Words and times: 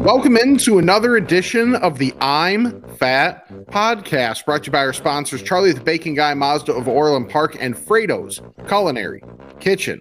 Welcome 0.00 0.36
into 0.36 0.78
another 0.78 1.14
edition 1.16 1.76
of 1.76 1.98
the 1.98 2.12
I'm 2.20 2.82
Fat 2.96 3.48
podcast, 3.66 4.44
brought 4.44 4.64
to 4.64 4.66
you 4.66 4.72
by 4.72 4.80
our 4.80 4.92
sponsors 4.92 5.40
Charlie 5.40 5.70
the 5.72 5.80
Bacon 5.80 6.14
Guy, 6.14 6.34
Mazda 6.34 6.72
of 6.72 6.88
Orland 6.88 7.30
Park, 7.30 7.56
and 7.60 7.76
Frato's 7.76 8.40
Culinary 8.66 9.22
Kitchen. 9.60 10.00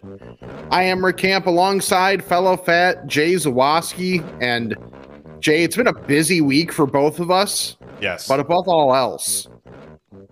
I 0.72 0.82
am 0.84 1.06
Rick 1.06 1.18
Camp 1.18 1.46
alongside 1.46 2.24
fellow 2.24 2.58
fat 2.58 3.06
Jay 3.06 3.34
Zawaski. 3.34 4.24
And 4.42 4.76
Jay, 5.40 5.64
it's 5.64 5.76
been 5.76 5.86
a 5.88 5.94
busy 5.94 6.42
week 6.42 6.72
for 6.72 6.88
both 6.88 7.20
of 7.20 7.30
us, 7.30 7.78
Yes. 8.02 8.28
but 8.28 8.40
above 8.40 8.68
all 8.68 8.96
else, 8.96 9.48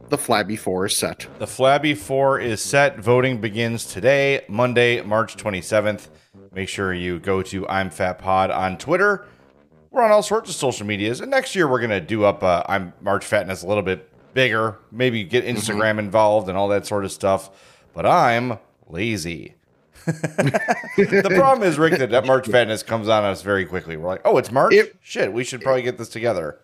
the 0.08 0.18
Flabby 0.18 0.56
Four 0.56 0.88
is 0.88 0.98
set. 0.98 1.28
the 1.38 1.46
Flabby 1.46 1.94
4 1.94 2.40
is 2.40 2.62
set. 2.64 2.98
Voting 2.98 3.40
begins 3.40 3.86
today, 3.86 4.42
Monday, 4.50 5.02
March 5.04 5.38
27th. 5.38 6.08
Make 6.54 6.70
sure 6.70 6.94
you 6.94 7.20
go 7.20 7.42
to 7.44 7.68
I'm 7.68 7.90
Fat 7.90 8.18
Pod 8.20 8.50
on 8.50 8.78
Twitter. 8.78 9.28
We're 9.92 10.02
on 10.04 10.12
all 10.12 10.24
sorts 10.24 10.50
of 10.50 10.56
social 10.56 10.86
medias. 10.86 11.22
And 11.22 11.30
next 11.30 11.56
year, 11.56 11.68
we're 11.68 11.80
going 11.80 11.90
to 11.92 12.02
do 12.02 12.24
up 12.24 12.44
uh, 12.44 12.64
I'm 12.68 12.94
March 13.02 13.26
Fatness 13.26 13.64
a 13.64 13.68
little 13.68 13.84
bit 13.84 14.10
bigger, 14.34 14.78
maybe 14.92 15.24
get 15.24 15.46
Instagram 15.46 16.00
involved 16.00 16.50
and 16.50 16.58
all 16.58 16.68
that 16.70 16.86
sort 16.86 17.06
of 17.06 17.12
stuff. 17.12 17.50
But 17.94 18.06
I'm 18.06 18.58
lazy. 18.88 19.56
the 20.06 21.32
problem 21.36 21.68
is, 21.68 21.78
Rick, 21.78 22.00
that, 22.00 22.10
that 22.12 22.26
March 22.26 22.48
Fatness 22.48 22.84
comes 22.86 23.08
on 23.08 23.24
us 23.24 23.42
very 23.42 23.66
quickly. 23.66 23.98
We're 23.98 24.08
like, 24.08 24.22
oh, 24.26 24.38
it's 24.38 24.52
March? 24.52 24.74
It- 24.74 24.96
Shit, 25.02 25.34
we 25.34 25.44
should 25.44 25.62
probably 25.62 25.82
get 25.82 25.98
this 25.98 26.10
together. 26.10 26.60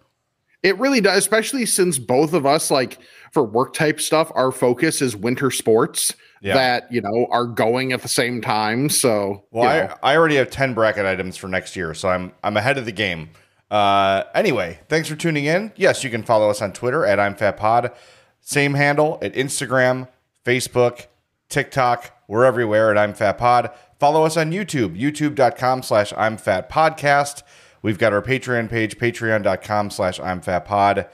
It 0.63 0.79
really 0.79 0.99
does, 0.99 1.19
especially 1.19 1.67
since 1.67 1.99
both 1.99 2.33
of 2.33 2.47
us, 2.47 2.71
like 2.71 2.97
for 3.31 3.43
work 3.43 3.73
type 3.75 4.01
stuff, 4.01 4.31
our 4.33 4.51
focus 4.51 4.99
is 4.99 5.15
winter 5.15 5.51
sports 5.51 6.15
Yeah. 6.45 6.53
that, 6.53 6.91
you 6.91 7.01
know, 7.01 7.27
are 7.31 7.45
going 7.45 7.91
at 7.91 8.01
the 8.01 8.07
same 8.07 8.39
time. 8.41 8.89
So, 8.89 9.45
Well, 9.51 9.63
you 9.63 9.87
know. 9.87 9.95
I, 10.03 10.13
I 10.13 10.17
already 10.17 10.35
have 10.35 10.49
10 10.49 10.73
bracket 10.73 11.05
items 11.05 11.37
for 11.37 11.47
next 11.47 11.75
year, 11.75 11.93
so 11.93 12.07
I'm 12.09 12.31
I'm 12.43 12.55
ahead 12.55 12.77
of 12.77 12.85
the 12.85 12.91
game. 12.91 13.29
Uh, 13.71 14.23
anyway, 14.35 14.79
thanks 14.87 15.09
for 15.09 15.15
tuning 15.15 15.45
in. 15.45 15.71
Yes, 15.75 16.03
you 16.03 16.09
can 16.09 16.23
follow 16.23 16.49
us 16.49 16.61
on 16.61 16.71
Twitter 16.71 17.05
at 17.05 17.19
I'm 17.19 17.35
Fat 17.35 17.57
Pod. 17.57 17.91
Same 18.41 18.75
handle 18.75 19.17
at 19.23 19.33
Instagram, 19.33 20.07
Facebook, 20.45 21.07
TikTok. 21.49 22.11
We're 22.27 22.45
everywhere 22.45 22.91
at 22.91 22.97
I'm 22.97 23.13
Fat 23.15 23.37
Pod. 23.39 23.71
Follow 23.99 24.23
us 24.23 24.37
on 24.37 24.51
YouTube, 24.51 24.99
youtube.com 24.99 25.81
slash 25.81 26.13
I'm 26.15 26.37
Fat 26.37 26.69
Podcast. 26.69 27.41
We've 27.81 27.97
got 27.97 28.13
our 28.13 28.21
Patreon 28.21 28.69
page, 28.69 28.97
patreon.com 28.97 29.89
slash 29.89 30.19
I'm 30.19 30.41
Fat 30.41 30.65
Pod. 30.65 31.07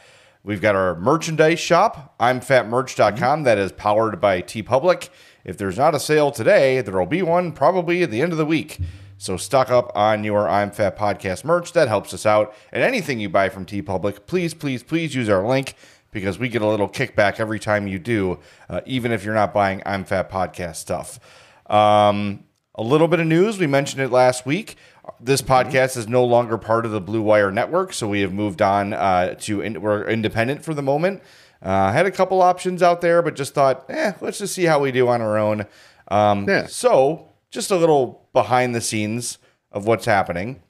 We've 0.43 0.61
got 0.61 0.75
our 0.75 0.95
merchandise 0.95 1.59
shop, 1.59 2.15
I'mFatMerch.com, 2.19 3.43
that 3.43 3.59
is 3.59 3.71
powered 3.71 4.19
by 4.19 4.41
TeePublic. 4.41 5.09
If 5.45 5.55
there's 5.55 5.77
not 5.77 5.93
a 5.93 5.99
sale 5.99 6.31
today, 6.31 6.81
there 6.81 6.97
will 6.97 7.05
be 7.05 7.21
one 7.21 7.51
probably 7.51 8.01
at 8.01 8.09
the 8.09 8.23
end 8.23 8.31
of 8.31 8.39
the 8.39 8.45
week. 8.45 8.79
So 9.19 9.37
stock 9.37 9.69
up 9.69 9.91
on 9.93 10.23
your 10.23 10.49
I'm 10.49 10.71
Fat 10.71 10.97
Podcast 10.97 11.45
merch. 11.45 11.73
That 11.73 11.87
helps 11.87 12.11
us 12.11 12.25
out. 12.25 12.55
And 12.71 12.81
anything 12.81 13.19
you 13.19 13.29
buy 13.29 13.49
from 13.49 13.67
TeePublic, 13.67 14.25
please, 14.25 14.55
please, 14.55 14.81
please 14.81 15.13
use 15.13 15.29
our 15.29 15.47
link 15.47 15.75
because 16.09 16.39
we 16.39 16.49
get 16.49 16.63
a 16.63 16.67
little 16.67 16.89
kickback 16.89 17.39
every 17.39 17.59
time 17.59 17.87
you 17.87 17.99
do, 17.99 18.39
uh, 18.67 18.81
even 18.87 19.11
if 19.11 19.23
you're 19.23 19.35
not 19.35 19.53
buying 19.53 19.83
I'm 19.85 20.05
Fat 20.05 20.31
Podcast 20.31 20.77
stuff. 20.77 21.19
Um, 21.67 22.45
a 22.73 22.81
little 22.81 23.07
bit 23.07 23.19
of 23.19 23.27
news. 23.27 23.59
We 23.59 23.67
mentioned 23.67 24.01
it 24.01 24.09
last 24.09 24.47
week. 24.47 24.75
This 25.19 25.41
podcast 25.41 25.97
is 25.97 26.07
no 26.07 26.23
longer 26.23 26.57
part 26.57 26.85
of 26.85 26.91
the 26.91 27.01
Blue 27.01 27.21
Wire 27.21 27.51
network, 27.51 27.93
so 27.93 28.07
we 28.07 28.21
have 28.21 28.33
moved 28.33 28.61
on 28.61 28.93
uh, 28.93 29.35
to 29.41 29.61
in, 29.61 29.81
we're 29.81 30.07
independent 30.07 30.63
for 30.63 30.73
the 30.73 30.81
moment. 30.81 31.21
Uh, 31.61 31.91
had 31.91 32.05
a 32.05 32.11
couple 32.11 32.41
options 32.41 32.81
out 32.81 33.01
there, 33.01 33.21
but 33.21 33.35
just 33.35 33.53
thought, 33.53 33.85
eh, 33.89 34.13
let's 34.21 34.39
just 34.39 34.55
see 34.55 34.63
how 34.63 34.79
we 34.79 34.91
do 34.91 35.07
on 35.07 35.21
our 35.21 35.37
own. 35.37 35.65
Um, 36.07 36.47
Yeah. 36.49 36.65
So, 36.65 37.29
just 37.51 37.69
a 37.69 37.75
little 37.75 38.27
behind 38.33 38.73
the 38.73 38.81
scenes 38.81 39.37
of 39.71 39.85
what's 39.85 40.05
happening. 40.05 40.61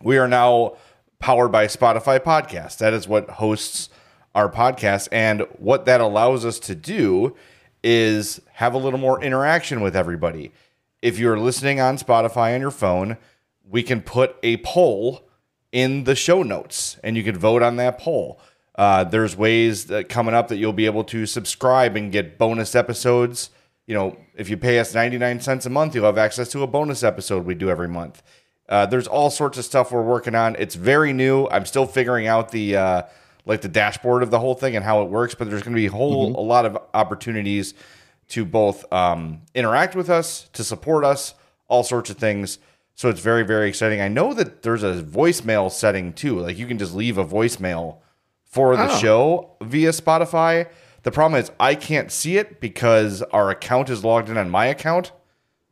We 0.00 0.18
are 0.18 0.28
now 0.28 0.76
powered 1.18 1.50
by 1.50 1.66
Spotify 1.66 2.20
Podcast. 2.20 2.78
That 2.78 2.92
is 2.92 3.08
what 3.08 3.28
hosts 3.30 3.88
our 4.34 4.48
podcast. 4.50 5.08
And 5.10 5.42
what 5.58 5.84
that 5.86 6.00
allows 6.00 6.44
us 6.44 6.58
to 6.60 6.74
do 6.74 7.34
is 7.82 8.40
have 8.54 8.74
a 8.74 8.78
little 8.78 8.98
more 8.98 9.22
interaction 9.22 9.80
with 9.80 9.96
everybody. 9.96 10.52
If 11.00 11.18
you're 11.18 11.38
listening 11.38 11.80
on 11.80 11.96
Spotify 11.96 12.54
on 12.54 12.60
your 12.60 12.70
phone, 12.70 13.16
we 13.68 13.82
can 13.82 14.00
put 14.00 14.36
a 14.42 14.58
poll 14.58 15.28
in 15.70 16.04
the 16.04 16.14
show 16.14 16.42
notes 16.42 16.98
and 17.02 17.16
you 17.16 17.22
can 17.22 17.36
vote 17.36 17.62
on 17.62 17.76
that 17.76 17.98
poll. 17.98 18.40
Uh, 18.74 19.04
there's 19.04 19.36
ways 19.36 19.86
that 19.86 20.08
coming 20.08 20.34
up 20.34 20.48
that 20.48 20.56
you'll 20.56 20.72
be 20.72 20.86
able 20.86 21.04
to 21.04 21.26
subscribe 21.26 21.96
and 21.96 22.12
get 22.12 22.38
bonus 22.38 22.74
episodes. 22.74 23.50
You 23.86 23.94
know, 23.94 24.16
if 24.34 24.48
you 24.48 24.56
pay 24.56 24.78
us 24.78 24.94
99 24.94 25.40
cents 25.40 25.66
a 25.66 25.70
month, 25.70 25.94
you'll 25.94 26.06
have 26.06 26.18
access 26.18 26.48
to 26.50 26.62
a 26.62 26.66
bonus 26.66 27.02
episode 27.02 27.44
we 27.44 27.54
do 27.54 27.68
every 27.68 27.88
month. 27.88 28.22
Uh, 28.68 28.86
there's 28.86 29.06
all 29.06 29.28
sorts 29.28 29.58
of 29.58 29.64
stuff 29.64 29.92
we're 29.92 30.02
working 30.02 30.34
on. 30.34 30.56
It's 30.58 30.74
very 30.74 31.12
new. 31.12 31.46
I'm 31.48 31.66
still 31.66 31.86
figuring 31.86 32.26
out 32.26 32.50
the 32.50 32.76
uh, 32.76 33.02
like 33.44 33.60
the 33.60 33.68
dashboard 33.68 34.22
of 34.22 34.30
the 34.30 34.38
whole 34.38 34.54
thing 34.54 34.76
and 34.76 34.84
how 34.84 35.02
it 35.02 35.10
works. 35.10 35.34
But 35.34 35.50
there's 35.50 35.62
going 35.62 35.74
to 35.74 35.80
be 35.80 35.86
a 35.86 35.90
whole 35.90 36.38
a 36.38 36.40
lot 36.40 36.64
of 36.64 36.78
opportunities 36.94 37.74
to 38.28 38.46
both 38.46 38.90
um, 38.92 39.42
interact 39.54 39.94
with 39.94 40.08
us, 40.08 40.48
to 40.54 40.64
support 40.64 41.04
us, 41.04 41.34
all 41.68 41.82
sorts 41.84 42.08
of 42.08 42.16
things. 42.16 42.58
So 42.94 43.08
it's 43.08 43.20
very 43.20 43.42
very 43.42 43.68
exciting. 43.68 44.00
I 44.00 44.08
know 44.08 44.34
that 44.34 44.62
there's 44.62 44.82
a 44.82 45.02
voicemail 45.02 45.70
setting 45.70 46.12
too. 46.12 46.38
Like 46.40 46.58
you 46.58 46.66
can 46.66 46.78
just 46.78 46.94
leave 46.94 47.18
a 47.18 47.24
voicemail 47.24 47.98
for 48.44 48.76
the 48.76 48.90
Oh. 48.92 48.98
show 48.98 49.56
via 49.62 49.90
Spotify. 49.90 50.68
The 51.04 51.10
problem 51.10 51.40
is 51.40 51.50
I 51.58 51.74
can't 51.74 52.12
see 52.12 52.36
it 52.36 52.60
because 52.60 53.22
our 53.32 53.50
account 53.50 53.90
is 53.90 54.04
logged 54.04 54.28
in 54.28 54.36
on 54.36 54.50
my 54.50 54.66
account. 54.66 55.10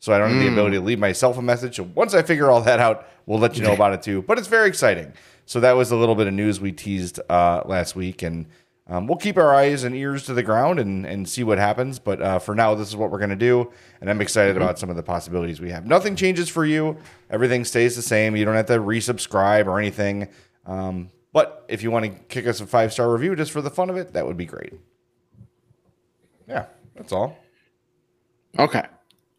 So 0.01 0.15
I 0.15 0.19
don't 0.19 0.31
have 0.31 0.41
the 0.43 0.49
ability 0.51 0.77
to 0.79 0.83
leave 0.83 0.99
myself 0.99 1.37
a 1.37 1.43
message. 1.43 1.77
So 1.77 1.83
once 1.95 2.15
I 2.15 2.23
figure 2.23 2.51
all 2.51 2.63
that 2.63 2.81
out, 2.81 3.07
we'll 3.27 3.39
let 3.39 3.57
you 3.57 3.63
know 3.63 3.75
about 3.81 3.93
it 3.93 4.03
too. 4.03 4.23
But 4.23 4.39
it's 4.39 4.49
very 4.49 4.67
exciting. 4.67 5.13
So 5.45 5.61
that 5.61 5.73
was 5.73 5.91
a 5.91 5.97
little 5.97 6.15
bit 6.15 6.27
of 6.27 6.33
news 6.33 6.59
we 6.59 6.73
teased 6.73 7.21
uh, 7.29 7.63
last 7.67 7.95
week, 7.95 8.23
and 8.23 8.47
um, 8.91 9.07
we'll 9.07 9.19
keep 9.19 9.37
our 9.37 9.55
eyes 9.55 9.85
and 9.85 9.95
ears 9.95 10.25
to 10.25 10.35
the 10.35 10.43
ground 10.43 10.81
and, 10.81 11.07
and 11.07 11.29
see 11.29 11.45
what 11.45 11.59
happens. 11.59 12.01
But 12.01 12.21
uh, 12.21 12.39
for 12.41 12.57
now, 12.57 12.75
this 12.75 12.89
is 12.89 12.97
what 12.97 13.13
we're 13.13 13.19
going 13.19 13.31
to 13.31 13.37
do, 13.37 13.73
and 14.01 14.11
I'm 14.11 14.21
excited 14.21 14.57
about 14.57 14.81
some 14.81 14.91
of 14.91 14.97
the 14.97 15.03
possibilities 15.03 15.61
we 15.61 15.71
have. 15.71 15.87
Nothing 15.87 16.17
changes 16.17 16.49
for 16.49 16.67
you. 16.67 16.97
Everything 17.31 17.65
stays 17.65 17.95
the 17.95 18.03
same. 18.03 18.35
You 18.35 18.45
don't 18.45 18.57
have 18.57 18.67
to 18.67 18.79
resubscribe 18.79 19.67
or 19.67 19.79
anything. 19.79 20.29
Um, 20.67 21.11
but 21.33 21.65
if 21.69 21.85
you 21.85 21.93
want 21.93 22.07
to 22.07 22.11
kick 22.25 22.49
us 22.49 22.61
a 22.61 22.67
five 22.67 22.93
star 22.93 23.13
review 23.13 23.37
just 23.37 23.53
for 23.53 23.63
the 23.63 23.71
fun 23.71 23.91
of 23.91 23.97
it, 23.97 24.13
that 24.15 24.27
would 24.27 24.37
be 24.37 24.47
great. 24.47 24.75
Yeah, 26.49 26.65
that's 26.97 27.13
all. 27.13 27.39
Okay. 28.59 28.87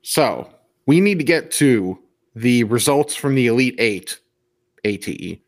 So 0.02 0.50
we 0.86 1.02
need 1.02 1.18
to 1.18 1.26
get 1.26 1.52
to 1.52 2.00
the 2.36 2.64
results 2.64 3.16
from 3.16 3.36
the 3.36 3.48
Elite 3.48 3.76
Eight 3.80 4.18
ATE. 4.86 5.42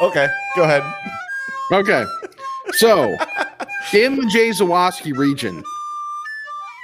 Okay, 0.02 0.28
go 0.56 0.63
ahead. 0.63 0.84
Okay. 1.72 2.06
So 2.74 3.16
in 3.94 4.16
the 4.18 4.25
Jay 4.28 4.50
Zawaski 4.50 5.16
region, 5.18 5.63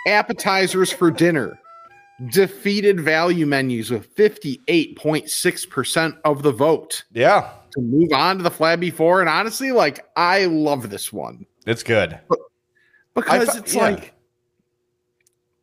appetizers 0.07 0.91
for 0.91 1.11
dinner 1.11 1.59
defeated 2.31 2.99
value 2.99 3.45
menus 3.45 3.91
with 3.91 4.13
58.6% 4.15 6.17
of 6.25 6.41
the 6.43 6.51
vote 6.51 7.03
Yeah, 7.11 7.49
to 7.71 7.81
move 7.81 8.11
on 8.13 8.37
to 8.37 8.43
the 8.43 8.51
Flabby 8.51 8.89
Four. 8.89 9.19
And 9.21 9.29
honestly, 9.29 9.71
like, 9.71 10.05
I 10.15 10.45
love 10.45 10.89
this 10.89 11.13
one. 11.13 11.45
it's 11.67 11.83
good. 11.83 12.19
because 13.13 13.45
thought- 13.47 13.57
it's 13.57 13.75
yeah. 13.75 13.81
like 13.89 14.13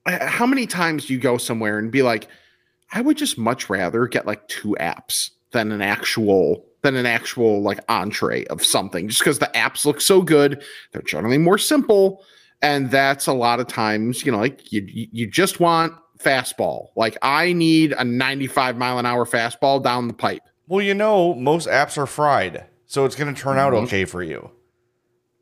how 0.06 0.46
many 0.46 0.66
times 0.66 1.06
do 1.06 1.12
you 1.12 1.18
go 1.18 1.36
somewhere 1.36 1.78
and 1.78 1.90
be 1.90 2.02
like 2.02 2.28
i 2.92 3.00
would 3.00 3.16
just 3.16 3.38
much 3.38 3.68
rather 3.68 4.06
get 4.06 4.26
like 4.26 4.46
two 4.48 4.76
apps 4.80 5.30
than 5.52 5.72
an 5.72 5.82
actual 5.82 6.64
than 6.82 6.96
an 6.96 7.06
actual 7.06 7.60
like 7.62 7.80
entree 7.88 8.44
of 8.46 8.64
something 8.64 9.08
just 9.08 9.20
because 9.20 9.38
the 9.38 9.50
apps 9.54 9.84
look 9.84 10.00
so 10.00 10.22
good 10.22 10.62
they're 10.92 11.02
generally 11.02 11.38
more 11.38 11.58
simple 11.58 12.24
and 12.62 12.90
that's 12.90 13.26
a 13.26 13.32
lot 13.32 13.60
of 13.60 13.66
times 13.66 14.24
you 14.24 14.32
know 14.32 14.38
like 14.38 14.72
you 14.72 14.82
you 14.86 15.26
just 15.26 15.60
want 15.60 15.92
fastball 16.18 16.88
like 16.96 17.16
i 17.22 17.52
need 17.52 17.92
a 17.92 18.04
95 18.04 18.76
mile 18.76 18.98
an 18.98 19.06
hour 19.06 19.24
fastball 19.24 19.82
down 19.82 20.08
the 20.08 20.14
pipe 20.14 20.42
Well, 20.68 20.84
you 20.84 20.94
know, 20.94 21.34
most 21.34 21.66
apps 21.66 21.98
are 21.98 22.06
fried, 22.06 22.64
so 22.86 23.04
it's 23.04 23.16
going 23.16 23.34
to 23.34 23.40
turn 23.40 23.58
out 23.58 23.74
okay 23.74 24.04
for 24.04 24.22
you. 24.22 24.52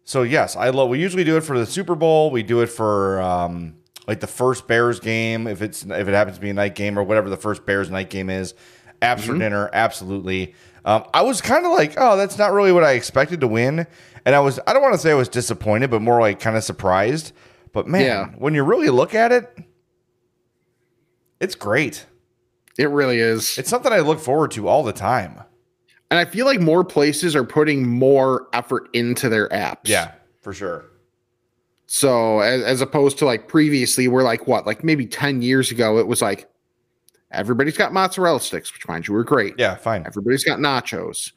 So 0.05 0.23
yes, 0.23 0.57
I 0.57 0.71
love. 0.71 0.89
We 0.89 1.01
usually 1.01 1.23
do 1.25 1.37
it 1.37 1.43
for 1.43 1.59
the 1.59 1.67
Super 1.67 1.95
Bowl. 1.95 2.31
We 2.31 2.43
do 2.43 2.63
it 2.63 2.69
for 2.69 3.21
um, 3.21 3.75
like 4.09 4.19
the 4.21 4.27
first 4.27 4.67
Bears 4.67 4.99
game, 4.99 5.47
if 5.47 5.63
it's 5.63 5.85
if 5.85 6.09
it 6.09 6.15
happens 6.15 6.39
to 6.39 6.41
be 6.41 6.51
a 6.51 6.55
night 6.55 6.75
game 6.75 6.99
or 6.99 7.05
whatever 7.05 7.29
the 7.31 7.37
first 7.37 7.65
Bears 7.65 7.91
night 7.91 8.11
game 8.11 8.29
is. 8.31 8.55
apps 9.01 9.21
for 9.21 9.39
dinner, 9.39 9.71
absolutely. 9.73 10.55
Um, 10.85 11.05
I 11.15 11.23
was 11.23 11.41
kind 11.41 11.65
of 11.67 11.71
like, 11.73 11.95
oh, 11.99 12.17
that's 12.17 12.37
not 12.39 12.53
really 12.53 12.73
what 12.73 12.83
I 12.83 12.93
expected 12.93 13.41
to 13.43 13.47
win, 13.47 13.87
and 14.25 14.35
I 14.35 14.41
was 14.41 14.59
I 14.67 14.73
don't 14.73 14.83
want 14.83 14.95
to 14.95 14.99
say 15.01 15.13
I 15.13 15.15
was 15.15 15.29
disappointed, 15.29 15.91
but 15.91 16.03
more 16.03 16.21
like 16.21 16.41
kind 16.41 16.57
of 16.57 16.65
surprised. 16.65 17.33
But 17.73 17.87
man, 17.87 18.03
Yeah. 18.03 18.27
when 18.39 18.55
you 18.55 18.65
really 18.65 18.89
look 18.89 19.15
at 19.15 19.31
it, 19.31 19.57
it's 21.41 21.55
great. 21.55 22.07
It 22.79 22.89
really 22.91 23.19
is. 23.19 23.59
It's 23.59 23.69
something 23.69 23.93
I 23.93 23.99
look 24.01 24.21
forward 24.21 24.53
to 24.53 24.69
all 24.69 24.83
the 24.83 24.93
time. 24.93 25.43
and 26.11 26.19
I 26.19 26.25
feel 26.25 26.47
like 26.47 26.59
more 26.61 26.85
places 26.85 27.37
are 27.37 27.45
putting 27.45 27.87
more 27.87 28.49
effort 28.55 28.89
into 28.95 29.29
their 29.29 29.49
apps. 29.51 29.81
Yeah, 29.85 30.13
for 30.41 30.55
sure. 30.55 30.87
So 31.91 32.41
as, 32.41 32.63
as 32.63 32.81
opposed 32.83 33.19
to 33.19 33.25
like 33.25 33.49
previously, 33.49 34.09
we're 34.09 34.23
like 34.23 34.47
what, 34.47 34.67
like 34.67 34.85
maybe 34.85 35.07
10 35.07 35.41
years 35.41 35.71
ago, 35.71 35.99
it 35.99 36.07
was 36.07 36.21
like 36.21 36.47
everybody's 37.31 37.79
got 37.79 37.95
mozzarella 37.95 38.41
sticks, 38.41 38.73
which 38.73 38.87
mind 38.87 39.09
you 39.09 39.15
were 39.15 39.25
great. 39.25 39.55
Yeah, 39.59 39.75
fine. 39.75 40.05
Everybody's 40.07 40.45
got 40.45 40.59
nachos. 40.59 41.33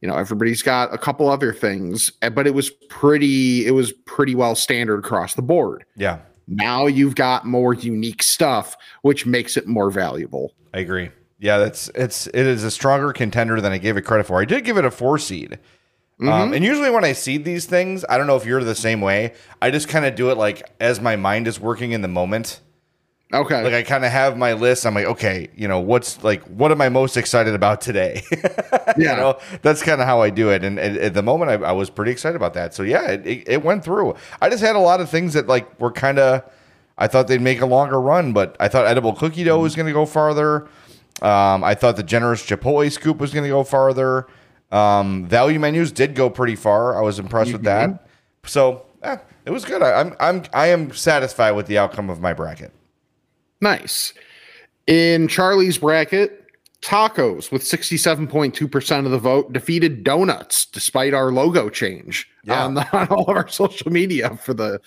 You 0.00 0.08
know, 0.08 0.16
everybody's 0.16 0.60
got 0.60 0.92
a 0.92 0.98
couple 0.98 1.28
other 1.28 1.52
things, 1.52 2.10
eh, 2.20 2.30
but 2.30 2.48
it 2.48 2.54
was 2.54 2.68
pretty, 2.88 3.64
it 3.64 3.70
was 3.70 3.92
pretty 3.92 4.34
well 4.34 4.56
standard 4.56 4.98
across 4.98 5.34
the 5.34 5.42
board. 5.42 5.84
Yeah, 5.94 6.18
Now 6.48 6.86
you've 6.86 7.14
got 7.14 7.46
more 7.46 7.72
unique 7.72 8.24
stuff, 8.24 8.76
which 9.02 9.24
makes 9.24 9.56
it 9.56 9.68
more 9.68 9.88
valuable. 9.92 10.52
I 10.74 10.80
agree. 10.80 11.10
Yeah, 11.38 11.58
that's 11.58 11.88
it's 11.94 12.26
it 12.28 12.46
is 12.46 12.64
a 12.64 12.70
stronger 12.72 13.12
contender 13.12 13.60
than 13.60 13.70
I 13.70 13.78
gave 13.78 13.96
it 13.96 14.02
credit 14.02 14.26
for. 14.26 14.40
I 14.40 14.44
did 14.44 14.64
give 14.64 14.76
it 14.78 14.84
a 14.84 14.90
four 14.90 15.18
seed. 15.18 15.60
Um, 16.28 16.52
and 16.52 16.64
usually 16.64 16.90
when 16.90 17.04
I 17.04 17.12
seed 17.12 17.44
these 17.44 17.66
things, 17.66 18.04
I 18.08 18.18
don't 18.18 18.26
know 18.26 18.36
if 18.36 18.46
you're 18.46 18.62
the 18.62 18.74
same 18.74 19.00
way. 19.00 19.34
I 19.60 19.70
just 19.70 19.88
kind 19.88 20.04
of 20.04 20.14
do 20.14 20.30
it 20.30 20.36
like 20.36 20.70
as 20.80 21.00
my 21.00 21.16
mind 21.16 21.48
is 21.48 21.58
working 21.58 21.92
in 21.92 22.02
the 22.02 22.08
moment. 22.08 22.60
Okay. 23.34 23.62
Like 23.62 23.72
I 23.72 23.82
kind 23.82 24.04
of 24.04 24.12
have 24.12 24.36
my 24.36 24.52
list. 24.52 24.84
I'm 24.84 24.94
like, 24.94 25.06
okay, 25.06 25.48
you 25.56 25.66
know, 25.66 25.80
what's 25.80 26.22
like, 26.22 26.42
what 26.44 26.70
am 26.70 26.82
I 26.82 26.90
most 26.90 27.16
excited 27.16 27.54
about 27.54 27.80
today? 27.80 28.22
yeah. 28.32 28.92
you 28.96 29.04
know, 29.04 29.38
that's 29.62 29.82
kind 29.82 30.02
of 30.02 30.06
how 30.06 30.20
I 30.20 30.28
do 30.28 30.50
it. 30.50 30.62
And 30.62 30.78
at, 30.78 30.96
at 30.98 31.14
the 31.14 31.22
moment, 31.22 31.50
I, 31.50 31.54
I 31.68 31.72
was 31.72 31.88
pretty 31.88 32.12
excited 32.12 32.36
about 32.36 32.52
that. 32.54 32.74
So 32.74 32.82
yeah, 32.82 33.10
it, 33.10 33.26
it, 33.26 33.48
it 33.48 33.64
went 33.64 33.84
through. 33.84 34.16
I 34.42 34.50
just 34.50 34.62
had 34.62 34.76
a 34.76 34.80
lot 34.80 35.00
of 35.00 35.08
things 35.08 35.32
that 35.32 35.46
like 35.46 35.80
were 35.80 35.92
kind 35.92 36.18
of, 36.18 36.42
I 36.98 37.06
thought 37.06 37.26
they'd 37.26 37.40
make 37.40 37.62
a 37.62 37.66
longer 37.66 37.98
run, 37.98 38.34
but 38.34 38.54
I 38.60 38.68
thought 38.68 38.86
edible 38.86 39.14
cookie 39.14 39.44
dough 39.44 39.60
was 39.60 39.74
going 39.74 39.86
to 39.86 39.94
go 39.94 40.04
farther. 40.04 40.68
Um, 41.22 41.64
I 41.64 41.74
thought 41.74 41.96
the 41.96 42.02
generous 42.02 42.44
Chipotle 42.44 42.90
scoop 42.92 43.18
was 43.18 43.32
going 43.32 43.44
to 43.44 43.50
go 43.50 43.64
farther. 43.64 44.26
Um, 44.72 45.26
value 45.26 45.60
menus 45.60 45.92
did 45.92 46.14
go 46.14 46.28
pretty 46.30 46.56
far. 46.56 46.96
I 46.98 47.02
was 47.02 47.18
impressed 47.18 47.52
with 47.52 47.62
that. 47.64 48.08
So 48.44 48.86
eh, 49.02 49.18
it 49.44 49.50
was 49.50 49.64
good. 49.64 49.82
I, 49.82 50.00
I'm 50.00 50.16
I'm 50.18 50.42
I 50.52 50.66
am 50.68 50.92
satisfied 50.92 51.52
with 51.52 51.66
the 51.66 51.78
outcome 51.78 52.10
of 52.10 52.20
my 52.20 52.32
bracket. 52.32 52.72
Nice. 53.60 54.12
In 54.88 55.28
Charlie's 55.28 55.78
bracket, 55.78 56.44
tacos 56.80 57.52
with 57.52 57.62
67.2% 57.62 59.04
of 59.04 59.10
the 59.12 59.18
vote 59.18 59.52
defeated 59.52 60.02
donuts 60.02 60.66
despite 60.66 61.14
our 61.14 61.30
logo 61.30 61.70
change 61.70 62.28
Yeah. 62.42 62.64
on, 62.64 62.74
the, 62.74 62.96
on 62.98 63.06
all 63.08 63.30
of 63.30 63.36
our 63.36 63.46
social 63.48 63.92
media 63.92 64.36
for 64.38 64.52
the 64.54 64.80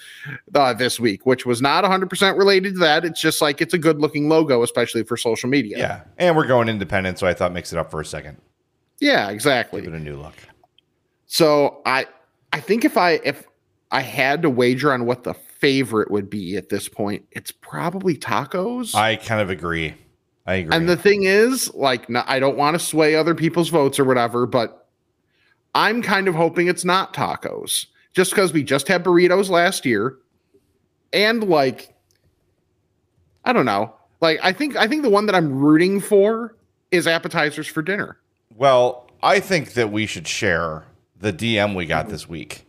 uh, 0.54 0.74
this 0.74 1.00
week, 1.00 1.26
which 1.26 1.46
was 1.46 1.62
not 1.62 1.86
100% 1.86 2.38
related 2.38 2.74
to 2.74 2.80
that. 2.82 3.06
It's 3.06 3.22
just 3.22 3.42
like 3.42 3.62
it's 3.62 3.74
a 3.74 3.78
good 3.78 4.02
looking 4.02 4.28
logo, 4.28 4.62
especially 4.64 5.04
for 5.04 5.16
social 5.16 5.50
media. 5.50 5.78
Yeah, 5.78 6.02
and 6.18 6.36
we're 6.36 6.48
going 6.48 6.68
independent, 6.68 7.18
so 7.18 7.28
I 7.28 7.34
thought 7.34 7.54
mix 7.54 7.72
it 7.72 7.80
up 7.80 7.90
for 7.90 8.02
a 8.02 8.06
second, 8.06 8.38
Yeah, 9.00 9.30
exactly. 9.30 9.82
give 9.82 9.94
it 9.94 9.98
a 9.98 10.00
new 10.00 10.18
look. 10.18 10.36
So 11.26 11.82
I 11.86 12.08
I 12.54 12.60
think 12.60 12.86
if 12.86 12.98
I 12.98 13.12
if 13.24 13.46
I 13.92 14.02
had 14.02 14.42
to 14.44 14.50
wager 14.50 14.92
on 14.94 15.06
what 15.06 15.24
the 15.24 15.34
favorite 15.34 16.12
would 16.12 16.30
be 16.30 16.58
at 16.58 16.70
this 16.70 16.88
point, 16.88 17.26
it's 17.32 17.52
probably 17.52 18.16
tacos. 18.16 18.96
I 18.96 19.16
kind 19.16 19.42
of 19.42 19.50
agree. 19.50 19.96
I 20.46 20.56
agree. 20.56 20.76
And 20.76 20.88
the 20.88 20.98
thing 20.98 21.24
is, 21.24 21.74
like, 21.74 22.10
no, 22.10 22.24
I 22.28 22.40
don't 22.40 22.58
want 22.58 22.76
to 22.76 22.80
sway 22.80 23.16
other 23.16 23.34
people's 23.34 23.70
votes 23.70 24.00
or 24.00 24.06
whatever, 24.06 24.46
but 24.46 24.88
I'm 25.74 26.02
kind 26.02 26.28
of 26.28 26.36
hoping 26.36 26.68
it's 26.68 26.86
not 26.86 27.14
tacos 27.14 27.88
just 28.14 28.32
because 28.32 28.54
we 28.54 28.64
just 28.64 28.88
had 28.88 29.04
burritos 29.04 29.50
last 29.50 29.86
year. 29.86 30.18
And 31.12 31.44
like, 31.44 31.96
I 33.44 33.54
don't 33.54 33.66
know. 33.66 33.94
Like, 34.22 34.40
I 34.44 34.54
think, 34.54 34.76
I 34.76 34.88
think 34.88 35.02
the 35.04 35.10
one 35.10 35.26
that 35.26 35.36
I'm 35.36 35.52
rooting 35.52 36.00
for 36.00 36.56
is 36.92 37.08
appetizers 37.08 37.68
for 37.68 37.82
dinner. 37.82 38.18
Well, 38.56 39.10
I 39.22 39.40
think 39.40 39.74
that 39.74 39.92
we 39.92 40.06
should 40.06 40.28
share 40.28 40.86
the 41.20 41.34
DM 41.34 41.76
we 41.76 41.86
got 41.86 42.10
this 42.10 42.28
week 42.28 42.66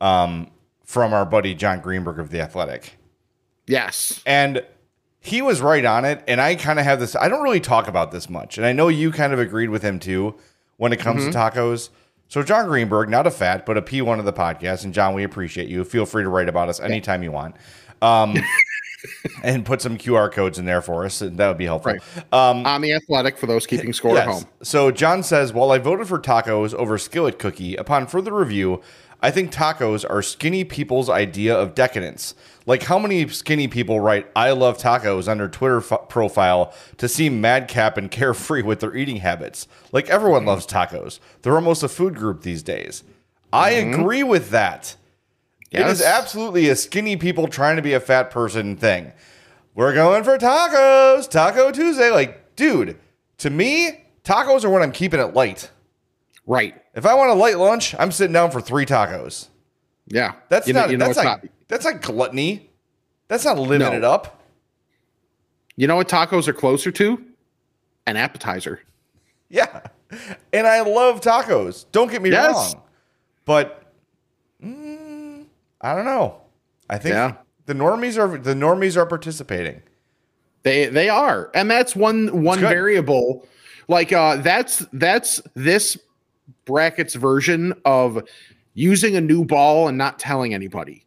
um, 0.00 0.50
from 0.84 1.12
our 1.12 1.26
buddy 1.26 1.54
Jon 1.54 1.80
Greenberg 1.80 2.18
of 2.18 2.30
The 2.30 2.40
Athletic. 2.40 2.96
Yes. 3.66 4.22
And 4.24 4.64
he 5.20 5.42
was 5.42 5.60
right 5.60 5.84
on 5.84 6.04
it. 6.04 6.22
And 6.28 6.40
I 6.40 6.54
kind 6.54 6.78
of 6.78 6.84
have 6.84 7.00
this, 7.00 7.16
I 7.16 7.28
don't 7.28 7.42
really 7.42 7.60
talk 7.60 7.88
about 7.88 8.12
this 8.12 8.28
much. 8.28 8.58
And 8.58 8.66
I 8.66 8.72
know 8.72 8.88
you 8.88 9.10
kind 9.10 9.32
of 9.32 9.38
agreed 9.38 9.70
with 9.70 9.82
him 9.82 9.98
too 9.98 10.34
when 10.76 10.92
it 10.92 11.00
comes 11.00 11.24
to 11.24 11.30
tacos. 11.30 11.90
So, 12.28 12.42
Jon 12.42 12.66
Greenberg, 12.66 13.10
not 13.10 13.26
a 13.26 13.30
fat, 13.30 13.66
but 13.66 13.76
a 13.76 13.82
P1 13.82 14.18
of 14.18 14.24
the 14.24 14.32
podcast. 14.32 14.84
And, 14.84 14.94
Jon, 14.94 15.14
we 15.14 15.24
appreciate 15.24 15.68
you. 15.68 15.84
Feel 15.84 16.06
free 16.06 16.22
to 16.22 16.28
write 16.28 16.48
about 16.48 16.68
us 16.68 16.80
anytime 16.80 17.22
you 17.22 17.30
want. 17.30 17.54
Um, 18.00 18.34
and 19.42 19.64
put 19.64 19.80
some 19.80 19.98
QR 19.98 20.30
codes 20.30 20.58
in 20.58 20.64
there 20.64 20.82
for 20.82 21.04
us. 21.04 21.20
and 21.20 21.38
That 21.38 21.48
would 21.48 21.58
be 21.58 21.66
helpful. 21.66 21.92
Right. 21.92 22.32
Um, 22.32 22.66
on 22.66 22.80
the 22.80 22.92
athletic 22.92 23.38
for 23.38 23.46
those 23.46 23.66
keeping 23.66 23.92
score 23.92 24.18
at 24.18 24.26
home. 24.26 24.44
So 24.62 24.90
Jon 24.90 25.22
says, 25.22 25.52
while 25.52 25.70
I 25.72 25.78
voted 25.78 26.08
for 26.08 26.18
tacos 26.18 26.74
over 26.74 26.98
skillet 26.98 27.38
cookie, 27.38 27.76
upon 27.76 28.06
further 28.06 28.32
review, 28.32 28.82
I 29.24 29.30
think 29.30 29.52
tacos 29.52 30.04
are 30.08 30.20
skinny 30.20 30.64
people's 30.64 31.08
idea 31.08 31.54
of 31.54 31.74
decadence. 31.74 32.34
Like 32.66 32.82
how 32.82 32.98
many 32.98 33.26
skinny 33.28 33.68
people 33.68 33.98
write 33.98 34.30
"I 34.36 34.52
love 34.52 34.76
tacos" 34.76 35.30
on 35.30 35.38
their 35.38 35.48
Twitter 35.48 35.78
f- 35.78 36.10
profile 36.10 36.74
to 36.98 37.08
seem 37.08 37.40
madcap 37.40 37.96
and 37.96 38.10
carefree 38.10 38.60
with 38.60 38.80
their 38.80 38.94
eating 38.94 39.16
habits? 39.16 39.66
Like 39.92 40.10
everyone 40.10 40.40
mm-hmm. 40.40 40.48
loves 40.48 40.66
tacos. 40.66 41.20
They're 41.40 41.54
almost 41.54 41.82
a 41.82 41.88
food 41.88 42.16
group 42.16 42.42
these 42.42 42.62
days. 42.62 43.02
I 43.50 43.72
mm-hmm. 43.72 44.00
agree 44.00 44.22
with 44.22 44.50
that. 44.50 44.96
It 45.74 45.86
is 45.86 46.02
absolutely 46.02 46.68
a 46.68 46.76
skinny 46.76 47.16
people 47.16 47.48
trying 47.48 47.76
to 47.76 47.82
be 47.82 47.92
a 47.92 48.00
fat 48.00 48.30
person 48.30 48.76
thing. 48.76 49.12
We're 49.74 49.94
going 49.94 50.22
for 50.24 50.38
tacos, 50.38 51.28
Taco 51.28 51.72
Tuesday. 51.72 52.10
Like, 52.10 52.54
dude, 52.56 52.98
to 53.38 53.50
me, 53.50 54.04
tacos 54.24 54.64
are 54.64 54.70
when 54.70 54.82
I'm 54.82 54.92
keeping 54.92 55.18
it 55.20 55.34
light. 55.34 55.70
Right. 56.46 56.80
If 56.94 57.06
I 57.06 57.14
want 57.14 57.30
a 57.30 57.34
light 57.34 57.58
lunch, 57.58 57.94
I'm 57.98 58.12
sitting 58.12 58.32
down 58.32 58.50
for 58.50 58.60
three 58.60 58.86
tacos. 58.86 59.48
Yeah. 60.06 60.34
That's 60.48 60.68
you 60.68 60.74
know, 60.74 60.80
not 60.82 60.90
you 60.90 60.96
know 60.98 61.06
that's 61.06 61.18
it's 61.18 61.24
not, 61.24 61.44
that's 61.68 61.84
not 61.84 62.02
gluttony. 62.02 62.70
That's 63.28 63.44
not 63.44 63.58
living 63.58 63.88
No. 63.90 63.92
it 63.96 64.04
up. 64.04 64.42
you 65.76 65.86
know 65.88 65.96
what 65.96 66.08
tacos 66.08 66.46
are 66.46 66.52
closer 66.52 66.92
to? 66.92 67.20
An 68.06 68.16
appetizer. 68.16 68.80
Yeah. 69.48 69.80
And 70.52 70.66
I 70.66 70.82
love 70.82 71.20
tacos. 71.20 71.86
Don't 71.90 72.10
get 72.10 72.22
me 72.22 72.30
Yes. 72.30 72.74
wrong. 72.74 72.82
But 73.46 73.83
I 75.84 75.94
don't 75.94 76.06
know. 76.06 76.40
I 76.88 76.96
think 76.98 77.12
Yeah. 77.12 77.34
the 77.66 77.74
normies 77.74 78.18
are 78.18 78.38
the 78.38 78.54
normies 78.54 78.96
are 78.96 79.04
participating. 79.06 79.82
They 80.62 80.86
they 80.86 81.10
are, 81.10 81.50
and 81.54 81.70
that's 81.70 81.94
one 81.94 82.42
one 82.42 82.58
variable. 82.58 83.46
Like 83.86 84.12
uh, 84.12 84.36
that's 84.36 84.78
that's 84.94 85.42
this 85.52 85.98
brackets 86.64 87.14
version 87.14 87.74
of 87.84 88.26
using 88.72 89.14
a 89.14 89.20
new 89.20 89.44
ball 89.44 89.86
and 89.88 89.98
not 89.98 90.18
telling 90.18 90.54
anybody. 90.54 91.04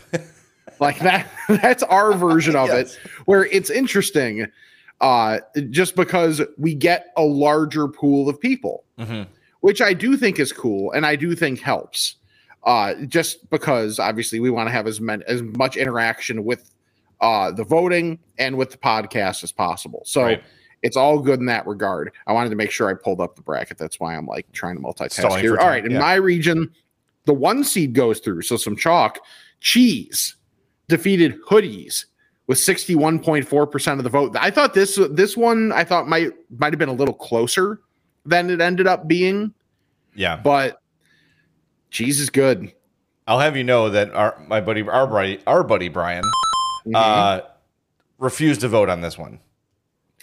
like 0.80 0.98
that 1.00 1.28
that's 1.48 1.82
our 1.82 2.14
version 2.14 2.56
of 2.56 2.68
Yes. 2.68 2.94
it, 2.94 3.00
where 3.26 3.44
it's 3.46 3.68
interesting, 3.68 4.46
uh, 5.02 5.40
just 5.70 5.96
because 5.96 6.40
we 6.56 6.74
get 6.74 7.12
a 7.18 7.22
larger 7.24 7.88
pool 7.88 8.28
of 8.30 8.40
people, 8.40 8.84
which 9.60 9.82
I 9.82 9.92
do 9.92 10.16
think 10.16 10.38
is 10.38 10.50
cool, 10.52 10.92
and 10.92 11.04
I 11.04 11.14
do 11.16 11.34
think 11.34 11.60
helps. 11.60 12.14
Uh, 12.64 12.94
just 13.06 13.48
because 13.50 13.98
obviously 13.98 14.40
we 14.40 14.50
want 14.50 14.66
to 14.68 14.72
have 14.72 14.86
as 14.86 15.00
many, 15.00 15.24
as 15.26 15.42
much 15.42 15.76
interaction 15.76 16.44
with 16.44 16.70
uh, 17.20 17.50
the 17.50 17.64
voting 17.64 18.18
and 18.38 18.56
with 18.56 18.70
the 18.70 18.76
podcast 18.76 19.42
as 19.42 19.52
possible. 19.52 20.02
So 20.04 20.22
Right. 20.24 20.42
it's 20.82 20.96
all 20.96 21.18
good 21.20 21.40
in 21.40 21.46
that 21.46 21.66
regard. 21.66 22.12
I 22.26 22.32
wanted 22.32 22.50
to 22.50 22.56
make 22.56 22.70
sure 22.70 22.88
I 22.90 22.94
pulled 22.94 23.20
up 23.20 23.36
the 23.36 23.42
bracket. 23.42 23.78
That's 23.78 23.98
why 24.00 24.16
I'm 24.16 24.26
like 24.26 24.50
trying 24.52 24.76
to 24.76 24.82
multitask 24.82 25.40
here. 25.40 25.56
All 25.58 25.68
right, 25.68 25.84
in 25.84 25.92
yeah. 25.92 25.98
my 25.98 26.14
region, 26.14 26.70
the 27.24 27.32
one 27.34 27.64
seed 27.64 27.94
goes 27.94 28.20
through. 28.20 28.42
So 28.42 28.56
some 28.56 28.76
chalk. 28.76 29.18
Cheese 29.60 30.36
defeated 30.88 31.36
hoodies 31.48 32.04
with 32.46 32.58
61.4% 32.58 33.98
of 33.98 34.04
the 34.04 34.10
vote. 34.10 34.36
I 34.38 34.50
thought 34.50 34.72
this 34.74 34.98
this 35.10 35.36
one 35.36 35.72
I 35.72 35.84
thought 35.84 36.08
might 36.08 36.30
might 36.58 36.72
have 36.72 36.78
been 36.78 36.88
a 36.88 36.92
little 36.94 37.14
closer 37.14 37.80
than 38.24 38.50
it 38.50 38.60
ended 38.60 38.86
up 38.86 39.08
being, 39.08 39.52
Yeah. 40.14 40.36
but 40.36 40.80
cheese 41.90 42.20
is 42.20 42.30
good. 42.30 42.72
I'll 43.26 43.40
have 43.40 43.56
you 43.56 43.64
know 43.64 43.90
that 43.90 44.12
our 44.14 44.42
my 44.48 44.60
buddy 44.60 44.82
our 44.88 45.06
buddy 45.06 45.40
our 45.46 45.62
buddy 45.62 45.88
Brian 45.88 46.24
Mm-hmm. 46.88 46.94
uh, 46.94 47.40
refused 48.18 48.62
to 48.62 48.68
vote 48.68 48.88
on 48.88 49.02
this 49.02 49.18
one. 49.18 49.40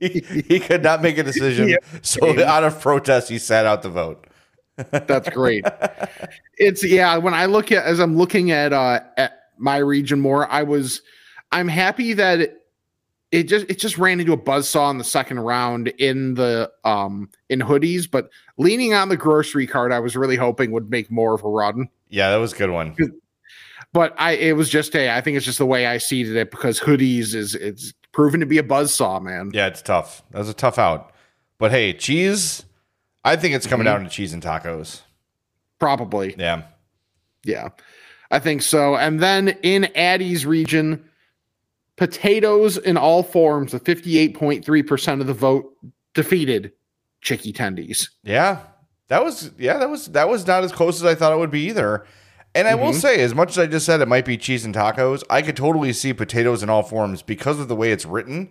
he, 0.00 0.24
he 0.48 0.60
could 0.60 0.82
not 0.82 1.02
make 1.02 1.18
a 1.18 1.22
decision, 1.22 1.76
so 2.00 2.42
out 2.44 2.64
of 2.64 2.80
protest, 2.80 3.28
he 3.28 3.38
sat 3.38 3.66
out 3.66 3.82
the 3.82 3.90
vote. 3.90 4.26
That's 4.90 5.28
great. 5.28 5.66
it's 6.58 6.82
yeah. 6.82 7.18
When 7.18 7.34
I 7.34 7.44
look 7.46 7.70
at 7.70 7.84
as 7.84 7.98
I'm 7.98 8.16
looking 8.16 8.50
at 8.50 8.72
uh 8.72 9.00
at 9.18 9.48
my 9.58 9.76
region 9.76 10.20
more, 10.20 10.50
I 10.50 10.62
was 10.62 11.02
I'm 11.52 11.68
happy 11.68 12.14
that 12.14 12.61
it 13.32 13.44
just 13.44 13.66
it 13.68 13.78
just 13.78 13.98
ran 13.98 14.20
into 14.20 14.32
a 14.32 14.38
buzzsaw 14.38 14.90
in 14.90 14.98
the 14.98 15.04
second 15.04 15.40
round 15.40 15.88
in 15.98 16.34
the 16.34 16.70
um 16.84 17.28
in 17.48 17.60
hoodies, 17.60 18.08
but 18.10 18.30
leaning 18.58 18.94
on 18.94 19.08
the 19.08 19.16
grocery 19.16 19.66
cart, 19.66 19.90
I 19.90 19.98
was 19.98 20.14
really 20.16 20.36
hoping 20.36 20.70
would 20.70 20.90
make 20.90 21.10
more 21.10 21.34
of 21.34 21.42
a 21.42 21.48
run. 21.48 21.88
Yeah, 22.10 22.30
that 22.30 22.36
was 22.36 22.52
a 22.52 22.56
good 22.56 22.70
one. 22.70 22.94
But 23.92 24.14
I 24.18 24.32
it 24.32 24.56
was 24.56 24.68
just 24.68 24.94
a 24.94 25.10
I 25.10 25.20
think 25.20 25.36
it's 25.36 25.46
just 25.46 25.58
the 25.58 25.66
way 25.66 25.86
I 25.86 25.98
seeded 25.98 26.36
it 26.36 26.50
because 26.50 26.78
hoodies 26.78 27.34
is 27.34 27.54
it's 27.54 27.92
proven 28.12 28.40
to 28.40 28.46
be 28.46 28.58
a 28.58 28.62
buzzsaw, 28.62 29.20
man. 29.22 29.50
Yeah, 29.52 29.66
it's 29.66 29.82
tough. 29.82 30.22
That 30.30 30.38
was 30.38 30.48
a 30.48 30.54
tough 30.54 30.78
out. 30.78 31.12
But 31.58 31.70
hey, 31.70 31.92
cheese. 31.94 32.64
I 33.24 33.36
think 33.36 33.54
it's 33.54 33.66
coming 33.66 33.84
Mhm. 33.86 33.90
down 33.90 34.04
to 34.04 34.10
cheese 34.10 34.32
and 34.32 34.42
tacos. 34.42 35.00
Probably. 35.78 36.34
Yeah. 36.38 36.62
Yeah. 37.44 37.68
I 38.30 38.38
think 38.38 38.62
so. 38.62 38.96
And 38.96 39.20
then 39.20 39.48
in 39.62 39.84
Addie's 39.94 40.44
region, 40.46 41.04
potatoes 41.96 42.76
in 42.78 42.96
all 42.96 43.22
forms, 43.22 43.72
the 43.72 43.80
58.3% 43.80 45.20
of 45.20 45.26
the 45.26 45.34
vote 45.34 45.76
defeated 46.14 46.72
Chicky 47.20 47.52
Tendies. 47.52 48.08
Yeah. 48.22 48.60
That 49.08 49.22
was 49.24 49.50
yeah, 49.58 49.76
that 49.78 49.90
was 49.90 50.06
that 50.08 50.28
was 50.28 50.46
not 50.46 50.64
as 50.64 50.72
close 50.72 50.96
as 50.96 51.04
I 51.04 51.14
thought 51.14 51.32
it 51.32 51.38
would 51.38 51.50
be 51.50 51.66
either. 51.68 52.06
And 52.54 52.66
I 52.66 52.74
will 52.74 52.92
Mhm. 52.92 53.00
say, 53.00 53.20
as 53.20 53.34
much 53.34 53.50
as 53.50 53.58
I 53.58 53.66
just 53.66 53.84
said 53.86 54.00
it 54.00 54.08
might 54.08 54.24
be 54.24 54.36
cheese 54.38 54.64
and 54.64 54.74
tacos, 54.74 55.22
I 55.28 55.42
could 55.42 55.56
totally 55.56 55.92
see 55.92 56.12
potatoes 56.14 56.62
in 56.62 56.70
all 56.70 56.82
forms 56.82 57.20
because 57.22 57.58
of 57.60 57.68
the 57.68 57.76
way 57.76 57.92
it's 57.92 58.06
written, 58.06 58.50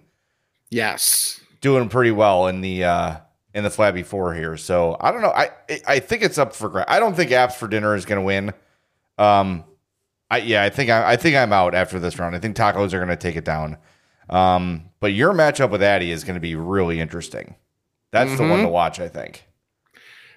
Yes. 0.69 1.41
doing 1.61 1.89
pretty 1.89 2.11
well 2.11 2.47
in 2.47 2.61
the 2.61 2.83
uh 2.83 3.15
in 3.53 3.63
the 3.63 3.69
flabby 3.69 4.03
four 4.03 4.33
here. 4.35 4.55
So 4.55 4.97
I 5.01 5.11
don't 5.11 5.21
know. 5.21 5.31
I 5.31 5.49
I 5.87 5.99
think 5.99 6.21
it's 6.21 6.37
up 6.37 6.53
for 6.55 6.69
grab. 6.69 6.85
I 6.87 6.99
don't 6.99 7.15
think 7.15 7.31
apps 7.31 7.53
for 7.53 7.67
dinner 7.67 7.95
is 7.95 8.05
gonna 8.05 8.21
win. 8.21 8.53
Um 9.17 9.63
I 10.31 10.37
yeah, 10.37 10.63
I 10.63 10.69
think 10.69 10.89
I, 10.89 11.11
I 11.11 11.15
think 11.17 11.35
I'm 11.35 11.51
out 11.53 11.75
after 11.75 11.99
this 11.99 12.17
round. 12.17 12.35
I 12.35 12.39
think 12.39 12.55
tacos 12.55 12.93
are 12.93 12.99
gonna 12.99 13.17
take 13.17 13.35
it 13.35 13.45
down. 13.45 13.77
Um, 14.29 14.85
but 15.01 15.11
your 15.13 15.33
matchup 15.33 15.69
with 15.69 15.83
Addy 15.83 16.09
is 16.09 16.23
gonna 16.23 16.39
be 16.39 16.55
really 16.55 17.01
interesting. 17.01 17.55
That's 18.11 18.35
the 18.37 18.47
one 18.47 18.61
to 18.61 18.69
watch, 18.69 18.99
I 18.99 19.07
think. 19.09 19.45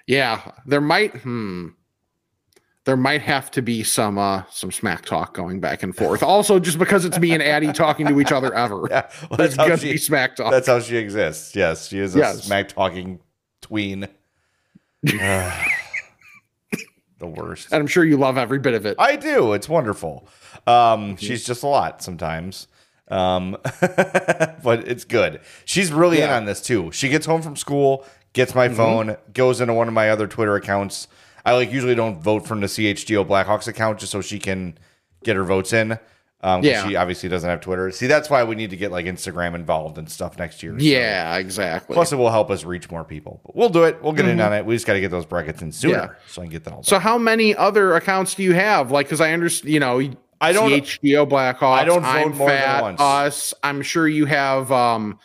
Yeah. 0.06 0.52
There 0.66 0.80
might 0.80 1.12
hmm. 1.18 1.68
There 2.84 2.96
might 2.98 3.22
have 3.22 3.50
to 3.52 3.62
be 3.62 3.82
some 3.82 4.18
uh 4.18 4.42
some 4.50 4.70
smack 4.72 5.06
talk 5.06 5.32
going 5.32 5.60
back 5.60 5.82
and 5.82 5.96
forth. 5.96 6.22
Also, 6.34 6.58
just 6.58 6.78
because 6.78 7.04
it's 7.04 7.18
me 7.18 7.32
and 7.32 7.42
Addie 7.42 7.72
talking 7.72 8.06
to 8.08 8.20
each 8.20 8.32
other 8.32 8.52
ever. 8.52 8.86
Yeah, 8.90 9.08
well, 9.30 9.38
that's 9.38 9.56
how 9.56 9.68
gonna 9.68 9.80
be 9.80 9.96
smack 9.96 10.36
talk. 10.36 10.50
That's 10.50 10.66
how 10.66 10.80
she 10.80 10.96
exists. 10.96 11.54
Yes, 11.54 11.88
she 11.88 11.98
is 12.00 12.16
a 12.16 12.18
Yes. 12.18 12.44
smack 12.44 12.68
talking 12.68 13.20
tween. 13.62 14.08
Ugh. 15.08 15.66
the 17.18 17.26
worst. 17.26 17.68
and 17.73 17.80
I'm 17.80 17.87
sure 17.87 18.04
you 18.04 18.16
love 18.16 18.37
every 18.38 18.59
bit 18.59 18.75
of 18.75 18.87
it. 18.87 18.97
I 18.99 19.16
do. 19.16 19.52
It's 19.52 19.68
wonderful. 19.68 20.28
Um, 20.66 21.16
she's 21.16 21.44
just 21.44 21.62
a 21.62 21.66
lot 21.66 22.02
sometimes. 22.02 22.68
Um, 23.09 23.56
but 23.80 24.88
it's 24.88 25.04
good. 25.04 25.40
She's 25.64 25.92
really 25.92 26.21
in 26.21 26.30
on 26.30 26.44
this 26.47 26.61
too. 26.61 26.90
She 26.92 27.09
gets 27.09 27.26
home 27.26 27.42
from 27.42 27.56
school, 27.56 28.04
gets 28.33 28.54
my 28.54 28.68
Mm-hmm. 28.68 28.76
phone, 28.76 29.16
goes 29.33 29.61
into 29.61 29.75
one 29.75 29.88
of 29.88 29.94
my 29.94 30.11
other 30.11 30.26
Twitter 30.26 30.56
accounts. 30.56 31.06
I 31.44 31.52
like 31.54 31.71
usually 31.71 31.94
don't 31.94 32.21
vote 32.23 32.47
from 32.47 32.61
the 32.61 32.66
CHGO 32.66 33.25
Blackhawks 33.26 33.68
account 33.68 33.99
just 34.00 34.12
so 34.12 34.21
she 34.23 34.38
can 34.38 34.78
get 35.23 35.37
her 35.37 35.44
votes 35.44 35.73
in. 35.73 35.99
Um, 36.44 36.62
Yeah. 36.62 36.86
she 36.86 36.94
obviously 36.94 37.30
doesn't 37.30 37.48
have 37.48 37.62
Twitter. 37.62 37.90
See, 37.90 38.06
that's 38.06 38.28
why 38.28 38.44
we 38.44 38.54
need 38.54 38.68
to 38.70 38.76
get 38.76 38.92
like 38.92 39.06
Instagram 39.06 39.54
involved 39.54 39.96
and 39.96 40.10
stuff 40.10 40.38
next 40.38 40.62
year. 40.62 40.78
So- 40.78 40.84
yeah, 40.84 41.36
exactly. 41.38 41.94
Plus, 41.94 42.12
it 42.12 42.16
will 42.16 42.30
help 42.30 42.50
us 42.50 42.64
reach 42.64 42.90
more 42.90 43.02
people. 43.02 43.40
But 43.46 43.56
we'll 43.56 43.70
do 43.70 43.84
it. 43.84 44.02
We'll 44.02 44.12
get 44.12 44.26
in 44.26 44.38
on 44.40 44.52
it. 44.52 44.66
We 44.66 44.74
just 44.74 44.86
got 44.86 44.92
to 44.92 45.00
get 45.00 45.10
those 45.10 45.24
brackets 45.24 45.62
in 45.62 45.72
sooner, 45.72 45.94
Mm-hmm. 45.94 46.12
Yeah. 46.12 46.18
so 46.28 46.42
I 46.42 46.44
can 46.44 46.52
get 46.52 46.64
that 46.64 46.70
all. 46.72 46.80
Done. 46.80 46.84
So 46.84 46.98
how 46.98 47.16
many 47.16 47.56
other 47.56 47.94
accounts 47.96 48.34
do 48.34 48.42
you 48.42 48.52
have? 48.52 48.90
Like, 48.90 49.06
because 49.06 49.22
I 49.22 49.32
understand, 49.32 49.72
you 49.72 49.80
know, 49.80 50.00
I 50.40 50.52
don't- 50.52 50.70
CHGO 50.70 51.26
Blackhawks. 51.26 51.78
I 51.78 51.84
don't 51.86 52.02
vote 52.02 52.08
I'm 52.08 52.36
more 52.36 52.48
than 52.50 52.80
once. 52.82 53.00
Us. 53.00 53.54
I'm 53.62 53.80
sure 53.80 54.06
you 54.06 54.26
have. 54.26 54.70
um 54.70 55.18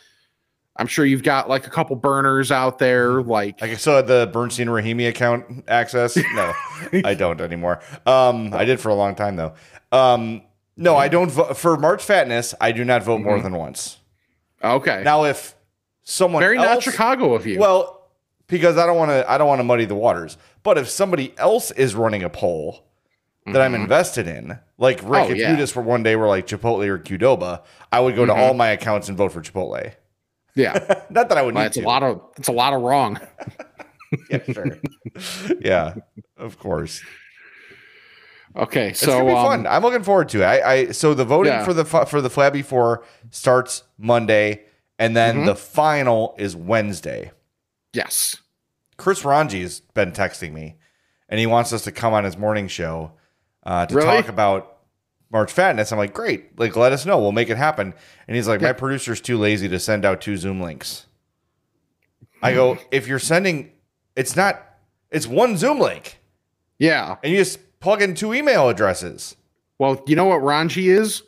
I'm 0.76 0.86
sure 0.86 1.04
you've 1.04 1.22
got 1.24 1.50
like 1.50 1.66
a 1.66 1.70
couple 1.70 1.94
burners 1.96 2.50
out 2.50 2.78
there. 2.78 3.20
Like, 3.20 3.60
Like 3.60 3.72
I 3.72 3.74
still 3.74 3.96
had 3.96 4.06
the 4.06 4.30
Bernstein 4.32 4.68
Rahimi 4.68 5.06
account 5.10 5.64
access. 5.68 6.16
No, 6.16 6.52
I 7.04 7.12
don't 7.12 7.38
anymore. 7.42 7.82
Um, 8.06 8.54
I 8.54 8.64
did 8.64 8.80
for 8.80 8.88
a 8.88 8.94
long 8.94 9.14
time 9.14 9.36
though. 9.36 9.52
Um, 9.92 10.40
no, 10.80 10.96
I 10.96 11.08
don't 11.08 11.30
vote 11.30 11.56
for 11.56 11.76
March 11.76 12.02
Fatness. 12.02 12.54
I 12.60 12.72
do 12.72 12.84
not 12.84 13.02
vote 13.02 13.20
more 13.20 13.34
mm-hmm. 13.34 13.44
than 13.44 13.54
once. 13.54 13.98
okay, 14.62 15.02
Now, 15.04 15.24
if 15.24 15.54
someone 16.02 16.40
very 16.40 16.56
not 16.56 16.82
Chicago 16.82 17.34
of 17.34 17.46
you. 17.46 17.58
well, 17.58 18.08
because 18.46 18.76
I 18.76 18.86
don't 18.86 18.96
want 18.96 19.10
to, 19.10 19.30
I 19.30 19.38
don't 19.38 19.46
want 19.46 19.60
to 19.60 19.64
muddy 19.64 19.84
the 19.84 19.94
waters. 19.94 20.36
But 20.62 20.78
if 20.78 20.88
somebody 20.88 21.34
else 21.38 21.70
is 21.70 21.94
running 21.94 22.22
a 22.22 22.30
poll 22.30 22.84
that 23.46 23.60
I'm 23.60 23.72
mm-hmm. 23.72 23.82
invested 23.82 24.26
in, 24.26 24.58
like 24.78 25.00
Rick, 25.02 25.28
Oh, 25.28 25.30
if 25.30 25.36
yeah. 25.36 25.50
you 25.50 25.56
just 25.56 25.72
for 25.72 25.82
one 25.82 26.02
day 26.02 26.16
were 26.16 26.26
like 26.26 26.46
Chipotle 26.46 26.86
or 26.86 26.98
Qdoba, 26.98 27.62
I 27.92 28.00
would 28.00 28.16
go 28.16 28.26
to 28.26 28.32
mm-hmm. 28.32 28.40
all 28.40 28.54
my 28.54 28.68
accounts 28.68 29.08
and 29.08 29.16
vote 29.16 29.32
for 29.32 29.40
Chipotle. 29.40 29.92
yeah, 30.54 31.04
Not 31.10 31.28
that 31.28 31.38
I 31.38 31.42
would 31.42 31.54
need 31.54 31.62
it's 31.62 31.76
to. 31.76 31.82
a 31.82 31.86
lot 31.86 32.02
of 32.02 32.22
it's 32.36 32.48
a 32.48 32.52
lot 32.52 32.72
of 32.72 32.82
wrong. 32.82 33.20
yeah, 34.30 34.42
sure. 34.52 34.78
yeah, 35.60 35.94
of 36.36 36.58
course. 36.58 37.02
Okay, 38.56 38.88
It's 38.90 39.00
so 39.00 39.12
gonna 39.12 39.24
be 39.26 39.32
um, 39.32 39.44
fun. 39.46 39.66
I'm 39.66 39.82
looking 39.82 40.02
forward 40.02 40.28
to 40.30 40.42
it. 40.42 40.44
I, 40.44 40.72
I 40.72 40.90
so 40.90 41.14
the 41.14 41.24
voting 41.24 41.52
Yeah. 41.52 41.64
for 41.64 41.72
the 41.72 41.84
for 41.84 42.20
the 42.20 42.30
Flabby 42.30 42.62
Four 42.62 43.04
starts 43.30 43.84
Monday, 43.96 44.62
and 44.98 45.16
then 45.16 45.36
Mm-hmm. 45.36 45.46
the 45.46 45.54
final 45.54 46.34
is 46.38 46.56
Wednesday. 46.56 47.30
yes, 47.92 48.36
Chris 48.96 49.22
Rongey's 49.22 49.80
been 49.94 50.12
texting 50.12 50.52
me, 50.52 50.76
and 51.28 51.38
he 51.38 51.46
wants 51.46 51.72
us 51.72 51.82
to 51.84 51.92
come 51.92 52.12
on 52.12 52.24
his 52.24 52.36
morning 52.36 52.66
show 52.68 53.12
uh, 53.64 53.86
to 53.86 53.94
Really? 53.94 54.06
talk 54.08 54.28
about 54.28 54.78
March 55.30 55.52
Fatness. 55.52 55.92
I'm 55.92 55.98
like, 55.98 56.12
great, 56.12 56.58
like 56.58 56.74
let 56.76 56.92
us 56.92 57.06
know, 57.06 57.18
we'll 57.20 57.30
make 57.32 57.50
it 57.50 57.56
happen. 57.56 57.94
And 58.26 58.36
he's 58.36 58.48
like, 58.48 58.60
my 58.60 58.68
Yeah. 58.68 58.72
producer's 58.74 59.20
too 59.20 59.38
lazy 59.38 59.68
to 59.68 59.78
send 59.78 60.04
out 60.04 60.20
two 60.20 60.36
Zoom 60.36 60.60
links. 60.60 61.06
I 62.42 62.52
go, 62.52 62.78
if 62.90 63.06
you're 63.06 63.18
sending, 63.20 63.70
it's 64.16 64.34
not, 64.34 64.60
it's 65.10 65.26
one 65.28 65.56
Zoom 65.56 65.78
link, 65.78 66.18
yeah. 66.80 67.16
and 67.22 67.32
you 67.32 67.38
just 67.38 67.58
plug 67.80 68.02
in 68.02 68.14
two 68.14 68.32
email 68.34 68.68
addresses. 68.68 69.36
Well, 69.78 70.02
you 70.06 70.14
know 70.16 70.26
what 70.26 70.40
Rongey 70.42 70.88
is? 70.94 71.22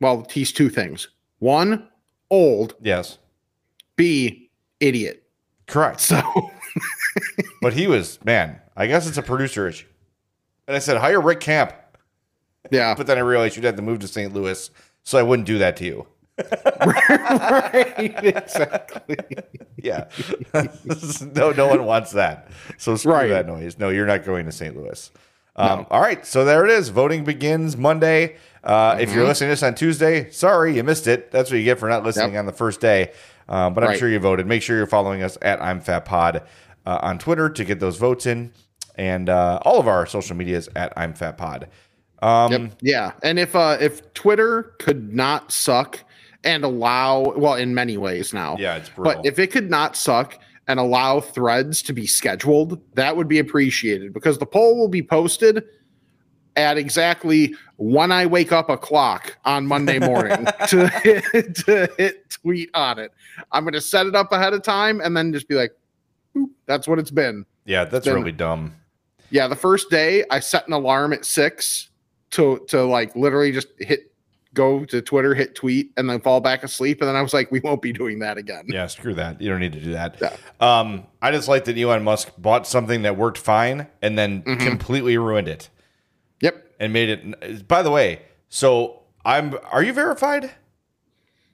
Well, 0.00 0.26
he's 0.30 0.52
two 0.52 0.68
things. 0.68 1.08
One, 1.38 1.88
old. 2.30 2.74
Yes, 2.80 3.18
B, 3.96 4.50
idiot. 4.80 5.22
correct. 5.66 6.00
So 6.00 6.20
But 7.62 7.72
he 7.74 7.86
was, 7.86 8.18
man, 8.24 8.60
I 8.76 8.86
guess 8.86 9.06
it's 9.06 9.18
a 9.18 9.22
producer 9.22 9.68
issue. 9.68 9.86
And 10.66 10.74
I 10.76 10.80
said, 10.80 10.96
hire 10.96 11.20
Rick 11.20 11.40
Camp. 11.40 11.72
yeah, 12.70 12.94
But 12.94 13.06
then 13.06 13.16
I 13.18 13.20
realized 13.20 13.56
you'd 13.56 13.64
have 13.64 13.76
to 13.76 13.82
move 13.82 14.00
to 14.00 14.08
St. 14.08 14.32
Louis. 14.34 14.70
So 15.04 15.18
I 15.18 15.22
wouldn't 15.22 15.46
do 15.46 15.58
that 15.58 15.76
to 15.76 15.84
you. 15.84 16.06
right, 16.84 17.94
exactly. 18.24 19.16
Yeah. 19.76 20.08
no, 21.34 21.50
no 21.52 21.66
one 21.68 21.84
wants 21.84 22.12
that. 22.12 22.48
So 22.78 22.96
screw 22.96 23.12
Right. 23.12 23.28
that 23.28 23.46
noise. 23.46 23.78
No, 23.78 23.90
you're 23.90 24.06
not 24.06 24.24
going 24.24 24.46
to 24.46 24.52
St. 24.52 24.74
Louis. 24.74 25.10
Um, 25.56 25.86
All 25.90 26.00
right. 26.00 26.24
So 26.26 26.44
there 26.44 26.64
it 26.64 26.70
is. 26.70 26.88
Voting 26.88 27.24
begins 27.24 27.76
Monday. 27.76 28.36
Uh, 28.62 28.96
If 28.98 29.08
Mm-hmm. 29.08 29.18
you're 29.18 29.26
listening 29.28 29.48
to 29.48 29.52
this 29.52 29.62
on 29.62 29.74
Tuesday, 29.74 30.30
sorry, 30.30 30.74
you 30.76 30.82
missed 30.82 31.06
it. 31.06 31.30
That's 31.30 31.50
what 31.50 31.58
you 31.58 31.64
get 31.64 31.78
for 31.78 31.88
not 31.88 32.02
listening 32.02 32.32
Yep. 32.32 32.40
on 32.40 32.46
the 32.46 32.52
first 32.52 32.80
day. 32.80 33.12
Um, 33.48 33.74
but 33.74 33.84
I'm 33.84 33.90
Right. 33.90 33.98
sure 33.98 34.08
you 34.08 34.18
voted. 34.18 34.46
Make 34.46 34.62
sure 34.62 34.76
you're 34.76 34.86
following 34.86 35.22
us 35.22 35.36
at 35.42 35.62
I'm 35.62 35.80
Fat 35.80 36.04
Pod 36.06 36.42
uh, 36.86 36.98
on 37.02 37.18
Twitter 37.18 37.48
to 37.50 37.64
get 37.64 37.78
those 37.78 37.98
votes 37.98 38.26
in. 38.26 38.52
And 38.96 39.28
uh, 39.28 39.58
all 39.62 39.78
of 39.78 39.86
our 39.88 40.06
social 40.06 40.34
medias 40.36 40.68
at 40.76 40.92
I'm 40.96 41.14
Fat 41.14 41.36
Pod. 41.36 41.68
Um, 42.22 42.52
Yep. 42.52 42.72
Yeah. 42.80 43.12
And 43.22 43.38
if 43.38 43.54
uh 43.54 43.76
if 43.80 44.14
Twitter 44.14 44.74
could 44.78 45.12
not 45.14 45.52
suck 45.52 46.00
and 46.42 46.64
allow 46.64 47.34
well 47.36 47.54
in 47.54 47.74
many 47.74 47.96
ways 47.98 48.32
now. 48.32 48.56
Yeah, 48.58 48.76
it's 48.76 48.88
brutal. 48.88 49.14
But 49.22 49.26
if 49.26 49.38
it 49.38 49.48
could 49.48 49.68
not 49.70 49.94
suck 49.96 50.38
and 50.68 50.80
allow 50.80 51.20
threads 51.20 51.82
to 51.82 51.92
be 51.92 52.06
scheduled, 52.06 52.80
that 52.94 53.16
would 53.16 53.28
be 53.28 53.38
appreciated 53.38 54.12
because 54.12 54.38
the 54.38 54.46
poll 54.46 54.76
will 54.78 54.88
be 54.88 55.02
posted 55.02 55.64
at 56.56 56.78
exactly 56.78 57.54
when 57.76 58.12
I 58.12 58.26
wake 58.26 58.52
up 58.52 58.70
o'clock 58.70 59.36
on 59.44 59.66
Monday 59.66 59.98
morning 59.98 60.46
to, 60.68 60.88
hit, 60.88 61.54
to 61.66 61.90
hit 61.98 62.30
tweet 62.30 62.70
on 62.74 62.98
it. 62.98 63.12
I'm 63.52 63.64
going 63.64 63.74
to 63.74 63.80
set 63.80 64.06
it 64.06 64.14
up 64.14 64.32
ahead 64.32 64.52
of 64.52 64.62
time 64.62 65.00
and 65.00 65.16
then 65.16 65.32
just 65.32 65.48
be 65.48 65.56
like, 65.56 65.72
that's 66.66 66.88
what 66.88 66.98
it's 66.98 67.10
been. 67.10 67.44
yeah, 67.64 67.84
that's 67.84 68.06
then- 68.06 68.14
really 68.14 68.32
dumb. 68.32 68.74
Yeah, 69.30 69.48
the 69.48 69.56
first 69.56 69.90
day 69.90 70.24
I 70.30 70.38
set 70.38 70.66
an 70.68 70.74
alarm 70.74 71.12
at 71.12 71.24
six 71.24 71.90
to 72.30 72.64
to 72.68 72.84
like 72.84 73.16
literally 73.16 73.50
just 73.50 73.68
hit 73.78 74.12
go 74.54 74.84
to 74.86 75.02
Twitter, 75.02 75.34
hit 75.34 75.54
tweet, 75.54 75.92
and 75.96 76.08
then 76.08 76.20
fall 76.20 76.40
back 76.40 76.62
asleep. 76.62 77.00
And 77.00 77.08
then 77.08 77.16
I 77.16 77.22
was 77.22 77.34
like, 77.34 77.50
we 77.50 77.60
won't 77.60 77.82
be 77.82 77.92
doing 77.92 78.20
that 78.20 78.38
again. 78.38 78.64
Yeah, 78.68 78.86
screw 78.86 79.12
that. 79.14 79.40
You 79.40 79.50
don't 79.50 79.60
need 79.60 79.72
to 79.74 79.80
do 79.80 79.92
that. 79.92 80.16
Yeah. 80.20 80.36
Um, 80.60 81.06
I 81.20 81.30
just 81.32 81.48
like 81.48 81.64
that 81.66 81.76
Elon 81.76 82.04
Musk 82.04 82.30
bought 82.38 82.66
something 82.66 83.02
that 83.02 83.16
worked 83.16 83.38
fine 83.38 83.88
and 84.00 84.16
then 84.18 84.42
Mm-hmm. 84.42 84.66
completely 84.66 85.18
ruined 85.18 85.48
it 85.48 85.68
Yep. 86.40 86.64
and 86.80 86.92
made 86.92 87.08
it. 87.10 87.68
By 87.68 87.82
the 87.82 87.90
way, 87.90 88.22
so 88.48 89.02
I'm. 89.24 89.58
Are 89.70 89.82
you 89.82 89.92
verified? 89.92 90.50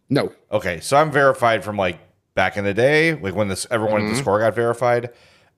No. 0.09 0.33
Okay, 0.50 0.80
so 0.80 0.97
I'm 0.97 1.11
verified 1.12 1.64
from 1.64 1.76
like 1.76 1.99
back 2.35 2.57
in 2.57 2.64
the 2.64 2.75
day, 2.75 3.14
like 3.14 3.35
when 3.35 3.49
this 3.49 3.66
everyone 3.71 4.00
Mm-hmm. 4.02 4.11
at 4.11 4.14
the 4.16 4.21
score 4.21 4.38
got 4.40 4.54
verified. 4.54 5.11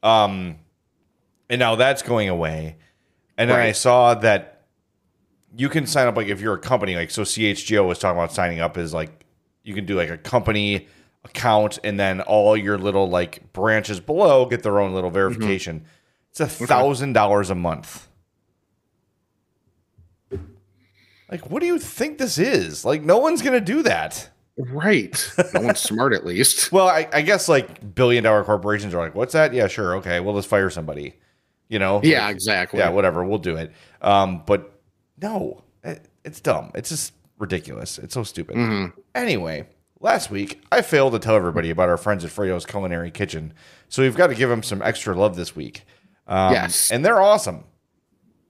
Um, 0.02 0.58
and 1.48 1.58
now 1.58 1.74
that's 1.76 2.02
going 2.02 2.28
away. 2.28 2.76
And 3.38 3.48
then 3.50 3.58
I 3.58 3.72
saw 3.72 4.14
that 4.14 4.51
you 5.56 5.68
can 5.68 5.86
sign 5.86 6.06
up 6.06 6.16
like 6.16 6.28
if 6.28 6.40
you're 6.40 6.54
a 6.54 6.58
company, 6.58 6.96
like 6.96 7.10
so 7.10 7.22
CHGO 7.22 7.86
was 7.86 7.98
talking 7.98 8.18
about 8.18 8.32
signing 8.32 8.60
up 8.60 8.76
is 8.78 8.92
like 8.94 9.24
you 9.62 9.74
can 9.74 9.84
do 9.86 9.94
like 9.96 10.10
a 10.10 10.18
company 10.18 10.88
account, 11.24 11.78
and 11.84 11.98
then 12.00 12.20
all 12.22 12.56
your 12.56 12.78
little 12.78 13.08
like 13.08 13.52
branches 13.52 14.00
below 14.00 14.46
get 14.46 14.62
their 14.62 14.80
own 14.80 14.92
little 14.94 15.10
verification. 15.10 15.84
It's 16.30 16.40
a 16.40 16.46
thousand 16.46 17.12
dollars 17.12 17.50
a 17.50 17.54
month. 17.54 18.08
Like, 21.30 21.48
what 21.50 21.60
do 21.60 21.66
you 21.66 21.78
think 21.78 22.18
this 22.18 22.38
is? 22.38 22.84
Like, 22.84 23.02
no 23.02 23.18
one's 23.18 23.40
gonna 23.42 23.60
do 23.60 23.82
that. 23.84 24.28
Right. 24.58 25.32
No 25.54 25.62
one's 25.62 25.80
smart, 25.88 26.12
at 26.12 26.26
least. 26.26 26.70
Well, 26.72 26.86
I, 26.88 27.08
I 27.12 27.22
guess 27.22 27.48
like 27.48 27.94
billion 27.94 28.22
dollar 28.24 28.44
corporations 28.44 28.92
are 28.94 28.98
like, 28.98 29.14
what's 29.14 29.32
that? 29.32 29.54
Yeah, 29.54 29.66
sure, 29.66 29.96
okay, 29.96 30.20
we'll 30.20 30.34
just 30.36 30.48
fire 30.48 30.68
somebody. 30.68 31.14
You 31.68 31.78
know? 31.78 32.00
Yeah, 32.04 32.26
Like, 32.26 32.34
exactly. 32.34 32.80
yeah, 32.80 32.90
whatever, 32.90 33.24
we'll 33.24 33.38
do 33.38 33.56
it. 33.56 33.72
Um, 34.02 34.42
but 34.46 34.71
no, 35.22 35.62
it, 35.84 36.08
it's 36.24 36.40
dumb. 36.40 36.70
It's 36.74 36.88
just 36.90 37.12
ridiculous. 37.38 37.98
It's 37.98 38.14
so 38.14 38.22
stupid. 38.24 38.56
Mm-hmm. 38.56 39.00
Anyway, 39.14 39.68
last 40.00 40.30
week 40.30 40.62
I 40.70 40.82
failed 40.82 41.12
to 41.14 41.18
tell 41.18 41.36
everybody 41.36 41.70
about 41.70 41.88
our 41.88 41.96
friends 41.96 42.24
at 42.24 42.30
Frato's 42.30 42.66
Culinary 42.66 43.10
Kitchen, 43.10 43.52
so 43.88 44.02
we've 44.02 44.16
got 44.16 44.28
to 44.28 44.34
give 44.34 44.48
them 44.50 44.62
some 44.62 44.82
extra 44.82 45.14
love 45.14 45.36
this 45.36 45.54
week. 45.56 45.84
Um, 46.26 46.52
Yes. 46.52 46.90
and 46.90 47.04
they're 47.04 47.20
awesome. 47.20 47.64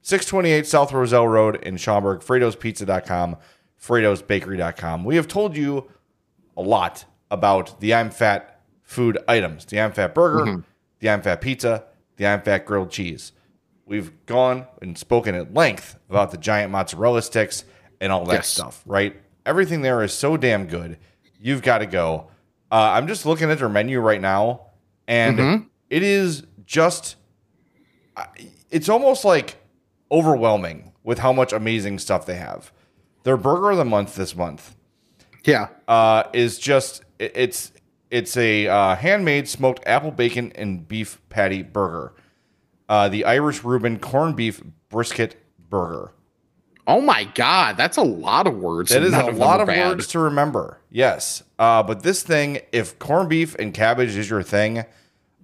628 0.01 0.67
South 0.67 0.91
Roselle 0.91 1.27
Road 1.27 1.55
in 1.63 1.77
Schaumburg, 1.77 2.19
Frato'sPizza.com, 2.21 3.37
Frato'sBakery.com. 3.81 5.03
We 5.05 5.15
have 5.15 5.27
told 5.27 5.55
you 5.55 5.89
a 6.57 6.61
lot 6.61 7.05
about 7.31 7.79
the 7.79 7.93
I'm 7.93 8.09
Fat 8.11 8.49
food 8.83 9.17
items 9.27 9.65
the 9.65 9.79
I'm 9.79 9.91
Fat 9.91 10.13
burger, 10.13 10.63
the 10.99 11.09
I'm 11.09 11.21
Fat 11.21 11.41
pizza, 11.41 11.85
the 12.17 12.27
I'm 12.27 12.41
Fat 12.41 12.65
grilled 12.65 12.91
cheese. 12.91 13.31
We've 13.93 14.25
gone 14.25 14.65
and 14.81 14.97
spoken 14.97 15.35
at 15.35 15.53
length 15.53 15.99
about 16.09 16.31
the 16.31 16.37
giant 16.39 16.71
mozzarella 16.71 17.21
sticks 17.21 17.63
and 18.01 18.11
all 18.11 18.25
that 18.25 18.33
Yes. 18.33 18.47
stuff, 18.47 18.81
right? 18.87 19.15
Everything 19.45 19.83
there 19.83 20.01
is 20.01 20.11
so 20.11 20.35
damn 20.35 20.65
good. 20.65 20.97
You've 21.39 21.61
got 21.61 21.77
to 21.77 21.85
go. 21.85 22.25
Uh, 22.71 22.75
I'm 22.95 23.07
just 23.07 23.23
looking 23.27 23.51
at 23.51 23.59
their 23.59 23.69
menu 23.69 23.99
right 23.99 24.19
now, 24.19 24.61
and 25.07 25.67
it 25.91 26.01
is 26.01 26.41
just, 26.65 27.17
it's 28.71 28.89
almost 28.89 29.25
like 29.25 29.57
overwhelming 30.11 30.91
with 31.03 31.19
how 31.19 31.31
much 31.31 31.53
amazing 31.53 31.99
stuff 31.99 32.25
they 32.25 32.37
have. 32.37 32.71
Their 33.21 33.37
burger 33.37 33.69
of 33.69 33.77
the 33.77 33.85
month 33.85 34.15
this 34.15 34.35
month 34.35 34.75
Yeah. 35.45 35.67
uh, 35.87 36.23
is 36.33 36.57
just 36.57 37.03
it's 37.19 37.71
it's 38.09 38.35
a 38.37 38.67
uh, 38.67 38.95
handmade 38.95 39.47
smoked 39.47 39.83
apple 39.85 40.09
bacon 40.09 40.51
and 40.55 40.87
beef 40.87 41.21
patty 41.29 41.61
burger. 41.61 42.13
Uh, 42.89 43.09
the 43.09 43.25
Irish 43.25 43.63
Reuben 43.63 43.99
corned 43.99 44.35
beef 44.35 44.61
brisket 44.89 45.37
burger. 45.69 46.11
Oh 46.85 46.99
my 46.99 47.23
God. 47.23 47.77
That's 47.77 47.97
a 47.97 48.03
lot 48.03 48.45
of 48.45 48.57
words. 48.57 48.91
That 48.91 49.03
is 49.03 49.13
a 49.13 49.23
them 49.23 49.37
lot 49.37 49.61
of 49.61 49.67
bad. 49.67 49.87
words 49.87 50.07
to 50.07 50.19
remember. 50.19 50.79
Yes, 50.89 51.41
uh, 51.57 51.81
but 51.81 52.03
this 52.03 52.23
thing, 52.23 52.59
if 52.71 52.99
corned 52.99 53.29
beef 53.29 53.55
and 53.55 53.73
cabbage 53.73 54.15
is 54.15 54.29
your 54.29 54.43
thing, 54.43 54.83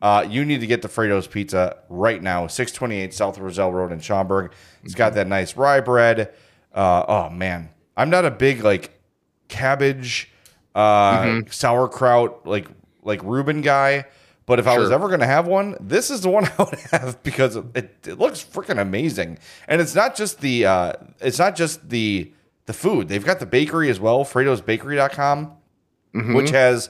uh, 0.01 0.25
you 0.29 0.45
need 0.45 0.59
to 0.59 0.67
get 0.67 0.81
the 0.81 0.87
Frato's 0.87 1.27
Pizza 1.27 1.77
right 1.89 2.21
now. 2.21 2.45
Six 2.47 2.71
twenty 2.71 2.97
eight 2.97 3.13
South 3.13 3.37
Roselle 3.39 3.71
Road 3.71 3.91
in 3.91 3.99
Schaumburg. 3.99 4.51
It's 4.83 4.95
got 4.95 5.13
that 5.15 5.27
nice 5.27 5.55
rye 5.57 5.81
bread. 5.81 6.33
Uh, 6.73 7.03
oh 7.07 7.29
man, 7.29 7.69
I'm 7.97 8.09
not 8.09 8.25
a 8.25 8.31
big 8.31 8.63
like 8.63 8.99
cabbage, 9.47 10.31
uh, 10.75 11.41
sauerkraut, 11.49 12.45
like 12.45 12.67
like 13.01 13.23
Reuben 13.23 13.61
guy. 13.61 14.05
But 14.49 14.57
if 14.57 14.65
I 14.65 14.79
was 14.79 14.89
ever 14.89 15.09
going 15.09 15.19
to 15.19 15.27
have 15.27 15.45
one, 15.45 15.77
this 15.79 16.09
is 16.09 16.21
the 16.21 16.29
one 16.31 16.45
I 16.57 16.63
would 16.63 16.79
have 16.91 17.21
because 17.21 17.55
it, 17.55 17.95
it 18.07 18.17
looks 18.17 18.43
freaking 18.43 18.81
amazing. 18.81 19.37
And 19.67 19.79
it's 19.79 19.93
not 19.93 20.15
just 20.15 20.41
the 20.41 20.65
uh, 20.65 20.93
it's 21.21 21.37
not 21.37 21.55
just 21.55 21.87
the 21.87 22.33
the 22.65 22.73
food. 22.73 23.09
They've 23.09 23.23
got 23.23 23.39
the 23.39 23.45
bakery 23.45 23.91
as 23.91 23.99
well, 23.99 24.25
Frato'sBakery.com, 24.25 25.51
which 26.33 26.49
has 26.49 26.89